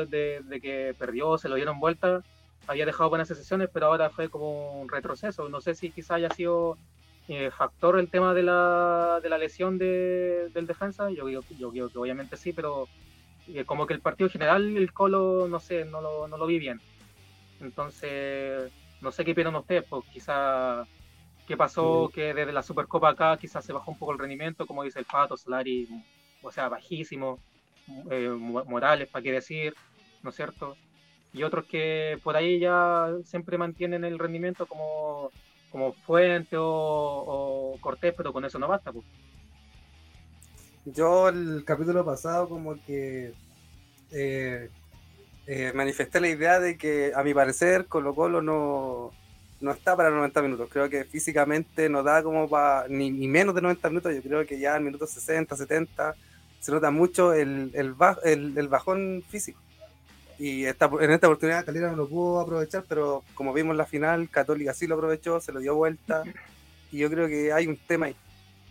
de, 0.44 0.60
que 0.60 0.94
perdió, 0.98 1.38
se 1.38 1.48
lo 1.48 1.54
dieron 1.54 1.80
vuelta, 1.80 2.22
había 2.66 2.84
dejado 2.84 3.08
buenas 3.08 3.28
sesiones, 3.28 3.70
pero 3.72 3.86
ahora 3.86 4.10
fue 4.10 4.28
como 4.28 4.80
un 4.80 4.88
retroceso. 4.88 5.48
No 5.48 5.60
sé 5.60 5.74
si 5.74 5.90
quizá 5.90 6.16
haya 6.16 6.28
sido 6.30 6.76
eh, 7.28 7.50
factor 7.50 7.98
el 7.98 8.10
tema 8.10 8.34
de 8.34 8.42
la, 8.42 9.20
de 9.22 9.28
la 9.30 9.38
lesión 9.38 9.78
de, 9.78 10.50
del 10.52 10.66
defensa, 10.66 11.10
yo 11.10 11.28
yo, 11.30 11.40
yo 11.58 11.70
creo 11.70 11.88
que 11.88 11.98
obviamente 11.98 12.36
sí, 12.36 12.52
pero 12.52 12.88
como 13.66 13.86
que 13.86 13.94
el 13.94 14.00
partido 14.00 14.30
general, 14.30 14.76
el 14.76 14.92
Colo, 14.92 15.48
no 15.48 15.60
sé, 15.60 15.84
no 15.84 16.00
lo, 16.00 16.28
no 16.28 16.36
lo 16.36 16.46
vi 16.46 16.58
bien. 16.58 16.80
Entonces, 17.60 18.72
no 19.00 19.12
sé 19.12 19.24
qué 19.24 19.32
opinan 19.32 19.56
ustedes, 19.56 19.84
pues 19.88 20.04
quizá 20.12 20.86
qué 21.46 21.56
pasó 21.56 22.10
que 22.14 22.32
desde 22.32 22.52
la 22.52 22.62
Supercopa 22.62 23.10
acá 23.10 23.36
quizás 23.36 23.64
se 23.64 23.72
bajó 23.72 23.90
un 23.90 23.98
poco 23.98 24.12
el 24.12 24.18
rendimiento, 24.18 24.66
como 24.66 24.84
dice 24.84 24.98
el 24.98 25.04
Pato, 25.04 25.36
Solari, 25.36 25.88
o 26.42 26.50
sea, 26.52 26.68
bajísimo, 26.68 27.38
eh, 28.10 28.28
Morales, 28.28 29.08
para 29.08 29.22
qué 29.22 29.32
decir, 29.32 29.74
¿no 30.22 30.30
es 30.30 30.36
cierto? 30.36 30.76
Y 31.32 31.42
otros 31.42 31.66
que 31.66 32.18
por 32.22 32.36
ahí 32.36 32.58
ya 32.58 33.08
siempre 33.24 33.58
mantienen 33.58 34.04
el 34.04 34.18
rendimiento 34.18 34.66
como, 34.66 35.30
como 35.70 35.92
Fuente 35.92 36.56
o, 36.56 36.64
o 36.64 37.78
Cortés, 37.80 38.14
pero 38.16 38.32
con 38.32 38.44
eso 38.44 38.58
no 38.58 38.68
basta, 38.68 38.92
pues. 38.92 39.04
Yo 40.86 41.28
el 41.28 41.62
capítulo 41.66 42.04
pasado 42.04 42.48
como 42.48 42.82
que 42.84 43.34
eh, 44.12 44.70
eh, 45.46 45.72
manifesté 45.74 46.20
la 46.20 46.28
idea 46.28 46.58
de 46.58 46.78
que 46.78 47.12
a 47.14 47.22
mi 47.22 47.34
parecer 47.34 47.86
Colo 47.86 48.14
Colo 48.14 48.40
no, 48.40 49.12
no 49.60 49.72
está 49.72 49.94
para 49.94 50.10
90 50.10 50.42
minutos. 50.42 50.68
Creo 50.72 50.88
que 50.88 51.04
físicamente 51.04 51.88
no 51.90 52.02
da 52.02 52.22
como 52.22 52.48
para 52.48 52.88
ni, 52.88 53.10
menos 53.10 53.54
de 53.54 53.60
90 53.60 53.88
minutos. 53.90 54.14
Yo 54.14 54.22
creo 54.22 54.46
que 54.46 54.58
ya 54.58 54.76
en 54.76 54.84
minutos 54.84 55.10
60, 55.10 55.54
70 55.54 56.14
se 56.60 56.72
nota 56.72 56.90
mucho 56.90 57.34
el, 57.34 57.70
el, 57.74 57.94
el, 58.56 58.68
bajón 58.68 59.22
físico. 59.28 59.60
Y 60.38 60.64
esta, 60.64 60.90
en 61.00 61.10
esta 61.10 61.26
oportunidad 61.26 61.66
Calera 61.66 61.90
no 61.90 61.96
lo 61.96 62.08
pudo 62.08 62.40
aprovechar, 62.40 62.84
pero 62.88 63.22
como 63.34 63.52
vimos 63.52 63.72
en 63.72 63.78
la 63.78 63.86
final, 63.86 64.30
Católica 64.30 64.72
sí 64.72 64.86
lo 64.86 64.94
aprovechó, 64.94 65.40
se 65.40 65.52
lo 65.52 65.60
dio 65.60 65.74
vuelta. 65.74 66.24
Y 66.92 66.98
yo 66.98 67.08
creo 67.08 67.28
que 67.28 67.52
hay 67.52 67.68
un 67.68 67.76
tema 67.76 68.06
ahí 68.06 68.16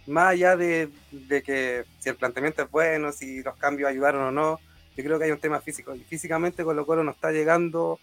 más 0.09 0.31
allá 0.31 0.57
de, 0.57 0.89
que 1.27 1.83
si 1.99 2.09
el 2.09 2.15
planteamiento 2.15 2.63
es 2.63 2.71
bueno, 2.71 3.11
si 3.11 3.41
los 3.43 3.55
cambios 3.55 3.89
ayudaron 3.89 4.23
o 4.23 4.31
no, 4.31 4.59
yo 4.97 5.03
creo 5.03 5.17
que 5.17 5.25
hay 5.25 5.31
un 5.31 5.39
tema 5.39 5.61
físico. 5.61 5.95
Y 5.95 5.99
físicamente 5.99 6.63
Colo 6.63 6.85
Colo 6.85 7.03
no 7.03 7.11
está 7.11 7.31
llegando 7.31 7.99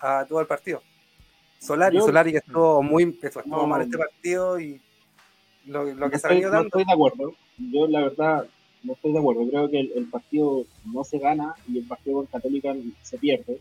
a 0.00 0.26
todo 0.28 0.40
el 0.40 0.46
partido. 0.46 0.82
Solari, 1.58 1.98
Solari 1.98 2.32
que 2.32 2.38
estuvo 2.38 2.82
muy 2.82 3.18
estuvo 3.22 3.66
mal 3.66 3.82
este 3.82 3.96
partido 3.96 4.60
y 4.60 4.80
lo, 5.66 6.10
que 6.10 6.18
se 6.18 6.26
ha 6.26 6.30
dando. 6.30 6.52
No 6.52 6.62
estoy 6.64 6.84
de 6.84 6.92
acuerdo. 6.92 7.34
Yo 7.56 7.86
la 7.86 8.00
verdad 8.00 8.46
no 8.82 8.92
estoy 8.92 9.12
de 9.12 9.18
acuerdo. 9.18 9.48
Creo 9.48 9.70
que 9.70 9.80
el, 9.80 10.06
partido 10.10 10.66
no 10.92 11.04
se 11.04 11.18
gana 11.18 11.54
y 11.66 11.78
el 11.78 11.86
partido 11.86 12.16
con 12.16 12.26
Católica 12.26 12.74
se 13.02 13.16
pierde. 13.16 13.60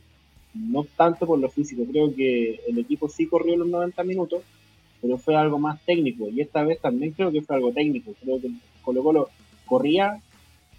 No 0.53 0.86
tanto 0.97 1.25
por 1.25 1.39
lo 1.39 1.49
físico. 1.49 1.84
Creo 1.89 2.13
que 2.13 2.60
el 2.67 2.77
equipo 2.77 3.08
sí 3.08 3.27
corrió 3.27 3.56
los 3.56 3.67
90 3.67 4.03
minutos 4.03 4.41
pero 5.04 5.18
fue 5.18 5.36
algo 5.36 5.60
más 5.60 5.82
técnico. 5.82 6.30
Y 6.30 6.39
esta 6.39 6.63
vez 6.63 6.80
también 6.80 7.12
creo 7.12 7.30
que 7.30 7.42
fue 7.42 7.58
algo 7.58 7.74
técnico. 7.74 8.13
Creo 8.24 8.39
que 8.39 8.50
Colo 8.82 9.04
Colo 9.04 9.30
corría, 9.66 10.22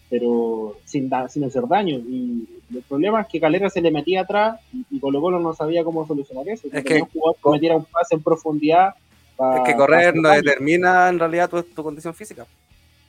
pero 0.09 0.79
sin, 0.87 1.11
sin 1.29 1.45
hacer 1.45 1.69
daño. 1.69 1.99
Y 1.99 2.49
el 2.75 2.83
problema 2.89 3.21
es 3.21 3.29
que 3.29 3.39
Calera 3.39 3.69
se 3.69 3.83
le 3.83 3.91
metía 3.91 4.23
atrás 4.23 4.59
y, 4.91 4.99
Colo 4.99 5.21
Colo 5.21 5.41
no 5.41 5.53
sabía 5.53 5.85
cómo 5.85 6.07
solucionar 6.07 6.49
eso. 6.49 6.69
Es 6.73 6.83
que, 6.83 7.03
un 7.03 7.53
metiera 7.53 7.77
un 7.77 7.85
pase 7.85 8.15
en 8.15 8.23
profundidad. 8.23 8.95
es 9.57 9.63
que 9.67 9.77
correr 9.77 10.17
no 10.17 10.31
determina 10.31 11.11
en 11.11 11.19
realidad 11.19 11.51
tu, 11.51 11.83
condición 11.83 12.15
física. 12.15 12.47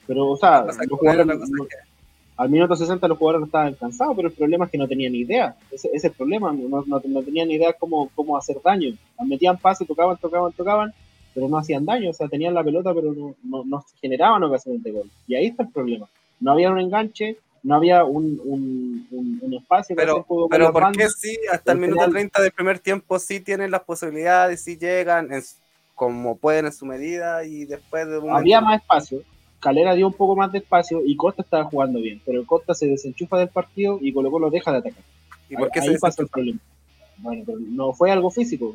Pero, 0.06 0.28
o 0.28 0.36
sea, 0.36 0.66
al 2.36 2.50
minuto 2.50 2.76
60 2.76 3.08
los 3.08 3.16
jugadores 3.16 3.40
no 3.40 3.46
estaban 3.46 3.72
cansados, 3.72 4.14
pero 4.14 4.28
el 4.28 4.34
problema 4.34 4.66
es 4.66 4.70
que 4.70 4.76
no 4.76 4.86
tenían 4.86 5.12
ni 5.12 5.20
idea. 5.20 5.56
Ese, 5.70 5.88
es 5.94 6.04
el 6.04 6.12
problema, 6.12 6.52
no, 6.52 6.84
no, 6.86 7.22
tenían 7.22 7.48
ni 7.48 7.54
idea 7.54 7.72
cómo, 7.72 8.10
cómo 8.14 8.36
hacer 8.36 8.58
daño. 8.62 8.94
Metían 9.24 9.56
pase, 9.56 9.86
tocaban, 9.86 10.18
tocaban, 10.18 10.52
tocaban, 10.52 10.94
pero 11.36 11.50
no 11.50 11.58
hacían 11.58 11.84
daño, 11.84 12.08
o 12.08 12.12
sea, 12.14 12.28
tenían 12.28 12.54
la 12.54 12.64
pelota, 12.64 12.94
pero 12.94 13.12
no, 13.12 13.62
no, 13.62 13.84
generaban 14.00 14.42
ocasiones 14.42 14.82
de 14.82 14.90
gol. 14.90 15.10
Y 15.28 15.34
ahí 15.34 15.48
está 15.48 15.64
el 15.64 15.68
problema. 15.68 16.08
No 16.40 16.52
había 16.52 16.70
un 16.70 16.80
enganche, 16.80 17.36
no 17.62 17.74
había 17.74 18.04
un, 18.04 18.40
un, 19.12 19.52
espacio. 19.52 19.94
Pero, 19.94 20.26
pero 20.48 20.72
¿por 20.72 20.92
qué 20.92 21.10
sí? 21.10 21.36
Hasta 21.52 21.72
el, 21.72 21.78
minuto 21.78 22.08
30 22.10 22.40
del 22.40 22.52
primer 22.52 22.78
tiempo 22.78 23.18
sí 23.18 23.40
tienen 23.40 23.70
las 23.70 23.82
posibilidades, 23.82 24.62
sí 24.62 24.78
llegan 24.78 25.28
como 25.94 26.38
pueden 26.38 26.64
en 26.64 26.72
su 26.72 26.86
medida 26.86 27.44
y 27.44 27.66
después 27.66 28.08
de 28.08 28.16
un 28.16 28.34
Había 28.34 28.62
más 28.62 28.80
espacio. 28.80 29.20
Calera 29.60 29.92
dio 29.92 30.06
un 30.06 30.14
poco 30.14 30.36
más 30.36 30.50
de 30.52 30.58
espacio 30.58 31.02
y 31.04 31.16
Costa 31.16 31.42
estaba 31.42 31.64
jugando 31.64 32.00
bien, 32.00 32.18
pero 32.24 32.46
Costa 32.46 32.72
se 32.72 32.86
desenchufa 32.86 33.36
del 33.36 33.48
partido 33.48 33.98
y 34.00 34.10
Colo 34.14 34.30
Colo 34.30 34.48
deja 34.48 34.72
de 34.72 34.78
atacar. 34.78 35.04
¿Y 35.50 35.56
por 35.56 35.70
qué 35.70 35.82
se 35.82 35.98
pasó 35.98 36.22
el 36.22 36.28
problema? 36.28 36.60
Bueno, 37.18 37.42
pero 37.44 37.58
no 37.60 37.92
fue 37.92 38.10
algo 38.10 38.30
físico. 38.30 38.74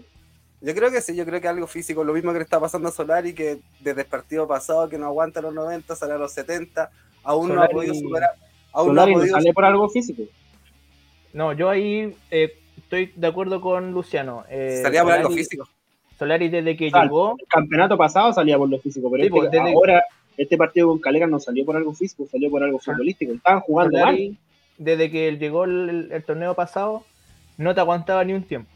Yo 0.62 0.76
creo 0.76 0.92
que 0.92 1.02
sí, 1.02 1.16
yo 1.16 1.26
creo 1.26 1.42
que 1.42 1.48
algo 1.48 1.66
físico, 1.66 2.04
lo 2.04 2.14
mismo 2.14 2.32
que 2.32 2.38
le 2.38 2.44
está 2.44 2.60
pasando 2.60 2.90
a 2.90 2.92
Solari, 2.92 3.34
que 3.34 3.60
desde 3.80 4.02
el 4.02 4.08
partido 4.08 4.48
pasado 4.48 4.88
que 4.88 4.98
no 4.98 5.08
aguanta 5.08 5.42
los 5.42 5.54
90, 5.54 5.96
sale 5.96 6.14
a 6.14 6.18
los 6.18 6.32
70, 6.34 6.92
aún 7.24 7.56
no 7.56 7.64
ha 7.64 7.68
podido 7.68 7.96
superar. 7.96 8.30
Aún 8.72 8.94
no, 8.94 9.02
ha 9.02 9.08
podido 9.08 9.36
sale 9.36 9.54
por 9.54 9.66
algo 9.66 9.90
físico. 9.90 10.24
No, 11.34 11.54
yo 11.54 11.68
ahí 11.68 12.16
eh, 12.30 12.60
estoy 12.78 13.12
de 13.16 13.28
acuerdo 13.28 13.60
con 13.60 13.92
Luciano. 13.92 14.44
Eh, 14.50 14.82
salía 14.84 15.04
por 15.04 15.14
algo 15.14 15.32
físico. 15.32 15.68
Solari 16.20 16.50
desde 16.50 16.78
que 16.78 16.92
llegó. 16.92 17.36
El 17.40 17.48
campeonato 17.48 17.98
pasado 17.98 18.32
salía 18.32 18.58
por 18.58 18.70
lo 18.70 18.78
físico, 18.78 19.10
pero 19.10 19.24
este, 19.24 19.60
pues, 19.60 19.74
ahora 19.74 20.04
este 20.38 20.58
partido 20.58 20.90
con 20.90 21.00
Calera 21.00 21.26
no 21.26 21.40
salió 21.40 21.66
por 21.66 21.76
algo 21.76 21.94
físico, 21.94 22.28
salió 22.32 22.52
por 22.52 22.62
algo 22.64 22.78
futbolístico. 22.78 23.34
Estaban 23.34 23.62
jugando 23.62 23.98
Solari, 23.98 24.38
Desde 24.78 25.10
que 25.10 25.36
llegó 25.38 25.64
el 25.64 26.24
torneo 26.28 26.54
pasado, 26.54 27.04
no 27.58 27.74
te 27.74 27.80
aguantaba 27.80 28.24
ni 28.24 28.34
un 28.34 28.44
tiempo. 28.44 28.70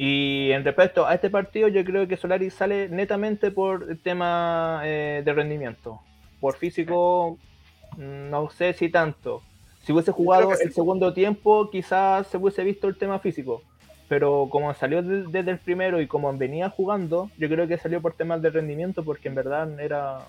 Y 0.00 0.52
en 0.52 0.64
respecto 0.64 1.08
a 1.08 1.14
este 1.14 1.28
partido, 1.28 1.66
yo 1.66 1.84
creo 1.84 2.06
que 2.06 2.16
Solari 2.16 2.50
sale 2.50 2.88
netamente 2.88 3.50
por 3.50 3.90
el 3.90 3.98
tema 3.98 4.82
eh, 4.84 5.22
de 5.24 5.32
rendimiento. 5.32 5.98
Por 6.38 6.54
físico, 6.54 7.36
no 7.96 8.48
sé 8.48 8.74
si 8.74 8.90
tanto. 8.90 9.42
Si 9.82 9.90
hubiese 9.90 10.12
jugado 10.12 10.52
el 10.52 10.72
segundo 10.72 11.12
tiempo, 11.12 11.68
quizás 11.68 12.28
se 12.28 12.36
hubiese 12.36 12.62
visto 12.62 12.86
el 12.86 12.96
tema 12.96 13.18
físico. 13.18 13.64
Pero 14.08 14.46
como 14.52 14.72
salió 14.72 15.02
desde 15.02 15.50
el 15.50 15.58
primero 15.58 16.00
y 16.00 16.06
como 16.06 16.32
venía 16.32 16.70
jugando, 16.70 17.28
yo 17.36 17.48
creo 17.48 17.66
que 17.66 17.76
salió 17.76 18.00
por 18.00 18.12
temas 18.12 18.40
de 18.40 18.50
rendimiento 18.50 19.04
porque 19.04 19.26
en 19.26 19.34
verdad 19.34 19.66
no 19.66 19.80
era 19.80 20.20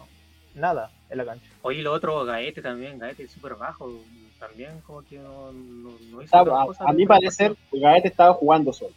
nada 0.56 0.90
en 1.12 1.18
la 1.20 1.26
cancha. 1.26 1.46
Oye, 1.62 1.84
lo 1.84 1.94
otro, 1.94 2.26
Gaete 2.26 2.64
también, 2.64 2.98
Gaete 2.98 3.28
súper 3.28 3.54
bajo. 3.54 3.88
También 4.40 4.82
como 4.82 5.04
que 5.04 5.20
no, 5.20 6.24
hizo 6.24 6.36
a, 6.36 6.90
a 6.90 6.92
mi 6.92 7.06
parecer, 7.06 7.56
Gaete 7.72 8.08
estaba 8.08 8.34
jugando 8.34 8.74
solo. 8.74 8.96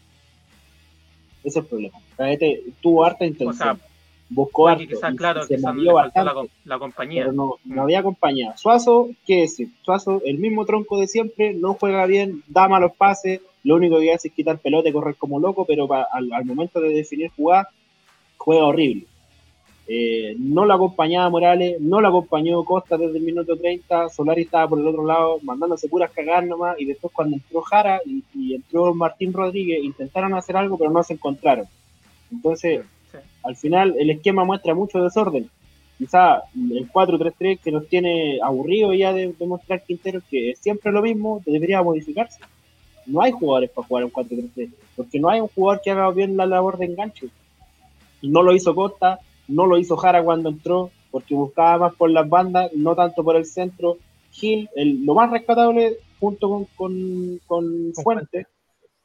Ese 1.45 1.49
es 1.49 1.57
el 1.57 1.66
problema. 1.66 1.99
Caete 2.16 2.62
tuvo 2.80 3.05
harta 3.05 3.26
intención. 3.26 3.80
buscó 4.28 4.68
harto. 4.68 4.86
Quizás, 4.86 5.14
claro, 5.14 5.45
se 5.45 5.59
la, 5.59 6.78
compañía. 6.78 7.22
Pero 7.22 7.32
no, 7.32 7.57
no 7.64 7.82
había 7.82 8.03
compañía. 8.03 8.57
Suazo, 8.57 9.11
¿qué 9.26 9.43
decir? 9.43 9.68
Suazo, 9.82 10.22
el 10.24 10.38
mismo 10.38 10.64
tronco 10.64 10.99
de 10.99 11.07
siempre, 11.07 11.53
no 11.55 11.74
juega 11.74 12.07
bien, 12.07 12.43
da 12.47 12.68
malos 12.68 12.93
pases, 12.97 13.40
lo 13.64 13.76
único 13.76 13.99
que 14.01 14.12
hace 14.12 14.28
es 14.28 14.34
quitar 14.34 14.59
pelota 14.59 14.88
y 14.88 14.93
correr 14.93 15.16
como 15.16 15.38
loco, 15.38 15.64
pero 15.64 15.88
al, 15.93 16.32
al, 16.32 16.45
momento 16.45 16.80
de 16.80 16.90
definir 16.90 17.30
jugar, 17.30 17.68
juega 18.36 18.64
horrible. 18.64 19.07
Eh, 19.95 20.36
no 20.38 20.64
lo 20.64 20.72
acompañaba 20.72 21.28
Morales, 21.28 21.78
no 21.78 22.01
lo 22.01 22.09
acompañó 22.09 22.64
Costa 22.64 22.97
desde 22.97 23.18
el 23.18 23.24
minuto 23.24 23.59
30, 23.59 24.09
Solari 24.09 24.43
estaba 24.43 24.66
por 24.66 24.78
el 24.78 24.86
otro 24.86 25.05
lado 25.05 25.38
mandándose 25.43 25.86
puras 25.86 26.11
cagar 26.12 26.47
nomás 26.47 26.80
y 26.80 26.86
después 26.86 27.12
cuando 27.12 27.36
entró 27.36 27.61
Jara 27.61 28.01
y, 28.07 28.55
entró 28.55 28.95
Martín 28.95 29.34
Rodríguez 29.34 29.84
intentaron 29.84 30.32
hacer 30.32 30.57
algo 30.57 30.78
pero 30.78 30.90
no 30.90 31.03
se 31.03 31.12
encontraron. 31.12 31.66
Entonces, 32.30 32.86
al 33.43 33.55
final 33.55 33.95
el 33.99 34.09
esquema 34.09 34.45
muestra 34.45 34.74
mucho 34.74 35.03
desorden 35.03 35.51
quizá 35.99 36.43
el 36.55 36.90
4-3-3 36.90 37.61
que 37.61 37.70
nos 37.70 37.86
tiene 37.86 38.38
aburrido 38.43 38.95
ya 38.95 39.12
de, 39.12 39.34
mostrar 39.40 39.82
Quintero, 39.82 40.22
que 40.30 40.53
es 40.53 40.59
siempre 40.59 40.90
lo 40.90 41.03
mismo, 41.03 41.43
debería 41.45 41.82
modificarse. 41.82 42.40
No 43.05 43.20
hay 43.20 43.32
jugadores 43.32 43.68
para 43.68 43.86
jugar 43.86 44.05
un 44.05 44.12
4-3-3, 44.12 44.70
porque 44.97 45.20
no 45.20 45.28
hay 45.28 45.43
un 45.43 45.49
jugador 45.49 45.82
que 45.84 45.90
haga 45.90 46.11
bien 46.12 46.34
la 46.38 46.47
labor 46.47 46.78
de 46.78 46.86
enganche. 46.86 47.28
No 48.22 48.43
lo 48.43 48.55
hizo 48.55 48.74
Costa, 48.74 49.20
no 49.53 49.67
lo 49.67 49.79
hizo 49.79 49.97
Jara 49.97 50.23
cuando 50.23 50.49
entró, 50.49 50.91
porque 51.11 51.35
buscaba 51.35 51.79
más 51.79 51.95
por 51.95 52.11
las 52.11 52.29
bandas, 52.29 52.73
no 52.75 52.95
tanto 52.95 53.23
por 53.23 53.37
el 53.37 53.45
centro. 53.45 53.99
Gil, 54.31 54.69
el, 54.75 55.05
lo 55.05 55.15
más 55.15 55.31
rescatable 55.31 55.99
junto 56.19 56.49
con, 56.49 56.65
con, 56.77 57.41
con 57.47 57.93
Fuente, 58.03 58.47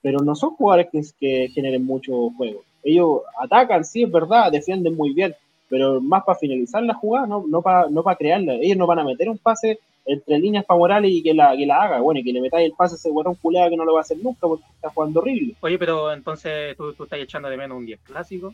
pero 0.02 0.20
no 0.20 0.36
son 0.36 0.52
jugadores 0.52 0.88
que, 0.92 1.02
que 1.20 1.50
generen 1.50 1.86
mucho 1.86 2.30
juego. 2.38 2.64
Ellos 2.84 3.22
atacan, 3.42 3.84
sí, 3.84 4.04
es 4.04 4.12
verdad, 4.12 4.52
defienden 4.52 4.96
muy 4.96 5.14
bien, 5.14 5.36
pero 5.68 6.00
más 6.00 6.24
para 6.24 6.40
finalizar 6.40 6.82
la 6.84 6.94
jugada, 6.94 7.28
no, 7.28 7.44
no 7.46 7.62
para 7.62 7.90
no 7.90 8.04
para 8.04 8.18
crearla. 8.18 8.54
Ellos 8.54 8.78
no 8.78 8.88
van 8.88 9.00
a 9.00 9.04
meter 9.04 9.30
un 9.30 9.38
pase 9.38 9.80
entre 10.06 10.40
líneas 10.40 10.66
favorables 10.66 11.12
y 11.12 11.22
que 11.22 11.34
la, 11.34 11.56
que 11.58 11.66
la 11.66 11.84
haga. 11.84 12.00
Bueno, 12.00 12.22
y 12.22 12.24
que 12.24 12.32
le 12.32 12.40
metáis 12.40 12.66
el 12.66 12.74
pase 12.74 12.96
a 12.96 12.98
ese 12.98 13.10
guatón 13.10 13.36
culeado 13.36 13.70
que 13.70 13.76
no 13.76 13.84
lo 13.84 13.94
va 13.94 14.00
a 14.00 14.02
hacer 14.02 14.18
nunca 14.24 14.48
porque 14.48 14.64
está 14.74 14.90
jugando 14.90 15.20
horrible. 15.20 15.56
Oye, 15.60 15.78
pero 15.78 16.14
entonces 16.14 16.78
tú, 16.78 16.94
tú 16.94 17.04
estás 17.04 17.20
echando 17.20 17.50
de 17.50 17.58
menos 17.58 17.78
un 17.78 17.86
10 17.86 18.00
clásico 18.02 18.54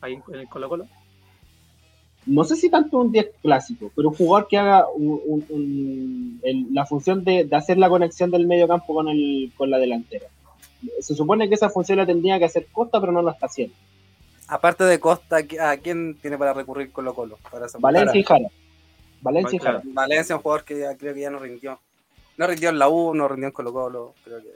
ahí 0.00 0.18
en 0.28 0.40
el 0.40 0.48
Colo 0.48 0.68
Colo. 0.68 0.86
No 2.24 2.44
sé 2.44 2.56
si 2.56 2.70
tanto 2.70 2.98
un 2.98 3.10
10 3.10 3.30
clásico, 3.42 3.90
pero 3.96 4.10
un 4.10 4.14
jugador 4.14 4.46
que 4.48 4.58
haga 4.58 4.86
la 6.70 6.86
función 6.86 7.24
de, 7.24 7.44
de, 7.44 7.56
hacer 7.56 7.78
la 7.78 7.88
conexión 7.88 8.30
del 8.30 8.46
medio 8.46 8.68
campo 8.68 8.94
con, 8.94 9.08
el, 9.08 9.52
con 9.56 9.70
la 9.70 9.78
delantera. 9.78 10.26
Se 11.00 11.14
supone 11.14 11.48
que 11.48 11.54
esa 11.54 11.68
función 11.68 11.98
la 11.98 12.06
tendría 12.06 12.38
que 12.38 12.44
hacer 12.44 12.66
Costa, 12.72 13.00
pero 13.00 13.12
no 13.12 13.22
la 13.22 13.32
está 13.32 13.46
haciendo. 13.46 13.74
Aparte 14.48 14.84
de 14.84 15.00
Costa, 15.00 15.38
¿a 15.60 15.76
quién 15.78 16.16
tiene 16.20 16.38
para 16.38 16.52
recurrir 16.52 16.92
Colo 16.92 17.14
Colo? 17.14 17.38
Para 17.50 17.66
Valencia 17.78 18.20
y 18.20 18.22
Jara. 18.22 18.48
Valencia 19.20 19.56
y 19.56 19.58
Jara. 19.58 19.82
Valencia 19.84 20.34
es 20.34 20.36
un 20.36 20.42
jugador 20.42 20.64
que 20.64 20.78
ya 20.78 20.96
creo 20.96 21.14
que 21.14 21.20
ya 21.20 21.30
no 21.30 21.38
rindió. 21.38 21.80
No 22.36 22.46
rindió 22.46 22.70
en 22.70 22.78
la 22.78 22.88
U, 22.88 23.14
no 23.14 23.28
rindió 23.28 23.48
en 23.48 23.52
Colo 23.52 23.72
Colo, 23.72 24.14
creo 24.24 24.40
que... 24.40 24.48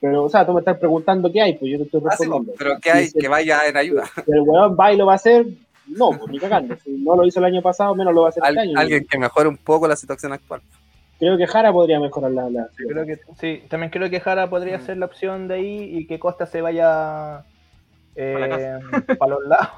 Pero, 0.00 0.24
o 0.24 0.28
sea, 0.28 0.44
tú 0.44 0.52
me 0.52 0.58
estás 0.58 0.78
preguntando 0.78 1.30
qué 1.30 1.40
hay, 1.40 1.56
pues 1.56 1.70
yo 1.70 1.78
te 1.78 1.84
estoy 1.84 2.00
ah, 2.04 2.10
respondiendo. 2.10 2.52
pero 2.58 2.78
¿qué 2.80 2.90
hay? 2.90 3.12
que 3.12 3.28
vaya 3.28 3.60
en 3.68 3.76
ayuda. 3.76 4.04
el 4.26 4.40
weón 4.40 4.76
va 4.78 4.92
y 4.92 4.96
lo 4.96 5.06
va 5.06 5.12
a 5.12 5.16
hacer, 5.16 5.46
no, 5.86 6.10
pues 6.10 6.30
ni 6.30 6.38
cagando. 6.38 6.76
Si 6.76 6.90
no 6.90 7.16
lo 7.16 7.26
hizo 7.26 7.40
el 7.40 7.46
año 7.46 7.62
pasado, 7.62 7.94
menos 7.94 8.14
lo 8.14 8.22
va 8.22 8.28
a 8.28 8.30
hacer 8.30 8.42
este 8.46 8.60
año. 8.60 8.78
Alguien 8.78 9.06
que 9.06 9.18
mejore 9.18 9.48
un 9.48 9.56
poco 9.56 9.88
la 9.88 9.96
situación 9.96 10.32
actual. 10.32 10.62
Creo 11.18 11.36
que 11.36 11.46
Jara 11.46 11.72
podría 11.72 12.00
mejorar 12.00 12.32
la. 12.32 12.50
la 12.50 12.68
creo 12.76 13.06
que, 13.06 13.20
sí, 13.38 13.62
también 13.68 13.90
creo 13.90 14.10
que 14.10 14.20
Jara 14.20 14.50
podría 14.50 14.78
mm. 14.78 14.86
ser 14.86 14.96
la 14.96 15.06
opción 15.06 15.48
de 15.48 15.54
ahí 15.54 15.98
y 15.98 16.06
que 16.06 16.18
Costa 16.18 16.46
se 16.46 16.60
vaya 16.60 17.44
eh, 18.16 18.80
para, 19.18 19.34
los 19.34 19.44
lados. 19.44 19.68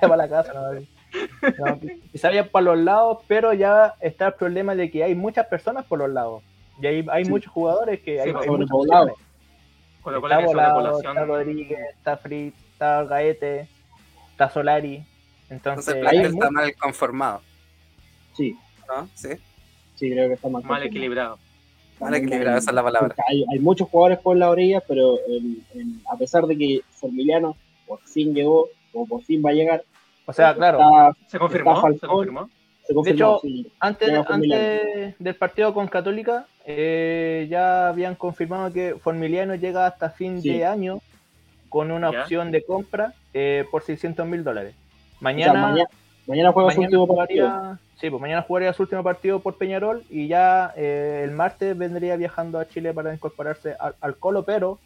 para 0.00 0.16
la 0.16 0.28
casa, 0.28 0.52
no, 1.58 1.80
se 2.14 2.26
vaya 2.26 2.50
para 2.50 2.64
los 2.64 2.78
lados, 2.78 3.18
pero 3.28 3.52
ya 3.52 3.94
está 4.00 4.28
el 4.28 4.34
problema 4.34 4.74
de 4.74 4.90
que 4.90 5.04
hay 5.04 5.14
muchas 5.14 5.46
personas 5.46 5.84
por 5.84 5.98
los 5.98 6.10
lados. 6.10 6.42
Y 6.80 6.86
hay, 6.86 7.06
hay 7.10 7.24
muchos 7.26 7.52
jugadores 7.52 8.00
que 8.00 8.20
hay, 8.20 8.30
hay 8.30 8.48
muchos 8.48 8.86
lados. 8.86 9.12
Está 9.98 10.38
volado, 10.40 10.98
está 10.98 11.24
Rodríguez, 11.24 11.78
está 11.96 12.16
Fritz, 12.16 12.56
está 12.72 13.04
Gaete, 13.04 13.68
está 14.32 14.50
Solari. 14.50 15.04
Entonces, 15.52 15.94
Entonces 15.94 16.32
está 16.32 16.50
mal 16.50 16.74
conformado. 16.76 17.42
Sí. 18.34 18.56
¿No? 18.88 19.06
¿Sí? 19.14 19.28
Sí, 19.96 20.10
creo 20.10 20.28
que 20.28 20.34
está 20.34 20.48
mal, 20.48 20.62
mal 20.64 20.82
equilibrado. 20.82 21.38
Mal 22.00 22.14
equilibrado, 22.14 22.58
esa 22.58 22.70
es 22.70 22.74
la 22.74 22.82
palabra. 22.82 23.14
Hay, 23.28 23.44
hay 23.52 23.58
muchos 23.58 23.88
jugadores 23.88 24.18
por 24.18 24.36
la 24.36 24.48
orilla, 24.48 24.80
pero 24.88 25.18
a 26.10 26.16
pesar 26.16 26.46
de 26.46 26.56
que 26.56 26.80
Formiliano 26.90 27.56
por 27.86 28.00
fin 28.00 28.34
llegó, 28.34 28.68
o 28.94 29.06
por 29.06 29.22
fin 29.22 29.42
va 29.44 29.50
a 29.50 29.52
llegar. 29.52 29.84
O 30.24 30.32
sea, 30.32 30.54
claro. 30.54 30.80
se 31.26 31.38
confirmó. 31.38 31.76
¿Se 31.92 32.06
confirmó? 32.06 32.48
de 33.04 33.10
hecho, 33.10 33.40
antes, 33.78 34.10
antes 34.26 35.14
del 35.18 35.34
partido 35.34 35.74
con 35.74 35.86
Católica, 35.86 36.46
eh, 36.64 37.46
ya 37.50 37.88
habían 37.88 38.14
confirmado 38.14 38.72
que 38.72 38.96
Formiliano 39.00 39.54
llega 39.54 39.86
hasta 39.86 40.10
fin 40.10 40.40
de 40.40 40.64
año 40.64 41.00
con 41.68 41.90
una 41.90 42.10
opción 42.10 42.50
de 42.50 42.64
compra 42.64 43.14
eh, 43.34 43.64
por 43.70 43.82
600 43.82 44.26
mil 44.26 44.42
dólares. 44.42 44.74
Mañana, 45.22 45.86
mañana, 46.26 46.52
juega 46.52 46.72
su 46.72 46.80
último 46.80 47.06
partido. 47.06 47.78
Sí, 48.00 48.10
pues 48.10 48.20
mañana 48.20 48.42
jugaría 48.42 48.72
su 48.72 48.82
último 48.82 49.04
partido 49.04 49.38
por 49.38 49.56
Peñarol 49.56 50.02
y 50.10 50.26
ya 50.26 50.72
eh, 50.76 51.20
el 51.22 51.30
martes 51.30 51.78
vendría 51.78 52.16
viajando 52.16 52.58
a 52.58 52.66
Chile 52.66 52.92
para 52.92 53.14
incorporarse 53.14 53.76
al, 53.78 54.16
Colo, 54.16 54.44
pero 54.44 54.80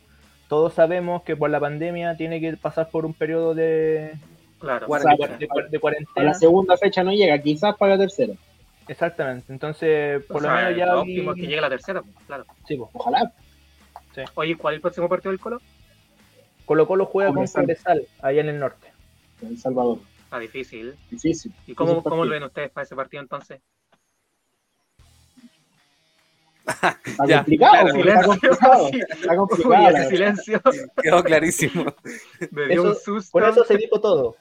todos 0.48 0.74
sabemos 0.74 1.22
que 1.22 1.34
por 1.34 1.48
la 1.48 1.58
pandemia 1.58 2.18
tiene 2.18 2.38
que 2.38 2.54
pasar 2.58 2.90
por 2.90 3.06
un 3.06 3.14
periodo 3.14 3.54
de, 3.54 4.12
claro. 4.58 4.86
de, 5.70 5.80
cuarentena. 5.80 6.10
A 6.16 6.22
la 6.22 6.34
segunda 6.34 6.76
fecha 6.76 7.02
no 7.02 7.12
llega, 7.12 7.38
quizás 7.38 7.74
para 7.76 7.92
la 7.94 8.00
tercera. 8.00 8.34
Exactamente, 8.86 9.50
entonces 9.50 10.22
por 10.26 10.42
lo 10.42 10.50
menos 10.50 10.76
ya. 10.76 10.84
Lo 10.84 11.00
óptimo 11.00 11.34
que 11.34 11.40
llegue 11.46 11.60
la 11.62 11.70
tercera, 11.70 12.02
pues, 12.02 12.14
claro. 12.26 12.44
Sí, 12.68 12.76
pues. 12.76 12.90
Ojalá. 12.92 13.32
Oye, 14.34 14.56
¿cuál 14.56 14.74
es 14.74 14.76
el 14.76 14.82
próximo 14.82 15.08
partido 15.08 15.30
del 15.30 15.40
Colo? 15.40 15.62
Colo 16.66 16.86
Colo 16.86 17.06
juega 17.06 17.32
con 17.32 17.46
Congresal, 17.46 18.06
allá 18.20 18.42
en 18.42 18.48
el 18.50 18.60
norte. 18.60 18.88
En 19.40 19.48
El 19.48 19.58
Salvador. 19.58 19.98
Está 20.26 20.40
difícil. 20.40 20.96
Difícil. 21.08 21.54
¿Y 21.68 21.74
cómo, 21.74 22.02
cómo 22.02 22.24
lo 22.24 22.32
ven 22.32 22.42
ustedes 22.42 22.68
para 22.72 22.84
ese 22.84 22.96
partido 22.96 23.22
entonces? 23.22 23.60
Está 26.66 27.36
complicado, 27.36 27.88
está 27.94 28.22
complicado. 28.24 28.90
Está 28.92 29.36
complicado. 29.36 30.08
silencio. 30.08 30.60
Quedó 31.00 31.22
clarísimo. 31.22 31.94
Me 32.50 32.66
dio 32.66 32.82
un 32.82 32.96
susto. 32.96 33.30
Por 33.30 33.44
eso 33.44 33.64
se 33.64 33.76
dijo 33.76 34.00
todo. 34.00 34.34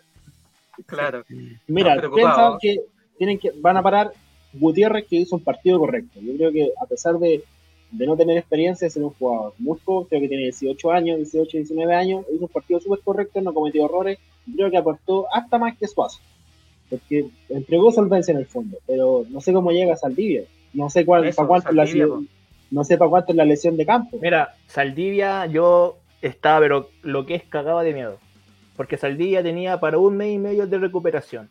Claro. 0.88 1.23
Mira, 1.67 2.01
piensan 2.13 2.57
que 2.59 2.81
tienen 3.19 3.38
que 3.38 3.51
van 3.61 3.77
a 3.77 3.83
parar 3.83 4.11
Gutiérrez 4.53 5.05
que 5.07 5.17
hizo 5.17 5.36
un 5.36 5.43
partido 5.43 5.77
correcto. 5.77 6.19
Yo 6.19 6.36
creo 6.36 6.51
que 6.51 6.71
a 6.81 6.88
pesar 6.88 7.19
de, 7.19 7.43
de 7.91 8.05
no 8.05 8.17
tener 8.17 8.38
experiencia, 8.38 8.89
ser 8.89 9.03
un 9.03 9.11
jugador 9.11 9.53
muy 9.57 9.77
creo 9.79 10.05
que 10.07 10.27
tiene 10.27 10.43
18 10.43 10.91
años, 10.91 11.17
18, 11.17 11.57
19 11.57 11.93
años, 11.93 12.25
hizo 12.33 12.45
un 12.45 12.49
partido 12.49 12.79
súper 12.79 12.99
correcto, 12.99 13.41
no 13.41 13.53
cometió 13.53 13.86
errores, 13.86 14.19
creo 14.53 14.69
que 14.69 14.77
aportó 14.77 15.27
hasta 15.33 15.57
más 15.57 15.77
que 15.77 15.88
Suazo. 15.88 16.19
Porque 16.89 17.27
entregó 17.49 17.91
solvencia 17.91 18.31
en 18.31 18.39
el 18.39 18.45
fondo, 18.45 18.77
pero 18.86 19.25
no 19.29 19.41
sé 19.41 19.53
cómo 19.53 19.71
llega 19.71 19.93
a 19.93 19.97
Saldivia. 19.97 20.43
No 20.73 20.89
sé 20.89 21.05
cuál, 21.05 21.33
para 21.33 21.47
cuánto 21.47 21.71
la, 21.71 21.86
no 22.69 22.83
sé 22.83 22.97
para 22.97 23.09
cuánto 23.09 23.31
es 23.31 23.38
la 23.38 23.45
lesión 23.45 23.77
de 23.77 23.86
campo. 23.86 24.17
Mira, 24.21 24.55
Saldivia 24.67 25.45
yo 25.45 25.97
estaba, 26.21 26.59
pero 26.59 26.89
lo 27.01 27.25
que 27.25 27.36
es 27.36 27.43
cagaba 27.43 27.83
de 27.83 27.93
miedo. 27.93 28.19
Porque 28.75 28.97
Saldivia 28.97 29.41
tenía 29.41 29.79
para 29.79 29.97
un 29.97 30.17
mes 30.17 30.33
y 30.33 30.38
medio 30.38 30.67
de 30.67 30.77
recuperación. 30.77 31.49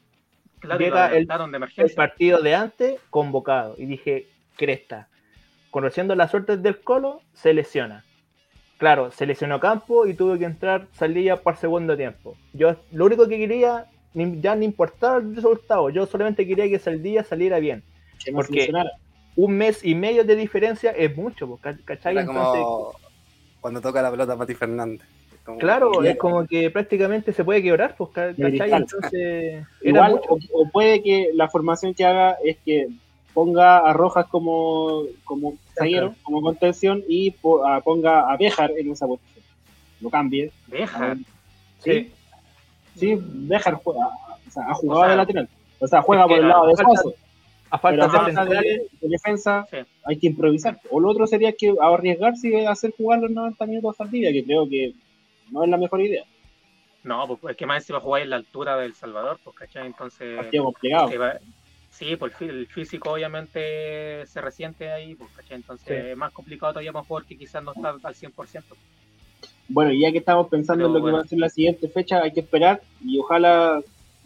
Llega 0.79 1.15
el, 1.15 1.27
el, 1.77 1.95
partido 1.95 2.41
de 2.41 2.55
antes 2.55 3.01
convocado. 3.11 3.75
Y 3.79 3.87
dije, 3.87 4.29
cresta. 4.57 5.09
Conociendo 5.75 6.15
las 6.15 6.31
suertes 6.31 6.63
del 6.63 6.79
Colo, 6.83 7.21
se 7.33 7.53
lesiona. 7.53 8.05
Claro, 8.79 9.11
se 9.11 9.27
lesionó 9.27 9.59
Campo 9.59 10.07
y 10.07 10.15
tuvo 10.15 10.39
que 10.39 10.45
entrar 10.45 10.87
Saldivia 10.93 11.43
por 11.43 11.57
segundo 11.57 11.97
tiempo. 11.97 12.37
Yo 12.53 12.77
lo 12.93 13.07
único 13.07 13.27
que 13.27 13.39
quería, 13.39 13.87
ya 14.15 14.55
no 14.55 14.63
importaba 14.63 15.17
el 15.17 15.35
resultado, 15.35 15.91
yo 15.91 16.07
solamente 16.07 16.47
quería 16.47 16.69
que 16.69 16.79
Saldivia 16.79 17.25
saliera 17.25 17.59
bien. 17.59 17.83
porque 18.33 18.71
un 19.35 19.57
mes 19.57 19.85
y 19.85 19.97
medio 19.97 20.23
de 20.23 20.37
diferencia 20.37 20.93
es 20.93 21.17
mucho, 21.17 21.59
¿cachai? 21.85 22.25
cuando 23.61 23.81
toca 23.81 24.01
la 24.01 24.13
pelota 24.13 24.37
Mati 24.37 24.55
Fernández. 24.55 25.09
Claro, 25.59 26.05
es 26.05 26.17
como 26.17 26.47
que 26.47 26.71
prácticamente 26.71 27.33
se 27.33 27.43
puede 27.43 27.65
quebrar, 27.65 27.97
pues, 27.97 28.11
¿cachai? 28.11 28.73
Entonces, 28.73 29.67
Igual, 29.83 30.21
o, 30.29 30.71
puede 30.71 31.03
que 31.03 31.31
la 31.35 31.49
formación 31.49 31.95
que 31.95 32.05
haga 32.05 32.37
es 32.45 32.59
que 32.65 32.91
ponga 33.35 33.79
a 33.79 33.93
Rojas 33.93 34.27
como, 34.29 35.03
como 35.25 35.55
zaguero, 35.77 36.15
como 36.23 36.41
contención, 36.41 37.03
y 37.07 37.33
ponga 37.33 38.33
a 38.33 38.37
Béjar 38.37 38.71
en 38.79 38.93
esa 38.93 39.07
posición. 39.07 39.45
Lo 40.01 40.09
cambie. 40.09 40.53
¿Béjar? 40.69 41.19
Sí. 41.81 42.13
Sí, 42.95 43.19
Béjar 43.21 43.75
juega, 43.75 44.07
o 44.07 44.51
sea, 44.51 44.71
ha 44.71 44.75
jugado 44.75 45.11
de 45.11 45.17
lateral. 45.17 45.49
O 45.81 45.87
sea, 45.89 46.01
juega 46.01 46.27
por 46.27 46.39
el 46.39 46.49
lado 46.49 46.67
de 46.69 46.77
Soso. 46.77 47.15
A 47.71 47.79
falta, 47.79 48.07
de, 48.45 48.87
defensa, 49.01 49.67
hay 50.05 50.17
que 50.17 50.29
improvisar. 50.29 50.79
O 50.91 51.01
lo 51.01 51.09
otro 51.09 51.27
sería 51.27 51.53
que 51.53 51.75
arriesgarse 51.81 52.49
y 52.49 52.67
hacer 52.67 52.95
jugar 52.97 53.19
los 53.19 53.33
90 53.33 53.67
minutos 53.67 54.01
al 54.01 54.13
día, 54.13 54.31
que 54.31 54.45
creo 54.45 54.69
que 54.69 54.95
no 55.51 55.65
es 55.65 55.71
la 55.71 55.77
mejor 55.77 56.01
idea. 56.01 56.25
No, 57.03 57.27
pues 57.27 57.53
es 57.53 57.57
que 57.57 57.67
más 57.67 57.85
va 57.91 57.97
a 57.97 58.01
jugar 58.01 58.23
en 58.23 58.31
la 58.31 58.37
altura 58.37 58.77
del 58.77 58.95
Salvador, 58.95 59.41
pues, 59.43 59.57
¿cachai? 59.57 59.87
Entonces. 59.87 60.39
complicado. 60.57 61.11
Sí, 61.95 62.17
pues 62.17 62.33
el 62.41 62.67
físico 62.67 63.13
obviamente 63.13 64.27
se 64.27 64.41
resiente 64.41 64.91
ahí, 64.93 65.15
pues. 65.15 65.31
Entonces 65.51 66.07
es 66.07 66.17
más 66.17 66.33
complicado 66.33 66.73
todavía 66.73 66.93
más 66.93 67.07
jugar 67.07 67.25
que 67.25 67.37
quizás 67.37 67.63
no 67.63 67.73
está 67.73 67.91
al 67.91 68.15
100%. 68.15 68.63
Bueno, 69.69 69.93
ya 69.93 70.13
que 70.13 70.19
estamos 70.19 70.49
pensando 70.49 70.87
en 70.87 70.93
lo 70.93 71.05
que 71.05 71.13
va 71.13 71.21
a 71.21 71.25
ser 71.25 71.39
la 71.39 71.49
siguiente 71.49 71.89
fecha, 71.89 72.23
hay 72.23 72.33
que 72.33 72.41
esperar 72.41 72.83
y 73.03 73.19
ojalá 73.19 73.81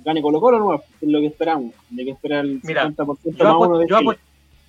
gane 0.04 0.22
Colo 0.22 0.40
Colo, 0.40 0.58
no, 0.58 0.74
es 0.74 0.82
lo 1.02 1.20
que 1.20 1.26
esperamos. 1.26 1.74
Hay 1.96 2.04
que 2.04 2.10
esperar 2.10 2.44
el 2.44 2.62
50% 2.62 3.36
yo, 3.36 3.44
más 3.44 3.68
uno 3.68 3.78
de 3.78 3.86
yo, 3.88 3.98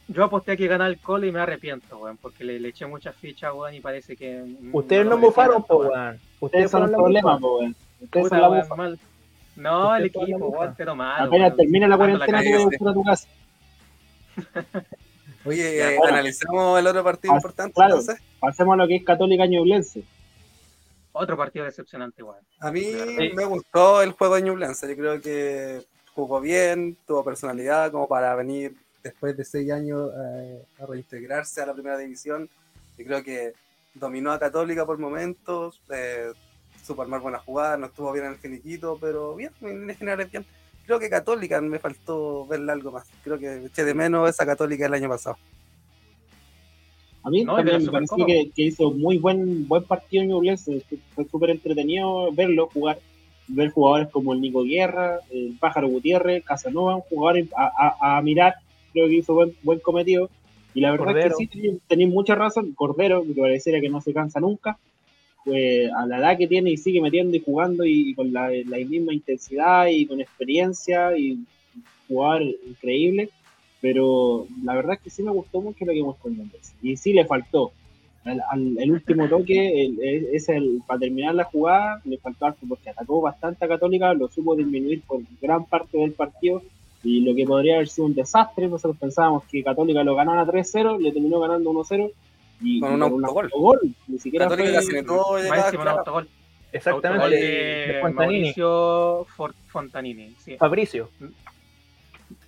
yo 0.08 0.24
aposté 0.24 0.54
a 0.54 0.58
que 0.58 0.68
ganara 0.68 0.90
el 0.90 1.00
Colo 1.00 1.26
y 1.26 1.32
me 1.32 1.40
arrepiento, 1.40 1.98
weón, 1.98 2.18
porque 2.18 2.44
le, 2.44 2.68
eché 2.68 2.86
muchas 2.86 3.16
fichas, 3.16 3.54
weón, 3.54 3.76
y 3.76 3.80
parece 3.80 4.16
que... 4.16 4.44
Ustedes 4.74 5.06
no, 5.06 5.18
bufaron, 5.18 5.64
po, 5.64 5.78
weón. 5.78 6.20
Ustedes 6.40 6.72
son 6.72 6.84
el 6.84 6.92
problema, 6.92 7.40
po, 7.40 7.60
weón. 7.60 7.76
Ustedes 8.02 8.30
son 8.30 8.42
la 8.42 8.66
mal, 8.76 9.00
No, 9.60 9.96
el 9.96 10.06
equipo, 10.06 10.58
pero 10.78 10.96
malo. 10.96 11.26
Apenas 11.26 11.56
termina 11.56 11.88
la 11.88 11.98
cuarentena, 11.98 12.42
te 12.42 12.58
voy 12.58 12.92
a 12.92 12.94
tu 12.94 13.04
casa. 13.04 13.28
Oye, 15.46 15.96
eh, 15.96 15.98
analicemos 16.08 16.80
el 16.80 16.88
otro 16.88 17.04
partido 17.04 17.36
importante. 17.36 17.74
Claro, 17.74 18.00
entonces. 18.00 18.24
pasemos 18.40 18.74
a 18.74 18.78
lo 18.78 18.88
que 18.88 18.96
es 18.98 19.04
Católica 19.04 19.46
Ñublense. 19.46 20.04
Otro 21.12 21.36
partido 21.36 21.66
decepcionante, 21.66 22.22
igual. 22.22 22.40
A 22.60 22.72
mí 22.72 22.92
me 23.36 23.46
gustó 23.46 24.02
el 24.02 24.12
juego 24.12 24.36
de 24.36 24.44
Ñublense. 24.44 24.88
Yo 24.88 24.96
creo 24.96 25.22
que 25.22 25.82
jugó 26.14 26.40
bien, 26.40 26.98
tuvo 27.06 27.24
personalidad 27.24 27.92
como 27.92 28.08
para 28.08 28.36
venir 28.36 28.76
después 29.04 29.36
de 29.36 29.44
seis 29.44 29.72
años 29.72 30.12
eh, 30.14 30.64
a 30.82 30.86
reintegrarse 30.86 31.62
a 31.62 31.66
la 31.66 31.74
primera 31.74 31.98
división. 31.98 32.50
Yo 32.98 33.06
creo 33.06 33.24
que 33.24 33.54
dominó 33.94 34.32
a 34.32 34.40
Católica 34.40 34.86
por 34.86 34.98
momentos, 34.98 35.82
eh, 35.90 36.32
supo 36.90 37.04
armar 37.04 37.22
buenas 37.22 37.44
jugadas, 37.44 37.78
no 37.78 37.86
estuvo 37.86 38.12
bien 38.12 38.26
en 38.26 38.32
el 38.32 38.38
finiquito, 38.40 38.98
pero 39.00 39.36
bien, 39.36 39.52
en 39.62 39.96
general 39.96 40.22
es 40.22 40.32
bien. 40.32 40.44
Creo 40.88 40.98
que 40.98 41.08
Católica 41.08 41.62
me 41.62 41.78
faltó 41.78 42.48
verle 42.48 42.72
algo 42.72 42.92
más. 42.92 43.08
Creo 43.24 43.38
que 43.38 43.66
eché 43.66 43.84
de 43.84 43.94
menos 43.94 44.28
esa 44.28 44.44
Católica 44.44 44.88
el 44.88 44.94
año 44.96 45.08
pasado. 45.08 45.38
A 47.22 47.30
mí 47.30 47.46
también 47.46 47.86
me 47.86 47.92
pareció 47.92 48.26
que, 48.26 48.52
hizo 48.56 48.90
muy 48.90 49.20
buen 49.20 49.68
buen 49.68 49.84
partido 49.84 50.24
en 50.24 50.30
Ñublense. 50.30 50.82
Fue 51.14 51.26
súper 51.26 51.52
entretenido 51.52 52.32
verlo 52.34 52.70
jugar. 52.74 52.98
Ver 53.48 53.70
jugadores 53.70 54.10
como 54.10 54.34
el 54.34 54.42
Nico 54.42 54.64
Guerra, 54.64 55.20
el 55.30 55.58
Pájaro 55.60 55.90
Gutiérrez, 55.90 56.44
Casanova, 56.44 57.00
jugadores 57.08 57.50
a, 57.56 58.18
a, 58.18 58.22
mirar. 58.24 58.56
Creo 58.94 59.08
que 59.08 59.18
hizo 59.18 59.36
buen, 59.36 59.56
buen 59.62 59.80
cometido. 59.80 60.30
Y 60.74 60.82
la 60.82 60.92
verdad 60.92 61.18
es 61.20 61.36
que 61.36 61.48
sí, 61.48 61.80
tenéis 61.88 62.10
mucha 62.10 62.34
razón. 62.34 62.74
Cordero, 62.74 63.24
que 63.24 63.40
pareciera 63.40 63.80
que 63.80 63.90
no 63.90 64.02
se 64.02 64.14
cansa 64.14 64.40
nunca. 64.40 64.80
Pues 65.46 65.90
a 65.94 66.06
la 66.06 66.20
edad 66.20 66.38
que 66.38 66.48
tiene 66.48 66.72
y 66.72 66.78
sigue 66.78 67.02
metiendo 67.02 67.36
y 67.36 67.40
jugando 67.40 67.86
y 67.86 68.14
con 68.14 68.32
la, 68.34 68.50
misma 68.88 69.14
intensidad 69.14 69.88
y 69.88 70.06
con 70.06 70.20
experiencia 70.22 71.18
y 71.18 71.40
jugar 72.08 72.42
increíble 72.42 73.30
pero 73.82 74.48
la 74.64 74.76
verdad 74.76 74.96
es 74.96 75.02
que 75.02 75.10
sí 75.10 75.24
me 75.24 75.32
gustó 75.32 75.62
mucho 75.62 75.86
lo 75.86 75.94
que 75.94 76.04
mostró 76.04 76.32
Méndez. 76.32 76.74
Y 76.82 76.98
sí 76.98 77.14
le 77.14 77.26
faltó. 77.26 77.72
el 78.26 78.92
último 78.92 79.28
toque, 79.28 79.94
es 80.34 80.50
el, 80.50 80.82
para 80.86 81.00
terminar 81.00 81.36
la 81.36 81.46
jugada, 81.46 82.02
le 82.04 82.18
faltó 82.18 82.54
porque 82.68 82.90
atacó 82.90 83.22
bastante 83.22 83.64
a 83.64 83.68
Católica, 83.68 84.14
lo 84.14 84.28
supo 84.28 84.56
disminuir 84.56 85.02
por 85.04 85.22
gran 85.42 85.66
parte 85.66 85.98
del 85.98 86.12
partido. 86.12 86.62
Y 87.02 87.22
lo 87.22 87.34
que 87.34 87.46
podría 87.46 87.76
haber 87.76 87.88
sido 87.88 88.08
un 88.08 88.14
desastre, 88.14 88.68
nosotros 88.68 88.98
pensábamos 88.98 89.46
que 89.46 89.64
Católica 89.64 90.04
lo 90.04 90.16
ganara 90.16 90.46
3-0, 90.46 91.00
le 91.00 91.14
terminó 91.14 91.40
ganando 91.40 91.72
1-0. 91.72 92.12
Y 92.62 92.80
con 92.80 93.02
un 93.02 93.26
autogol. 93.26 93.96
Ni 94.08 94.20
siquiera 94.20 94.48
Católica 94.48 94.82
fue. 94.82 95.04
Todo 95.04 95.38
autogol. 95.90 96.30
Exactamente. 96.72 97.36
de 97.36 98.14
Mauricio 98.14 99.26
Fontanini. 99.68 100.36
Sí. 100.40 100.58
Fabricio. 100.58 101.10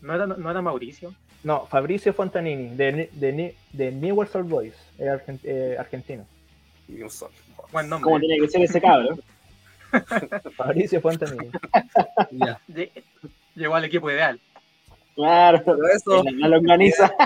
¿No 0.01 0.15
era, 0.15 0.27
¿No 0.27 0.51
era 0.51 0.61
Mauricio? 0.61 1.13
No, 1.43 1.65
Fabricio 1.65 2.13
Fontanini, 2.13 2.75
de, 2.75 3.09
de, 3.13 3.55
de 3.73 3.91
Newell's 3.91 4.35
Old 4.35 4.47
Boys, 4.49 4.75
era 4.99 5.21
eh, 5.43 5.75
argentino. 5.79 6.25
Buen 7.71 7.89
nombre. 7.89 8.03
¿Cómo 8.03 8.19
tiene 8.19 8.39
que 8.39 8.47
ser 8.47 8.61
ese 8.61 8.79
cabrón? 8.79 9.21
Fabricio 10.55 11.01
Fontanini. 11.01 11.49
Llegó 13.55 13.75
al 13.75 13.85
equipo 13.85 14.11
ideal. 14.11 14.39
Claro, 15.15 15.63
eso, 15.93 16.23
la, 16.23 16.47
la 16.47 16.57
organiza. 16.57 17.11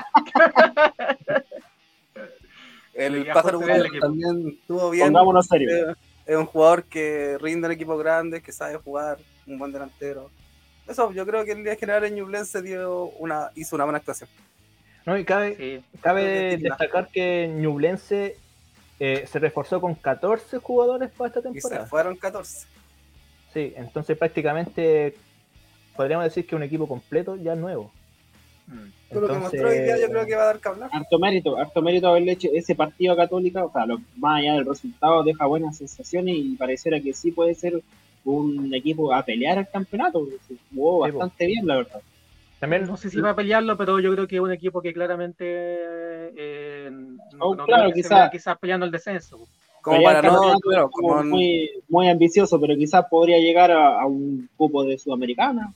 el 2.95 3.27
pájaro 3.27 3.59
también 3.99 4.57
estuvo 4.59 4.89
bien. 4.89 5.07
Pongámonos 5.07 5.47
serio. 5.47 5.95
Es 6.25 6.35
un 6.35 6.45
jugador 6.45 6.83
que 6.85 7.37
rinde 7.39 7.67
en 7.67 7.73
equipos 7.73 7.99
grandes, 7.99 8.41
que 8.41 8.51
sabe 8.51 8.77
jugar, 8.77 9.19
un 9.45 9.59
buen 9.59 9.71
delantero 9.71 10.31
eso, 10.87 11.11
yo 11.11 11.25
creo 11.25 11.43
que 11.45 11.53
el 11.53 11.63
día 11.63 11.75
general 11.75 12.03
en 12.05 12.15
Ñublense 12.15 12.61
dio 12.61 13.05
una, 13.17 13.49
hizo 13.55 13.75
una 13.75 13.85
buena 13.85 13.97
actuación. 13.97 14.29
No, 15.05 15.17
y 15.17 15.25
cabe, 15.25 15.83
cabe 16.01 16.57
destacar 16.57 17.09
que 17.09 17.47
Ñublense 17.47 18.37
eh, 18.99 19.25
se 19.27 19.39
reforzó 19.39 19.81
con 19.81 19.95
14 19.95 20.57
jugadores 20.59 21.11
para 21.11 21.27
esta 21.29 21.41
temporada. 21.41 21.81
Y 21.81 21.83
se 21.83 21.89
fueron 21.89 22.15
14. 22.15 22.67
Sí, 23.53 23.73
entonces 23.75 24.17
prácticamente 24.17 25.15
podríamos 25.95 26.25
decir 26.25 26.45
que 26.45 26.55
un 26.55 26.63
equipo 26.63 26.87
completo 26.87 27.35
ya 27.35 27.55
nuevo. 27.55 27.91
Lo 29.11 29.27
que 29.27 29.33
mostró 29.33 29.69
hoy 29.69 29.79
día 29.79 29.97
yo 29.99 30.09
creo 30.09 30.25
que 30.25 30.35
va 30.35 30.43
a 30.43 30.45
dar 30.45 30.59
que 30.59 30.67
hablar. 30.67 30.89
Harto 30.91 31.19
mérito, 31.19 31.57
harto 31.57 31.81
mérito 31.81 32.07
haberle 32.07 32.33
hecho 32.33 32.49
ese 32.53 32.75
partido 32.75 33.13
a 33.13 33.15
Católica, 33.15 33.63
o 33.63 33.71
sea, 33.71 33.85
lo, 33.85 33.99
más 34.17 34.39
allá 34.39 34.55
del 34.55 34.65
resultado 34.65 35.23
deja 35.23 35.45
buenas 35.45 35.77
sensaciones 35.77 36.35
y 36.37 36.55
pareciera 36.55 36.99
que 36.99 37.13
sí 37.13 37.31
puede 37.31 37.55
ser 37.55 37.81
un 38.25 38.73
equipo 38.73 39.13
a 39.13 39.23
pelear 39.23 39.59
el 39.59 39.69
campeonato. 39.69 40.27
Jugó 40.73 40.99
bastante 40.99 41.45
bien, 41.45 41.65
la 41.65 41.77
verdad. 41.77 42.01
También, 42.59 42.85
no 42.85 42.97
sé 42.97 43.09
si 43.09 43.19
va 43.19 43.31
a 43.31 43.35
pelearlo, 43.35 43.77
pero 43.77 43.99
yo 43.99 44.11
creo 44.13 44.27
que 44.27 44.37
es 44.37 44.41
un 44.41 44.51
equipo 44.51 44.81
que 44.81 44.93
claramente 44.93 45.45
eh, 45.45 46.89
no, 46.89 47.49
oh, 47.49 47.57
claro, 47.57 47.91
quizás 47.91 48.31
quizás 48.31 48.57
peleando 48.57 48.85
el 48.85 48.91
descenso. 48.91 49.47
Como 49.81 50.01
para 50.01 50.21
no, 50.23 50.89
como 50.89 51.23
muy, 51.23 51.69
muy 51.89 52.09
ambicioso, 52.09 52.59
pero 52.59 52.75
quizás 52.75 53.05
podría 53.07 53.37
llegar 53.37 53.71
a, 53.71 54.03
un 54.07 54.49
cupo 54.57 54.83
de 54.83 54.97
Sudamericana. 54.97 55.71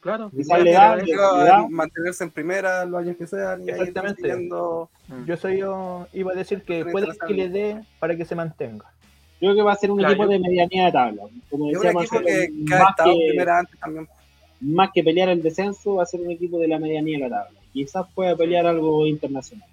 Claro, 0.00 0.30
le 0.32 0.72
da, 0.72 1.66
mantenerse 1.68 2.24
en 2.24 2.30
primera 2.30 2.86
los 2.86 3.00
años 3.00 3.16
que 3.16 3.26
sean. 3.26 3.68
Exactamente. 3.68 4.34
Mm. 4.34 5.26
Yo 5.26 5.36
soy 5.36 5.58
yo, 5.58 6.06
iba 6.14 6.32
a 6.32 6.34
decir 6.34 6.62
que 6.62 6.86
puede 6.86 7.08
que 7.26 7.34
le 7.34 7.48
dé 7.50 7.84
para 7.98 8.16
que 8.16 8.24
se 8.24 8.34
mantenga. 8.34 8.86
Creo 9.38 9.54
que 9.54 9.62
va 9.62 9.72
a 9.72 9.76
ser 9.76 9.90
un 9.90 10.04
equipo 10.04 10.26
de 10.26 10.38
medianía 10.38 10.86
de 10.86 10.92
tabla. 10.92 11.22
Como 11.50 11.68
decía 11.68 11.92
más, 11.92 12.08
que, 12.10 12.50
más 14.60 14.90
que 14.92 15.02
pelear 15.02 15.28
el 15.28 15.42
descenso, 15.42 15.96
va 15.96 16.02
a 16.04 16.06
ser 16.06 16.20
un 16.20 16.30
equipo 16.30 16.58
de 16.58 16.68
la 16.68 16.78
medianía 16.78 17.18
de 17.18 17.28
la 17.28 17.44
tabla. 17.44 17.60
Quizás 17.72 18.06
pueda 18.14 18.34
pelear 18.36 18.66
algo 18.66 19.06
internacional. 19.06 19.68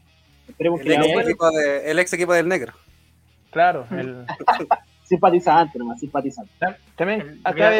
Esperemos 0.47 0.81
el, 0.81 0.87
que 0.87 0.93
ex 0.93 1.27
equipo 1.27 1.51
de, 1.51 1.91
el 1.91 1.99
ex 1.99 2.13
equipo 2.13 2.33
del 2.33 2.47
negro. 2.47 2.73
Claro, 3.51 3.85
el 3.91 4.25
simpatizante 5.03 5.79
nomás, 5.79 5.99
simpatizante. 5.99 6.51
También 6.95 7.39
acá 7.43 7.71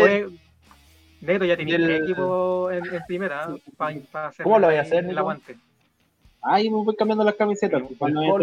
Negro 1.22 1.46
ya 1.46 1.58
tiene 1.58 1.76
el... 1.76 1.92
equipo 2.04 2.72
en, 2.72 2.84
primera 3.08 3.50
para 3.78 4.28
hacer 4.28 4.44
¿Cómo 4.44 4.60
lo 4.60 4.68
voy 4.68 4.76
a 4.76 4.82
hacer? 4.82 5.06
El 5.06 5.18
aguante. 5.18 5.58
Ahí 6.42 6.70
me 6.70 6.78
voy 6.78 6.96
cambiando 6.96 7.24
las 7.24 7.36
camisetas. 7.36 7.82
Cuando 7.98 8.22
los 8.22 8.40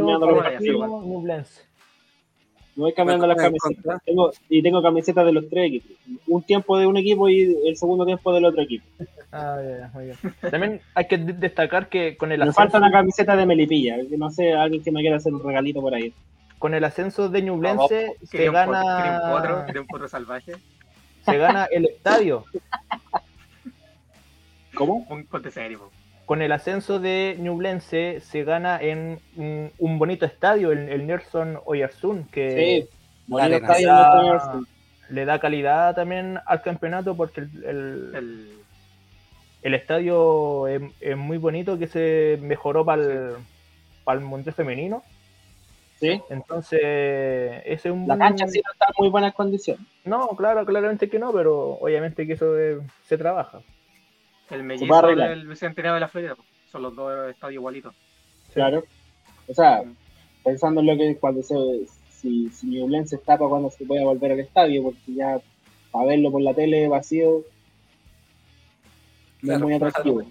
me 2.77 2.83
voy 2.83 2.93
cambiando 2.93 3.27
las 3.27 3.37
camisetas. 3.37 4.03
Tengo, 4.05 4.33
y 4.49 4.63
tengo 4.63 4.83
camisetas 4.83 5.25
de 5.25 5.33
los 5.33 5.49
tres 5.49 5.69
equipos. 5.69 5.97
Un 6.27 6.43
tiempo 6.43 6.77
de 6.77 6.87
un 6.87 6.97
equipo 6.97 7.29
y 7.29 7.57
el 7.67 7.77
segundo 7.77 8.05
tiempo 8.05 8.33
del 8.33 8.45
otro 8.47 8.63
equipo. 8.63 8.85
Ah, 9.31 9.59
ya, 9.63 9.91
muy 9.95 10.07
bien. 10.07 10.17
También 10.51 10.81
hay 10.95 11.07
que 11.07 11.19
destacar 11.19 11.89
que 11.89 12.17
con 12.17 12.33
el 12.33 12.45
Me 12.45 12.53
falta 12.53 12.79
una 12.79 12.91
camiseta 12.91 13.37
de 13.37 13.47
Melipilla. 13.47 13.97
No 14.19 14.31
sé, 14.31 14.53
alguien 14.53 14.83
que 14.83 14.91
me 14.91 15.01
quiera 15.01 15.17
hacer 15.17 15.33
un 15.33 15.43
regalito 15.43 15.81
por 15.81 15.95
ahí. 15.95 16.13
Con 16.59 16.75
el 16.75 16.83
ascenso 16.85 17.29
de 17.29 17.43
Ñublense 17.43 18.17
se 18.25 18.51
gana. 18.51 18.83
Un 19.89 20.09
salvaje. 20.09 20.55
Se 21.25 21.39
gana 21.39 21.67
el 21.71 21.87
estadio. 21.87 22.45
¿Cómo? 24.75 25.07
Un 25.09 25.25
corte 25.25 25.51
serio 25.51 25.91
con 26.27 26.43
el 26.43 26.53
ascenso 26.53 27.01
de 27.01 27.37
Ñublense 27.39 28.21
se 28.21 28.45
gana 28.45 28.81
en 28.81 29.21
un, 29.37 29.99
bonito 29.99 30.25
estadio, 30.25 30.73
el, 30.73 30.89
el 30.89 31.07
Nelson 31.07 31.59
Oyarzún, 31.67 32.25
que 32.29 32.87
le, 33.29 35.25
da, 35.25 35.39
calidad 35.39 35.95
también 35.95 36.39
al 36.47 36.63
campeonato 36.63 37.15
porque 37.17 37.41
el, 37.43 38.59
el, 39.63 39.75
estadio 39.75 40.67
es, 40.67 41.17
muy 41.17 41.37
bonito 41.37 41.79
que 41.79 41.89
se 41.89 42.39
mejoró 42.41 42.85
para 42.85 43.03
el, 43.03 43.33
para 44.05 44.19
el 44.19 44.25
mundial 44.25 44.55
femenino. 44.55 45.03
Sí. 46.05 46.23
Entonces, 46.31 46.81
ese 46.81 47.89
es 47.89 47.95
un... 47.95 48.07
La 48.07 48.19
cancha 48.19 48.47
sí 48.47 48.61
no 48.65 48.73
está 48.73 48.87
en 48.89 48.95
muy 48.99 49.09
buenas 49.09 49.35
condiciones. 49.35 49.87
No, 50.05 50.29
claro, 50.29 50.65
claramente 50.67 51.09
que 51.09 51.19
no, 51.19 51.33
pero 51.33 51.79
obviamente 51.81 52.27
que 52.27 52.35
eso 52.35 52.55
se 53.05 53.19
trabaja. 53.19 53.61
El 54.51 54.65
mellizo 54.65 55.07
del 55.07 55.47
Bicentenario 55.47 55.95
de 55.95 56.01
la 56.01 56.09
Florida. 56.09 56.37
Son 56.71 56.83
los 56.83 56.95
dos 56.95 57.31
estadios 57.31 57.61
igualitos. 57.61 57.95
Claro. 58.53 58.85
O 59.49 59.55
sea, 59.55 59.83
pensando 60.45 60.81
en 60.81 60.87
lo 60.87 60.97
que 60.97 61.17
cuando 61.17 61.43
se. 61.43 61.55
Si, 62.11 62.49
si 62.51 62.87
se 63.07 63.17
escapa 63.17 63.49
cuando 63.49 63.71
se 63.71 63.85
pueda 63.85 64.03
volver 64.03 64.33
al 64.33 64.41
estadio, 64.41 64.83
porque 64.83 65.15
ya 65.15 65.41
para 65.91 66.07
verlo 66.07 66.33
por 66.33 66.41
la 66.41 66.55
tele 66.55 66.89
vacío 66.89 67.43
no 69.43 69.53
es 69.53 69.61
muy 69.61 69.75
atractivo. 69.75 70.23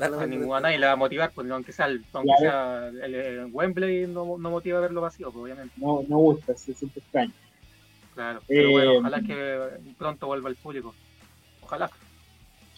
A 0.00 0.26
ninguna 0.26 0.60
nadie 0.60 0.78
le 0.78 0.86
va 0.86 0.92
a 0.92 0.96
motivar, 0.96 1.32
pues, 1.32 1.50
aunque 1.50 1.72
sea 1.72 1.86
el, 1.86 2.04
aunque 2.12 2.32
sea 2.38 2.88
el, 2.88 3.48
Wembley, 3.52 4.06
no, 4.06 4.36
no, 4.38 4.50
motiva 4.50 4.78
a 4.78 4.82
verlo 4.82 5.00
vacío, 5.00 5.30
pues, 5.30 5.44
obviamente. 5.44 5.74
No, 5.76 6.04
no 6.08 6.18
gusta, 6.18 6.54
se 6.56 6.74
siente 6.74 7.00
extraño. 7.00 7.32
Claro, 8.14 8.40
pero 8.46 8.70
bueno, 8.70 8.92
eh, 8.92 8.98
ojalá 8.98 9.20
que 9.20 9.68
pronto 9.98 10.26
vuelva 10.26 10.48
el 10.48 10.56
público. 10.56 10.94
Ojalá 11.62 11.90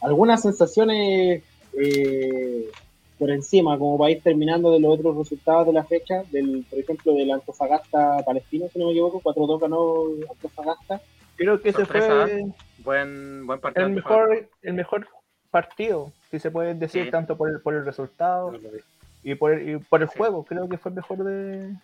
algunas 0.00 0.42
sensaciones 0.42 1.42
eh, 1.78 2.70
por 3.18 3.30
encima, 3.30 3.78
como 3.78 3.98
para 3.98 4.10
ir 4.10 4.22
terminando 4.22 4.70
de 4.72 4.80
los 4.80 4.98
otros 4.98 5.16
resultados 5.16 5.66
de 5.66 5.72
la 5.72 5.84
fecha, 5.84 6.22
del, 6.30 6.64
por 6.68 6.78
ejemplo, 6.78 7.14
del 7.14 7.30
Antofagasta 7.30 8.22
Palestino, 8.24 8.66
si 8.72 8.78
no 8.78 8.86
me 8.86 8.92
equivoco, 8.92 9.20
4-2 9.20 9.60
ganó 9.60 10.04
Antofagasta. 10.30 11.00
Creo 11.36 11.60
que 11.60 11.70
ese 11.70 11.80
Sorpresa, 11.80 12.26
fue 12.26 12.44
Buen, 12.78 13.46
buen 13.46 13.60
partido. 13.60 13.86
el 13.86 13.92
mejor, 13.92 14.48
el 14.62 14.74
mejor 14.74 15.08
partido, 15.50 16.12
si 16.30 16.38
se 16.38 16.50
puede 16.50 16.74
decir, 16.74 17.04
Sí. 17.04 17.10
tanto 17.10 17.36
por 17.36 17.50
el, 17.50 17.60
por 17.60 17.74
el 17.74 17.84
resultado 17.84 18.52
No 18.52 18.58
y 19.22 19.34
por 19.34 19.52
el, 19.52 19.68
y 19.68 19.76
por 19.78 20.02
el 20.02 20.08
Sí. 20.08 20.18
juego. 20.18 20.44
Creo 20.44 20.68
que 20.68 20.78
fue 20.78 20.90
el 20.90 20.96
mejor 20.96 21.18
de, 21.18 21.74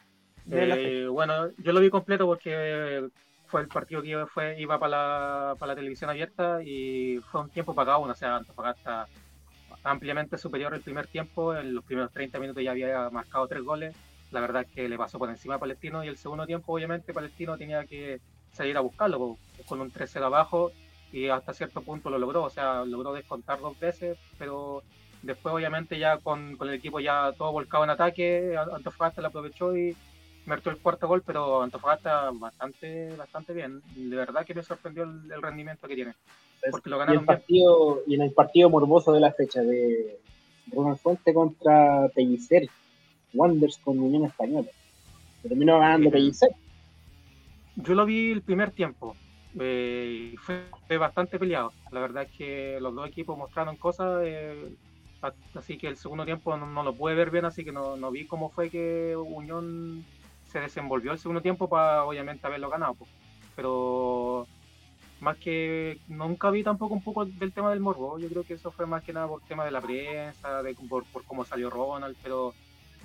de 0.45 0.66
la 0.66 0.74
fecha. 0.76 0.88
Eh, 0.88 1.07
bueno, 1.09 1.51
yo 1.59 1.72
lo 1.72 1.80
vi 1.80 1.90
completo 1.90 2.26
porque 2.26 3.09
fue 3.47 3.61
el 3.62 3.68
partido 3.68 4.01
que 4.03 4.09
iba, 4.09 4.26
fue, 4.26 4.61
iba 4.61 4.78
para 4.78 4.90
la, 4.90 5.55
para 5.59 5.72
la 5.72 5.76
televisión 5.76 6.09
abierta 6.11 6.62
y 6.62 7.20
fue 7.30 7.43
un 7.43 7.51
tiempo 7.51 7.74
para 7.74 7.86
cada 7.86 7.99
uno. 7.99 8.12
O 8.12 8.16
sea, 8.16 8.36
Antofagasta 8.36 9.07
ampliamente 9.84 10.38
superior 10.38 10.74
el 10.74 10.82
primer 10.82 11.07
tiempo. 11.07 11.55
En 11.57 11.74
los 11.74 11.84
primeros 11.84 12.12
30 12.12 12.38
minutos 12.38 12.62
ya 12.62 12.70
había 12.70 13.11
marcado 13.11 13.47
tres 13.49 13.62
goles. 13.62 13.95
La 14.30 14.40
verdad 14.40 14.62
es 14.62 14.68
que 14.74 14.88
le 14.88 14.97
pasó 14.97 15.18
por 15.18 15.28
encima 15.28 15.57
a 15.57 15.59
Palestino 15.59 16.03
y 16.05 16.09
el 16.09 16.16
segundo 16.16 16.47
tiempo, 16.47 16.72
obviamente, 16.72 17.12
Palestino 17.12 17.59
tenía 17.59 17.84
que 17.84 18.20
salir 18.53 18.76
a 18.76 18.80
buscarlo 18.80 19.36
con 19.66 19.80
un 19.80 19.90
3-0 19.90 20.24
abajo 20.24 20.72
y 21.12 21.28
hasta 21.28 21.52
cierto 21.54 21.82
punto 21.82 22.10
lo 22.10 22.18
logró. 22.18 22.44
O 22.44 22.50
sea, 22.50 22.84
logró 22.84 23.12
descontar 23.12 23.60
dos 23.60 23.78
veces, 23.78 24.18
pero 24.38 24.82
después, 25.22 25.54
obviamente, 25.54 25.98
ya 25.98 26.18
con, 26.18 26.56
con 26.56 26.68
el 26.68 26.74
equipo 26.74 27.00
ya 27.00 27.32
todo 27.36 27.52
volcado 27.52 27.84
en 27.84 27.90
ataque, 27.90 28.56
Antofagasta 28.56 29.20
lo 29.22 29.28
aprovechó 29.28 29.76
y 29.76 29.94
metió 30.46 30.72
el 30.72 30.78
cuarto 30.78 31.06
gol, 31.06 31.22
pero 31.24 31.62
Antofagasta 31.62 32.30
bastante, 32.32 33.14
bastante 33.16 33.52
bien. 33.52 33.82
De 33.94 34.16
verdad 34.16 34.44
que 34.44 34.54
me 34.54 34.62
sorprendió 34.62 35.04
el, 35.04 35.30
el 35.30 35.42
rendimiento 35.42 35.86
que 35.86 35.94
tiene. 35.94 36.14
Porque 36.70 36.90
lo 36.90 36.96
Y, 36.96 37.00
el 37.00 37.06
ganaron 37.06 37.26
bien. 37.26 37.26
partido, 37.26 38.02
y 38.06 38.14
en 38.14 38.22
el 38.22 38.32
partido 38.32 38.70
morboso 38.70 39.12
de 39.12 39.20
la 39.20 39.32
fecha 39.32 39.62
de 39.62 40.18
Ronald 40.72 40.98
Fuente 40.98 41.34
contra 41.34 42.08
Pellicer, 42.14 42.68
Wonders 43.34 43.78
con 43.78 43.98
Unión 43.98 44.24
Española. 44.26 44.68
Terminó 45.42 45.78
ganando 45.80 46.10
Sí. 46.10 46.12
Pellicer. 46.12 46.50
Yo 47.76 47.94
lo 47.94 48.04
vi 48.06 48.30
el 48.32 48.42
primer 48.42 48.70
tiempo. 48.70 49.16
Eh, 49.59 50.34
fue, 50.38 50.96
bastante 50.98 51.38
peleado. 51.38 51.72
La 51.90 52.00
verdad 52.00 52.24
es 52.24 52.30
que 52.36 52.78
los 52.80 52.94
dos 52.94 53.09
equipos 53.09 53.36
mostraron 53.36 53.76
cosas. 53.76 54.22
eh, 54.24 54.74
así 55.55 55.78
que 55.78 55.88
el 55.88 55.96
segundo 55.96 56.24
tiempo 56.24 56.57
no, 56.57 56.82
lo 56.82 56.94
pude 56.94 57.14
ver 57.14 57.30
bien, 57.30 57.44
así 57.44 57.64
que 57.64 57.72
no, 57.72 57.96
no 57.96 58.11
vi 58.11 58.26
cómo 58.26 58.50
fue 58.50 58.70
que 58.70 59.16
Unión 59.16 60.05
se 60.50 60.61
desenvolvió 60.61 61.12
el 61.12 61.18
segundo 61.18 61.40
tiempo 61.40 61.68
para 61.68 62.05
obviamente 62.05 62.46
haberlo 62.46 62.68
ganado. 62.70 62.96
Pero 63.57 64.46
más 65.20 65.36
que 65.38 66.00
nunca 66.09 66.50
vi 66.50 66.64
tampoco 66.64 66.94
un 66.94 67.03
poco 67.03 67.24
del 67.24 67.53
tema 67.53 67.70
del 67.70 67.80
morbo. 67.80 68.18
Yo 68.18 68.28
creo 68.28 68.42
que 68.42 68.55
eso 68.55 68.72
fue 68.72 68.86
más 68.86 69.03
que 69.05 69.12
nada 69.12 69.28
por 69.28 69.40
tema 69.42 69.64
de 69.64 69.70
la 69.70 69.80
prensa, 69.80 70.62
de, 70.62 70.74
por, 70.74 71.05
por 71.07 71.24
cómo 71.24 71.44
salió 71.44 71.70
Ronald, 71.70 72.16
pero 72.22 72.55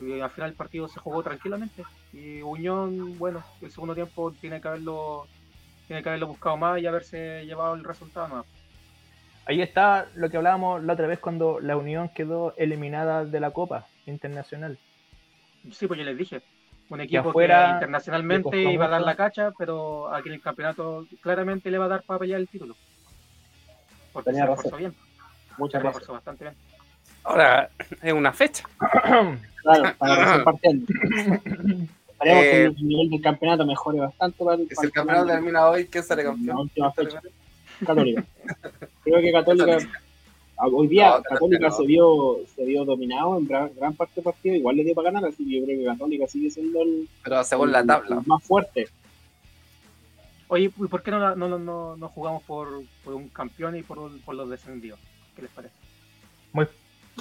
eh, 0.02 0.22
al 0.22 0.30
final 0.32 0.50
el 0.50 0.56
partido 0.56 0.88
se 0.88 1.00
jugó 1.00 1.22
tranquilamente. 1.24 1.84
Y 2.14 2.42
Unión, 2.42 3.18
bueno, 3.18 3.44
el 3.62 3.72
segundo 3.72 3.94
tiempo 3.94 4.32
tiene 4.32 4.60
que 4.60 4.68
haberlo 4.68 5.28
tiene 5.88 6.04
que 6.04 6.10
haberlo 6.10 6.28
buscado 6.28 6.58
más 6.58 6.80
y 6.82 6.86
haberse 6.88 7.46
llevado 7.46 7.74
el 7.74 7.84
resultado. 7.84 8.28
¿no? 8.28 8.46
Ahí 9.46 9.62
está 9.62 10.08
lo 10.16 10.30
que 10.30 10.38
hablábamos 10.38 10.84
la 10.84 10.94
otra 10.94 11.08
vez 11.08 11.20
cuando 11.20 11.60
la 11.60 11.78
Unión 11.78 12.10
quedó 12.10 12.54
eliminada 12.58 13.24
de 13.26 13.40
la 13.40 13.52
Copa 13.52 13.88
Internacional. 14.06 14.78
Sí, 15.72 15.88
pues 15.88 15.98
yo 16.00 16.06
les 16.06 16.18
dije. 16.18 16.42
Un 16.90 17.02
equipo 17.02 17.30
afuera 17.30 17.66
que 17.66 17.72
internacionalmente 17.74 18.64
iba 18.72 18.86
a 18.86 18.90
dar 18.90 19.02
la 19.02 19.16
cacha, 19.16 19.52
pero 19.58 20.14
aquí 20.14 20.30
en 20.30 20.36
el 20.36 20.42
campeonato 20.42 21.06
claramente 21.22 21.70
le 21.70 21.78
va 21.78 21.86
a 21.86 21.90
dar 21.90 22.04
para 22.04 22.20
pelear 22.20 22.40
el 22.40 22.48
título. 22.48 22.76
Porque 24.14 24.30
Tenía 24.32 24.44
se 24.44 24.48
razón. 24.48 24.66
esforzó 24.66 24.78
bien. 24.78 24.96
Muchas 25.58 25.82
Se 25.82 25.88
gracias. 25.88 26.08
bastante 26.08 26.44
bien. 26.46 26.56
Ahora 27.24 27.70
es 28.02 28.14
una 28.14 28.32
fecha. 28.32 28.64
Claro, 29.64 29.96
para 29.98 30.44
partiendo. 30.46 30.86
Esperemos 32.20 32.44
Eh, 32.46 32.50
que 32.52 32.64
el 32.66 32.88
nivel 32.88 33.10
del 33.12 33.22
campeonato 33.22 33.66
mejore 33.66 34.00
bastante 34.00 34.44
para, 34.44 34.58
Si 34.58 34.66
para 34.76 34.86
el 34.88 34.92
campeonato 34.92 35.28
termina 35.28 35.68
hoy, 35.70 35.86
¿quién 35.86 36.04
sale 36.04 36.24
campeón? 36.24 36.70
fecha. 36.96 37.22
Católica. 37.86 38.26
Creo 39.04 39.22
que 39.22 39.32
Católica, 39.32 39.78
a- 40.58 40.68
hoy 40.68 40.88
día 40.88 41.10
No, 41.18 41.22
Católica 41.24 41.68
no. 41.70 41.76
se 41.76 41.86
vio, 41.86 42.38
se 42.56 42.66
vio 42.66 42.84
dominado 42.86 43.38
en 43.38 43.46
gran, 43.48 43.70
gran 43.76 43.94
parte 43.94 44.14
del 44.16 44.24
partido, 44.24 44.56
igual 44.56 44.76
le 44.78 44.84
dio 44.84 44.96
para 44.96 45.12
ganar, 45.12 45.30
así 45.30 45.46
que 45.46 45.60
yo 45.60 45.66
creo 45.66 45.78
que 45.80 45.86
Católica 45.86 46.28
sigue 46.28 46.50
siendo 46.50 46.82
el, 46.82 47.08
Pero 47.24 47.44
según 47.44 47.72
la 47.72 47.80
el- 47.82 47.88
tabla. 47.88 48.16
el 48.20 48.26
más 48.26 48.44
fuerte. 48.44 48.88
Oye, 50.48 50.66
¿y 50.66 50.70
por 50.70 51.04
qué 51.04 51.12
no, 51.12 51.20
la- 51.20 51.36
no, 51.36 51.48
no, 51.48 51.60
no, 51.60 51.98
no 51.98 52.10
jugamos 52.10 52.42
por, 52.44 52.82
por 53.04 53.14
un 53.14 53.30
campeón 53.30 53.76
y 53.76 53.84
por, 53.84 54.10
por 54.22 54.34
los 54.34 54.50
descendidos? 54.50 55.00
¿Qué 55.36 55.44
les 55.44 55.52
parece? 55.52 55.76
Muy, 56.54 56.66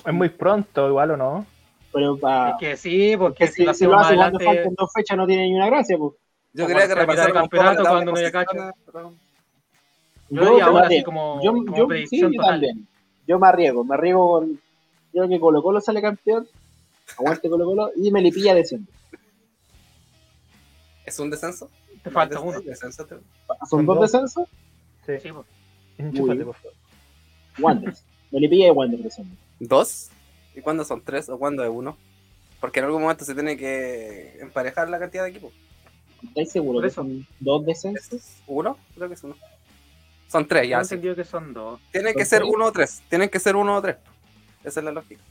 es 0.07 0.15
muy 0.15 0.29
pronto, 0.31 0.89
igual 0.89 1.11
o 1.11 1.17
no. 1.19 1.47
Pero 1.93 2.17
para 2.19 2.51
Es 2.51 2.57
que 2.59 2.77
sí, 2.77 3.17
porque 3.17 3.47
que 3.47 3.53
si 3.53 3.65
lo 3.65 3.73
si, 3.73 3.79
si 3.79 3.85
lo 3.87 3.95
hacemos 3.97 4.07
hace 4.07 4.17
cuando 4.17 4.37
adelante, 4.39 4.45
faltan 4.63 4.75
dos 4.77 4.91
fechas 4.95 5.17
no 5.17 5.27
tiene 5.27 5.45
ni 5.47 5.55
una 5.55 5.67
gracia, 5.67 5.97
pues. 5.99 6.13
Yo 6.53 6.67
quería 6.67 6.89
que 6.89 6.95
la 6.95 7.07
mitad 7.07 7.07
del 7.07 7.35
repasáramos 7.35 7.43
un 7.45 7.49
poco 7.49 7.51
campeonato 7.51 7.83
la 7.83 7.91
cuando 7.91 8.13
no 8.13 8.17
de 8.19 8.23
haya 8.25 8.33
cacha. 8.33 8.47
posiciones, 8.47 8.75
pero- 8.93 9.15
yo 10.29 10.51
diría 10.51 10.81
así 10.81 11.03
como, 11.05 11.41
yo, 11.43 11.53
como 11.53 11.77
yo- 11.77 11.89
sí, 12.09 12.21
yo 12.21 12.31
también. 12.43 12.87
Yo 13.29 13.39
me 13.39 13.47
arriesgo, 13.49 13.85
me 13.85 13.95
arriesgo 13.95 14.31
con. 14.31 14.61
Creo 15.13 15.29
que 15.29 15.41
Colo 15.41 15.63
Colo 15.63 15.81
sale 15.81 16.03
campeón. 16.03 16.47
Aguante 17.19 17.49
Colo 17.49 17.65
Colo 17.65 17.91
y 17.97 18.11
Melipilla 18.11 18.55
desciende. 18.55 18.91
¿Es 21.05 21.19
un 21.19 21.31
descenso? 21.31 21.71
Te 22.03 22.11
falta 22.11 22.41
uno. 22.41 22.61
Descenso, 22.61 23.05
te- 23.07 23.15
Son 23.15 23.69
Son 23.69 23.87
dos 23.87 24.01
descensos. 24.01 24.49
Sí. 25.07 25.13
Sí, 25.21 25.31
por 25.33 25.45
favor. 26.55 26.73
Wanderers. 27.59 28.05
Melipilla 28.33 28.67
y 28.69 28.71
Wanderers 28.71 29.05
descienden. 29.05 29.39
¿Dos? 29.61 30.11
¿Y 30.57 30.63
cuándo 30.63 30.85
son 30.85 31.03
tres 31.03 31.29
o 31.29 31.39
cuándo 31.39 31.63
es 31.63 31.71
uno? 31.71 31.97
Porque 32.61 32.81
en 32.81 32.87
algún 32.87 33.03
momento 33.03 33.25
se 33.25 33.35
tiene 33.35 33.57
que 33.57 34.39
emparejar 34.41 34.89
la 34.89 34.99
cantidad 34.99 35.23
de 35.25 35.31
equipos. 35.31 35.53
¿Estáis 36.23 36.51
seguros 36.51 36.83
que 36.83 36.91
son 36.91 37.27
dos 37.39 37.65
descensos? 37.67 38.13
¿Es 38.13 38.43
¿Uno? 38.47 38.79
Creo 38.95 39.09
que 39.09 39.15
es 39.15 39.23
uno. 39.23 39.37
Son 40.29 40.49
tres, 40.49 40.69
ya. 40.69 40.81
he 40.81 40.85
sí. 40.85 40.95
entendido 40.95 41.15
que 41.15 41.25
son 41.25 41.53
dos. 41.53 41.79
Tienen 41.93 42.15
que 42.15 42.25
¿Son 42.25 42.31
ser 42.31 42.41
tres? 42.41 42.53
uno 42.55 42.65
o 42.65 42.73
tres. 42.73 43.03
Tienen 43.09 43.29
que 43.29 43.39
ser 43.39 43.55
uno 43.55 43.77
o 43.77 43.83
tres. 43.83 43.97
Esa 44.65 44.81
es 44.81 44.85
la 44.85 44.93
lógica. 44.93 45.23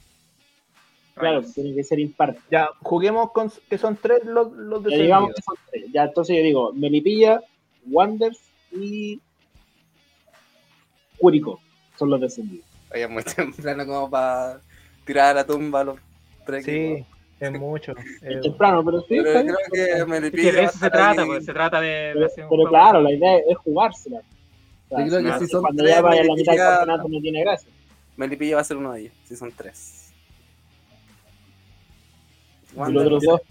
Claro, 1.16 1.40
Rayos. 1.40 1.54
tiene 1.54 1.74
que 1.74 1.84
ser 1.84 2.00
impar. 2.00 2.38
Ya, 2.52 2.70
juguemos 2.82 3.32
con 3.32 3.52
que 3.70 3.78
son 3.78 3.98
tres 3.98 4.24
los, 4.26 4.52
los 4.54 4.84
Ya 4.84 4.98
digamos 4.98 5.34
que 5.34 5.42
son 5.42 5.56
tres. 5.72 5.86
Ya, 5.92 6.04
entonces 6.04 6.38
yo 6.38 6.44
digo 6.44 6.74
Melipilla, 6.74 7.42
Wanderers 7.88 8.40
y 8.72 9.20
Curicó. 11.18 11.60
Son 11.98 12.10
los 12.10 12.22
descendidos. 12.22 12.66
Oye, 12.94 13.04
es 13.04 13.10
muy 13.10 13.24
temprano 13.36 13.86
como 13.86 14.10
para 14.10 14.62
tirar 15.06 15.28
a 15.28 15.34
la 15.34 15.46
tumba 15.46 15.82
a 15.82 15.84
los 15.86 16.00
tres 16.46 16.66
Sí, 16.66 16.72
equipos. 16.72 17.08
es 17.40 17.52
mucho. 17.54 17.94
Es 18.22 18.42
temprano, 18.42 18.84
pero 18.84 19.02
sí. 19.02 19.08
Pero 19.24 19.42
creo 19.42 19.56
que 19.72 19.84
Es 20.00 20.08
Melipilla 20.08 20.52
que 20.52 20.58
de 20.58 20.64
eso 20.64 20.78
se 20.80 20.90
trata, 20.90 21.26
pues, 21.26 21.46
se 21.46 21.54
trata 21.54 21.80
de, 21.82 21.88
de 22.14 22.32
Pero, 22.36 22.64
claro, 22.70 23.02
la 23.02 23.12
idea 23.14 23.38
es 23.50 23.58
jugársela. 23.58 24.20
O 24.20 24.96
sea, 24.98 25.06
Yo 25.06 25.18
creo 25.20 25.24
que 25.34 25.40
si- 25.40 25.46
si 25.46 25.52
son 25.52 25.62
cuando 25.62 25.84
tres, 25.84 25.96
ya 25.96 26.02
vaya 26.02 26.22
a 26.22 26.24
la 26.26 26.34
mitad 26.36 26.52
del 26.52 26.60
Melipilla- 26.62 26.78
campeonato 26.78 27.10
no 27.10 27.22
tiene 27.22 27.42
gracia. 27.42 27.70
Melipilla 28.18 28.56
va 28.56 28.62
a 28.62 28.66
ser 28.66 28.78
uno 28.78 28.94
de 28.94 29.02
ellos, 29.02 29.14
si 29.26 29.36
son 29.36 29.52
tres. 29.52 30.12
Y 32.72 32.78
los 32.78 32.88
Wander, 32.88 33.06
otros 33.08 33.24
dos, 33.24 33.42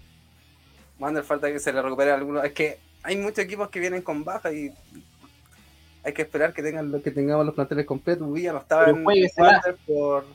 Wander 0.99 1.23
falta 1.23 1.51
que 1.51 1.59
se 1.59 1.73
le 1.73 1.81
recupere 1.81 2.11
alguno. 2.11 2.43
Es 2.43 2.53
que 2.53 2.77
hay 3.03 3.17
muchos 3.17 3.39
equipos 3.39 3.69
que 3.69 3.79
vienen 3.79 4.01
con 4.01 4.23
baja 4.23 4.51
y 4.53 4.71
hay 6.03 6.13
que 6.13 6.21
esperar 6.21 6.53
que 6.53 6.61
tengan 6.63 6.91
lo 6.91 7.01
que 7.01 7.11
tengamos 7.11 7.45
los 7.45 7.55
planteles 7.55 7.85
completos. 7.85 8.31
Villa 8.31 8.53
no 8.53 8.59
estaba 8.59 8.85
Pero 8.85 8.97
en. 8.97 9.05
Wander 9.05 9.75
por. 9.85 10.25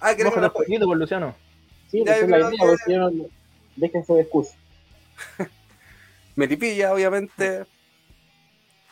Ah, 0.00 0.10
queremos 0.14 0.36
Mójate 0.36 0.40
la 0.40 0.46
un 0.48 0.52
poquito, 0.54 0.86
por 0.86 0.96
Luciano. 0.96 1.34
sí, 1.90 2.02
Ya, 2.04 2.16
esa 2.16 2.20
yo 2.20 2.24
es 2.24 2.30
la 2.30 2.36
creo 2.36 2.48
idea, 2.48 2.58
que- 2.60 2.66
porque 2.66 2.82
si 2.84 2.96
no, 2.96 3.26
déjense 3.76 4.12
de 4.14 4.20
excusa. 4.22 4.56
Melipilla, 6.36 6.92
obviamente. 6.94 7.64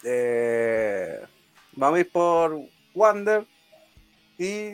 Eh, 0.05 1.21
vamos 1.73 1.97
a 1.97 2.01
ir 2.01 2.11
por 2.11 2.59
Wander. 2.95 3.45
Y. 4.39 4.73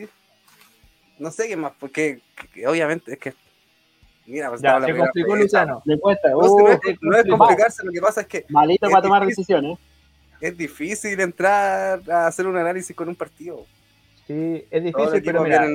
No 1.17 1.31
sé 1.31 1.47
qué 1.47 1.55
más, 1.55 1.71
porque 1.79 2.19
que- 2.53 2.67
obviamente 2.67 3.13
es 3.13 3.19
que. 3.19 3.33
Mira, 4.25 4.49
pues 4.49 4.61
Ya, 4.61 4.79
la 4.79 4.87
se 4.87 4.95
complicó. 4.97 5.35
Luciano. 5.35 5.81
Le 5.85 5.99
cuesta. 5.99 6.29
No, 6.31 6.37
uh, 6.39 6.67
es, 6.69 6.79
no 7.01 7.15
es 7.17 7.25
complicarse, 7.29 7.85
lo 7.85 7.91
que 7.91 8.01
pasa 8.01 8.21
es 8.21 8.27
que 8.27 8.45
malito 8.49 8.87
es 8.87 8.91
para 8.91 9.03
tomar 9.03 9.25
decisiones. 9.25 9.77
es 10.41 10.57
difícil 10.57 11.19
entrar 11.21 12.01
a 12.11 12.27
hacer 12.27 12.45
un 12.47 12.57
análisis 12.57 12.95
con 12.95 13.07
un 13.07 13.15
partido. 13.15 13.65
Sí, 14.27 14.65
es 14.71 14.83
difícil, 14.83 15.21
pero 15.23 15.43
mira, 15.43 15.65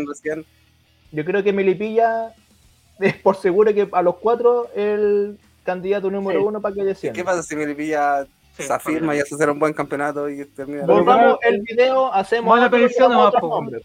yo 1.13 1.25
creo 1.25 1.43
que 1.43 1.53
Melipilla 1.53 2.35
es 2.99 3.15
por 3.17 3.37
seguro 3.37 3.73
que 3.75 3.89
a 3.93 4.03
los 4.03 4.17
cuatro 4.17 4.69
el 4.75 5.39
candidato 5.65 6.11
número 6.11 6.41
Sí. 6.41 6.47
uno 6.47 6.61
para 6.61 6.75
que 6.75 6.81
¿Y 6.83 6.85
descienda. 6.85 7.17
qué 7.17 7.25
pasa 7.25 7.43
si 7.43 7.55
Melipilla 7.57 8.27
Sí, 8.57 8.65
se 8.65 8.73
afirma 8.73 9.15
y 9.17 9.21
hace 9.21 9.35
hacer 9.35 9.49
un 9.51 9.59
buen 9.59 9.73
campeonato 9.73 10.29
y 10.29 10.45
termina? 10.45 10.85
Volvamos 10.85 11.39
el 11.43 11.61
video, 11.63 12.13
hacemos 12.13 12.59
y 12.65 12.69
predicción 12.69 13.13
nombres. 13.13 13.83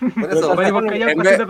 Por 0.00 0.30
eso, 0.32 0.52
en 0.52 0.58
vez- 1.18 1.40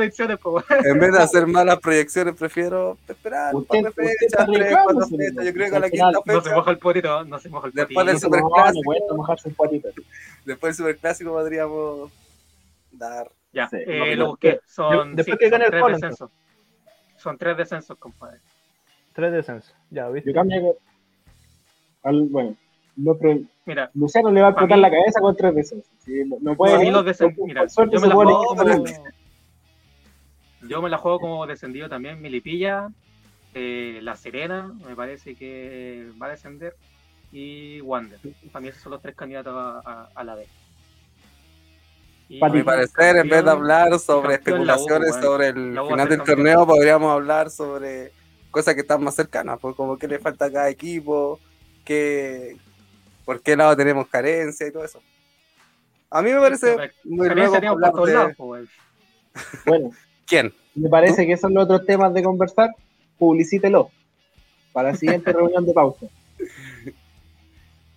en 0.84 0.98
vez 0.98 1.12
de 1.12 1.18
hacer 1.22 1.46
malas 1.46 1.78
proyecciones, 1.80 2.34
prefiero 2.34 2.96
esperar 3.06 3.54
un 3.54 3.64
par 3.64 3.82
de 3.82 3.88
Usted- 3.88 4.02
usted 4.02 4.12
fechas, 4.18 4.22
está 4.40 4.46
tres, 4.46 4.76
cuatro 4.84 5.02
señor. 5.06 5.20
fechas. 5.28 5.44
Yo 5.44 5.52
creo 5.52 5.70
que 5.70 5.76
a 5.76 5.80
la 5.80 5.90
quinta 5.90 6.10
No 6.12 6.22
se 6.24 6.40
fecha, 6.40 6.56
moja 6.56 6.70
el 6.70 6.78
potito, 6.78 7.24
no 7.24 7.38
se 7.38 7.48
moja 7.50 7.66
el 7.68 7.72
Después 7.74 8.06
potito. 8.06 8.06
del 8.06 8.14
No, 8.14 8.20
superclásico. 8.48 8.80
no 8.80 8.82
cuesta 8.84 9.14
mojarse 9.14 9.48
un 9.48 9.54
poquito. 9.54 9.88
después 10.46 10.76
del 10.76 10.86
superclásico 10.86 11.30
podríamos 11.32 12.10
dar. 12.98 13.32
Ya, 13.52 13.68
Sí, 13.68 13.76
eh, 13.86 13.98
no, 13.98 14.06
lo 14.06 14.16
no. 14.16 14.26
busqué. 14.30 14.60
Son, 14.66 15.16
Después 15.16 15.34
sí, 15.34 15.38
que 15.38 15.50
son 15.50 15.58
gane 15.58 15.64
el 15.64 15.70
tres 15.70 16.00
descensos. 16.00 16.30
Son 17.16 17.38
tres 17.38 17.56
descensos, 17.56 17.98
compadre. 17.98 18.40
Tres 19.12 19.32
descensos. 19.32 19.74
Ya, 19.90 20.08
¿viste? 20.08 20.30
Yo 20.30 20.34
cambio. 20.34 20.76
Al, 22.02 22.22
bueno, 22.28 22.56
Mira, 23.64 23.90
Luciano 23.94 24.30
le 24.30 24.40
va 24.40 24.48
a 24.48 24.50
explotar 24.50 24.78
la 24.78 24.90
cabeza 24.90 25.20
con 25.20 25.36
tres 25.36 25.54
veces. 25.54 25.90
no, 26.40 26.56
puede. 26.56 26.84
yo 26.86 27.02
me 28.00 28.08
la 28.08 28.14
juego 28.14 28.46
como, 28.46 28.84
yo 30.62 30.82
me 30.82 30.90
la 30.90 30.98
juego 30.98 31.20
como 31.20 31.46
descendido 31.46 31.88
también. 31.88 32.20
Milipilla, 32.20 32.88
eh, 33.54 34.00
La 34.02 34.16
Serena, 34.16 34.74
me 34.86 34.96
parece 34.96 35.36
que 35.36 36.10
va 36.20 36.26
a 36.26 36.30
descender. 36.30 36.74
Y 37.30 37.80
Wander. 37.82 38.18
Para 38.50 38.62
mí 38.62 38.68
esos 38.68 38.82
son 38.82 38.92
los 38.92 39.02
tres 39.02 39.14
candidatos 39.14 39.54
a, 39.54 40.24
la 40.24 40.34
vez. 42.28 42.42
a 42.42 42.48
mi 42.48 42.62
parecer, 42.62 43.16
en 43.16 43.28
vez 43.28 43.44
de 43.44 43.50
hablar 43.50 43.98
sobre 43.98 44.34
especulaciones 44.34 45.14
sobre 45.16 45.48
el 45.48 45.78
final 45.88 46.08
del 46.08 46.22
torneo, 46.22 46.66
podríamos 46.66 47.12
hablar 47.12 47.50
sobre 47.50 48.12
cosas 48.50 48.74
que 48.74 48.80
están 48.80 49.02
más 49.02 49.14
cercanas, 49.14 49.58
pues 49.60 49.74
como 49.74 49.96
que 49.96 50.08
le 50.08 50.18
falta 50.18 50.46
a 50.46 50.52
cada 50.52 50.68
equipo, 50.68 51.38
que, 51.84 52.56
por 53.24 53.40
qué 53.42 53.56
lado 53.56 53.76
tenemos 53.76 54.08
carencia 54.08 54.66
y 54.66 54.72
todo 54.72 54.84
eso. 54.84 55.00
A 56.10 56.22
mí 56.22 56.32
me 56.32 56.40
parece 56.40 56.76
muy 57.04 57.28
de... 57.28 58.36
Bueno, 59.66 59.90
¿quién? 60.26 60.52
Me 60.74 60.88
parece 60.88 61.26
que 61.26 61.36
son 61.36 61.54
los 61.54 61.64
otros 61.64 61.86
temas 61.86 62.12
de 62.12 62.22
conversar. 62.22 62.70
Publicítelo 63.18 63.90
para 64.72 64.90
la 64.90 64.96
siguiente 64.96 65.32
reunión 65.34 65.64
de 65.66 65.72
pausa. 65.72 66.06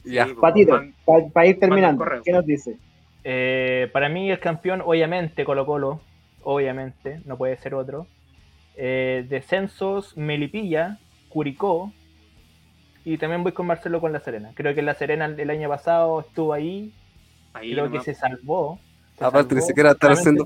Ya. 0.04 0.28
Patito, 0.40 0.82
para 1.34 1.46
ir 1.48 1.60
terminando, 1.60 2.06
¿qué 2.24 2.32
nos 2.32 2.46
dice? 2.46 2.78
Eh, 3.24 3.90
para 3.94 4.10
mí 4.10 4.32
el 4.32 4.40
campeón, 4.40 4.82
obviamente, 4.84 5.46
Colo 5.46 5.66
Colo, 5.66 6.02
obviamente, 6.44 7.22
no 7.26 7.38
puede 7.38 7.58
ser 7.58 7.74
otro. 7.74 8.08
Eh, 8.76 9.26
descensos, 9.30 10.18
Melipilla, 10.18 11.00
Curicó, 11.30 11.92
y 13.04 13.18
también 13.18 13.44
voy 13.44 13.52
con 13.52 13.66
Marcelo 13.66 14.00
con 14.00 14.12
La 14.12 14.20
Serena. 14.20 14.52
Creo 14.56 14.76
que 14.76 14.82
La 14.82 14.94
Serena 14.94 15.26
el 15.26 15.50
año 15.50 15.70
pasado 15.70 16.22
estuvo 16.22 16.54
ahí. 16.54 16.94
creo 17.54 17.92
que 17.92 18.02
se 18.02 18.14
salvó. 18.14 18.80
Aparte, 19.20 19.56
ni 19.56 19.62
siquiera 19.62 19.92
están 19.92 20.12
haciendo. 20.12 20.46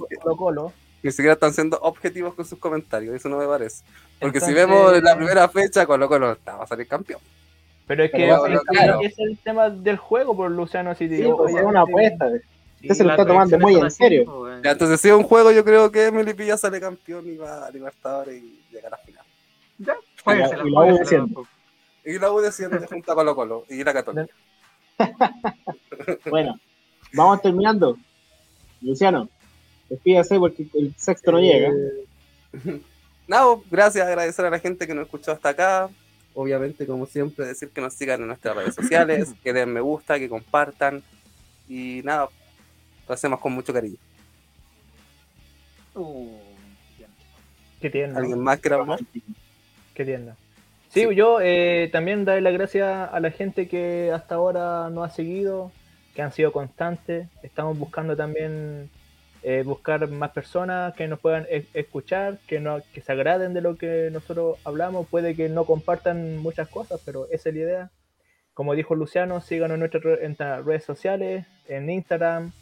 Ni 1.03 1.11
siquiera 1.11 1.33
están 1.33 1.53
siendo 1.53 1.77
objetivos 1.81 2.33
con 2.33 2.45
sus 2.45 2.57
comentarios, 2.57 3.13
eso 3.15 3.29
no 3.29 3.37
me 3.37 3.45
parece. 3.45 3.83
Porque 4.19 4.39
si 4.39 4.53
vemos 4.53 5.01
la 5.03 5.15
primera 5.15 5.47
fecha, 5.49 5.85
Colo 5.85 6.07
Colo 6.07 6.31
estaba 6.31 6.63
a 6.63 6.67
salir 6.67 6.87
campeón. 6.87 7.19
Pero 7.87 8.03
es 8.03 8.11
que 8.11 8.27
es, 8.27 9.19
el 9.19 9.37
tema 9.37 9.69
del 9.69 9.97
juego, 9.97 10.35
por 10.35 10.49
Luciano. 10.49 10.95
Si 10.95 11.07
sí, 11.07 11.23
pues, 11.37 11.55
es 11.55 11.63
una 11.63 11.81
apuesta. 11.81 12.29
Usted 12.85 12.95
se 12.95 13.03
lo 13.03 13.11
está 13.11 13.25
tomando 13.25 13.57
muy 13.59 13.75
en 13.75 13.89
serio. 13.89 14.47
entonces, 14.63 15.01
si 15.01 15.07
es 15.07 15.13
un 15.13 15.23
juego, 15.23 15.51
yo 15.51 15.65
creo 15.65 15.91
que 15.91 16.05
Emily 16.05 16.33
Pilla 16.33 16.55
sale 16.55 16.79
campeón 16.79 17.27
y 17.27 17.35
va 17.35 17.65
a 17.65 17.71
Libertadores 17.71 18.41
y 18.41 18.61
llega 18.71 18.87
a 18.87 18.91
la 18.91 18.97
final. 18.97 19.25
Ya, 19.79 19.95
puede 20.23 21.05
ser. 21.05 21.23
Y 22.05 22.19
la 22.19 22.31
U 22.31 22.39
desciende 22.39 22.85
junto 22.85 23.11
a 23.11 23.15
Colo 23.15 23.35
Colo 23.35 23.65
y 23.67 23.83
la 23.83 23.93
Católica. 23.93 24.33
bueno, 26.29 26.59
vamos 27.13 27.41
terminando. 27.41 27.97
Luciano, 28.81 29.27
despídase 29.89 30.37
porque 30.37 30.67
el 30.75 30.93
sexto 30.95 31.31
no 31.31 31.39
llega. 31.39 31.69
Eh, 31.69 32.81
no, 33.27 33.63
gracias, 33.71 34.05
agradecer 34.05 34.45
a 34.45 34.51
la 34.51 34.59
gente 34.59 34.85
que 34.85 34.93
nos 34.93 35.05
escuchó 35.05 35.31
hasta 35.31 35.49
acá. 35.49 35.89
Obviamente, 36.35 36.85
como 36.85 37.07
siempre, 37.07 37.47
decir 37.47 37.69
que 37.69 37.81
nos 37.81 37.93
sigan 37.95 38.21
en 38.21 38.27
nuestras 38.27 38.55
redes 38.55 38.75
sociales, 38.75 39.33
que 39.43 39.53
den 39.53 39.73
me 39.73 39.81
gusta, 39.81 40.19
que 40.19 40.29
compartan. 40.29 41.01
Y 41.67 42.01
nada, 42.03 42.29
lo 43.07 43.13
hacemos 43.13 43.39
con 43.39 43.53
mucho 43.53 43.73
cariño. 43.73 43.97
Uh, 45.93 46.37
¿Qué 47.79 47.89
tienda? 47.89 48.19
¿Alguien 48.19 48.39
más 48.39 48.59
quiere 48.59 48.75
hablar? 48.75 48.99
¿Qué 49.93 50.05
tienda? 50.05 50.35
Sí, 50.89 51.05
yo 51.13 51.39
eh, 51.41 51.89
también 51.91 52.25
darle 52.25 52.41
las 52.41 52.53
gracias 52.53 53.09
a 53.11 53.19
la 53.19 53.31
gente 53.31 53.67
que 53.67 54.11
hasta 54.13 54.35
ahora 54.35 54.89
nos 54.89 55.05
ha 55.05 55.13
seguido, 55.13 55.71
que 56.13 56.21
han 56.21 56.31
sido 56.31 56.51
constantes. 56.51 57.27
Estamos 57.43 57.77
buscando 57.77 58.15
también 58.15 58.89
eh, 59.43 59.63
buscar 59.63 60.07
más 60.07 60.31
personas 60.31 60.95
que 60.95 61.07
nos 61.07 61.19
puedan 61.19 61.45
e-, 61.49 61.67
escuchar, 61.73 62.39
que, 62.47 62.59
no, 62.59 62.79
que 62.93 63.01
se 63.01 63.11
agraden 63.11 63.53
de 63.53 63.61
lo 63.61 63.75
que 63.75 64.09
nosotros 64.11 64.57
hablamos. 64.63 65.07
Puede 65.07 65.35
que 65.35 65.49
no 65.49 65.65
compartan 65.65 66.37
muchas 66.37 66.69
cosas, 66.69 67.01
pero 67.05 67.27
esa 67.29 67.49
es 67.49 67.55
la 67.55 67.61
idea. 67.61 67.91
Como 68.53 68.73
dijo 68.73 68.95
Luciano, 68.95 69.41
síganos 69.41 69.75
en 69.75 69.79
nuestras 69.81 70.65
redes 70.65 70.85
sociales, 70.85 71.45
en 71.67 71.89
Instagram. 71.89 72.53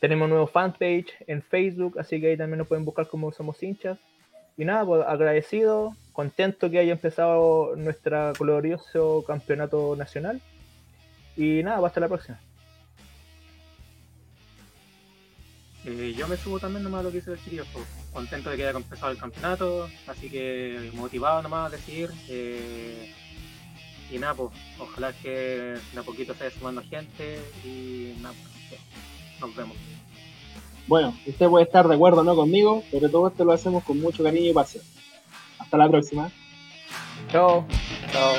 Tenemos 0.00 0.24
un 0.24 0.30
nuevo 0.30 0.46
fanpage 0.46 1.14
en 1.26 1.42
Facebook, 1.42 1.98
así 1.98 2.20
que 2.20 2.28
ahí 2.28 2.36
también 2.36 2.58
nos 2.58 2.68
pueden 2.68 2.86
buscar 2.86 3.06
como 3.06 3.32
Somos 3.32 3.62
Hinchas. 3.62 3.98
Y 4.56 4.64
nada, 4.64 4.84
pues 4.84 5.04
agradecido, 5.06 5.94
contento 6.12 6.70
que 6.70 6.78
haya 6.78 6.92
empezado 6.92 7.76
nuestro 7.76 8.32
glorioso 8.32 9.22
campeonato 9.26 9.94
nacional. 9.96 10.40
Y 11.36 11.62
nada, 11.62 11.86
hasta 11.86 12.00
la 12.00 12.08
próxima. 12.08 12.40
Eh, 15.84 16.14
yo 16.16 16.28
me 16.28 16.36
subo 16.36 16.58
también 16.58 16.82
nomás 16.82 17.00
a 17.00 17.02
lo 17.04 17.12
que 17.12 17.18
hice 17.18 17.32
el 17.32 17.42
chiquillo, 17.42 17.64
pues, 17.72 17.86
contento 18.12 18.50
de 18.50 18.56
que 18.56 18.66
haya 18.66 18.76
empezado 18.76 19.12
el 19.12 19.18
campeonato, 19.18 19.88
así 20.06 20.28
que 20.28 20.90
motivado 20.94 21.42
nomás 21.42 21.72
a 21.72 21.76
decir. 21.76 22.10
Eh, 22.28 23.14
y 24.10 24.18
nada, 24.18 24.34
pues 24.34 24.50
ojalá 24.78 25.12
que 25.12 25.76
de 25.92 26.00
a 26.00 26.02
poquito 26.02 26.34
se 26.34 26.44
vaya 26.44 26.56
sumando 26.56 26.82
gente 26.82 27.38
y 27.64 28.14
nada, 28.20 28.34
pues, 28.34 28.80
nos 29.40 29.54
vemos. 29.54 29.76
Bueno, 30.86 31.16
usted 31.26 31.48
puede 31.48 31.64
estar 31.64 31.86
de 31.86 31.94
acuerdo 31.94 32.20
o 32.20 32.24
no 32.24 32.34
conmigo, 32.34 32.82
pero 32.90 33.08
todo 33.08 33.28
esto 33.28 33.44
lo 33.44 33.52
hacemos 33.52 33.84
con 33.84 34.00
mucho 34.00 34.24
cariño 34.24 34.50
y 34.50 34.52
pasión. 34.52 34.84
Hasta 35.58 35.76
la 35.76 35.88
próxima. 35.88 36.30
Chao. 37.30 37.64
Chao. 38.12 38.32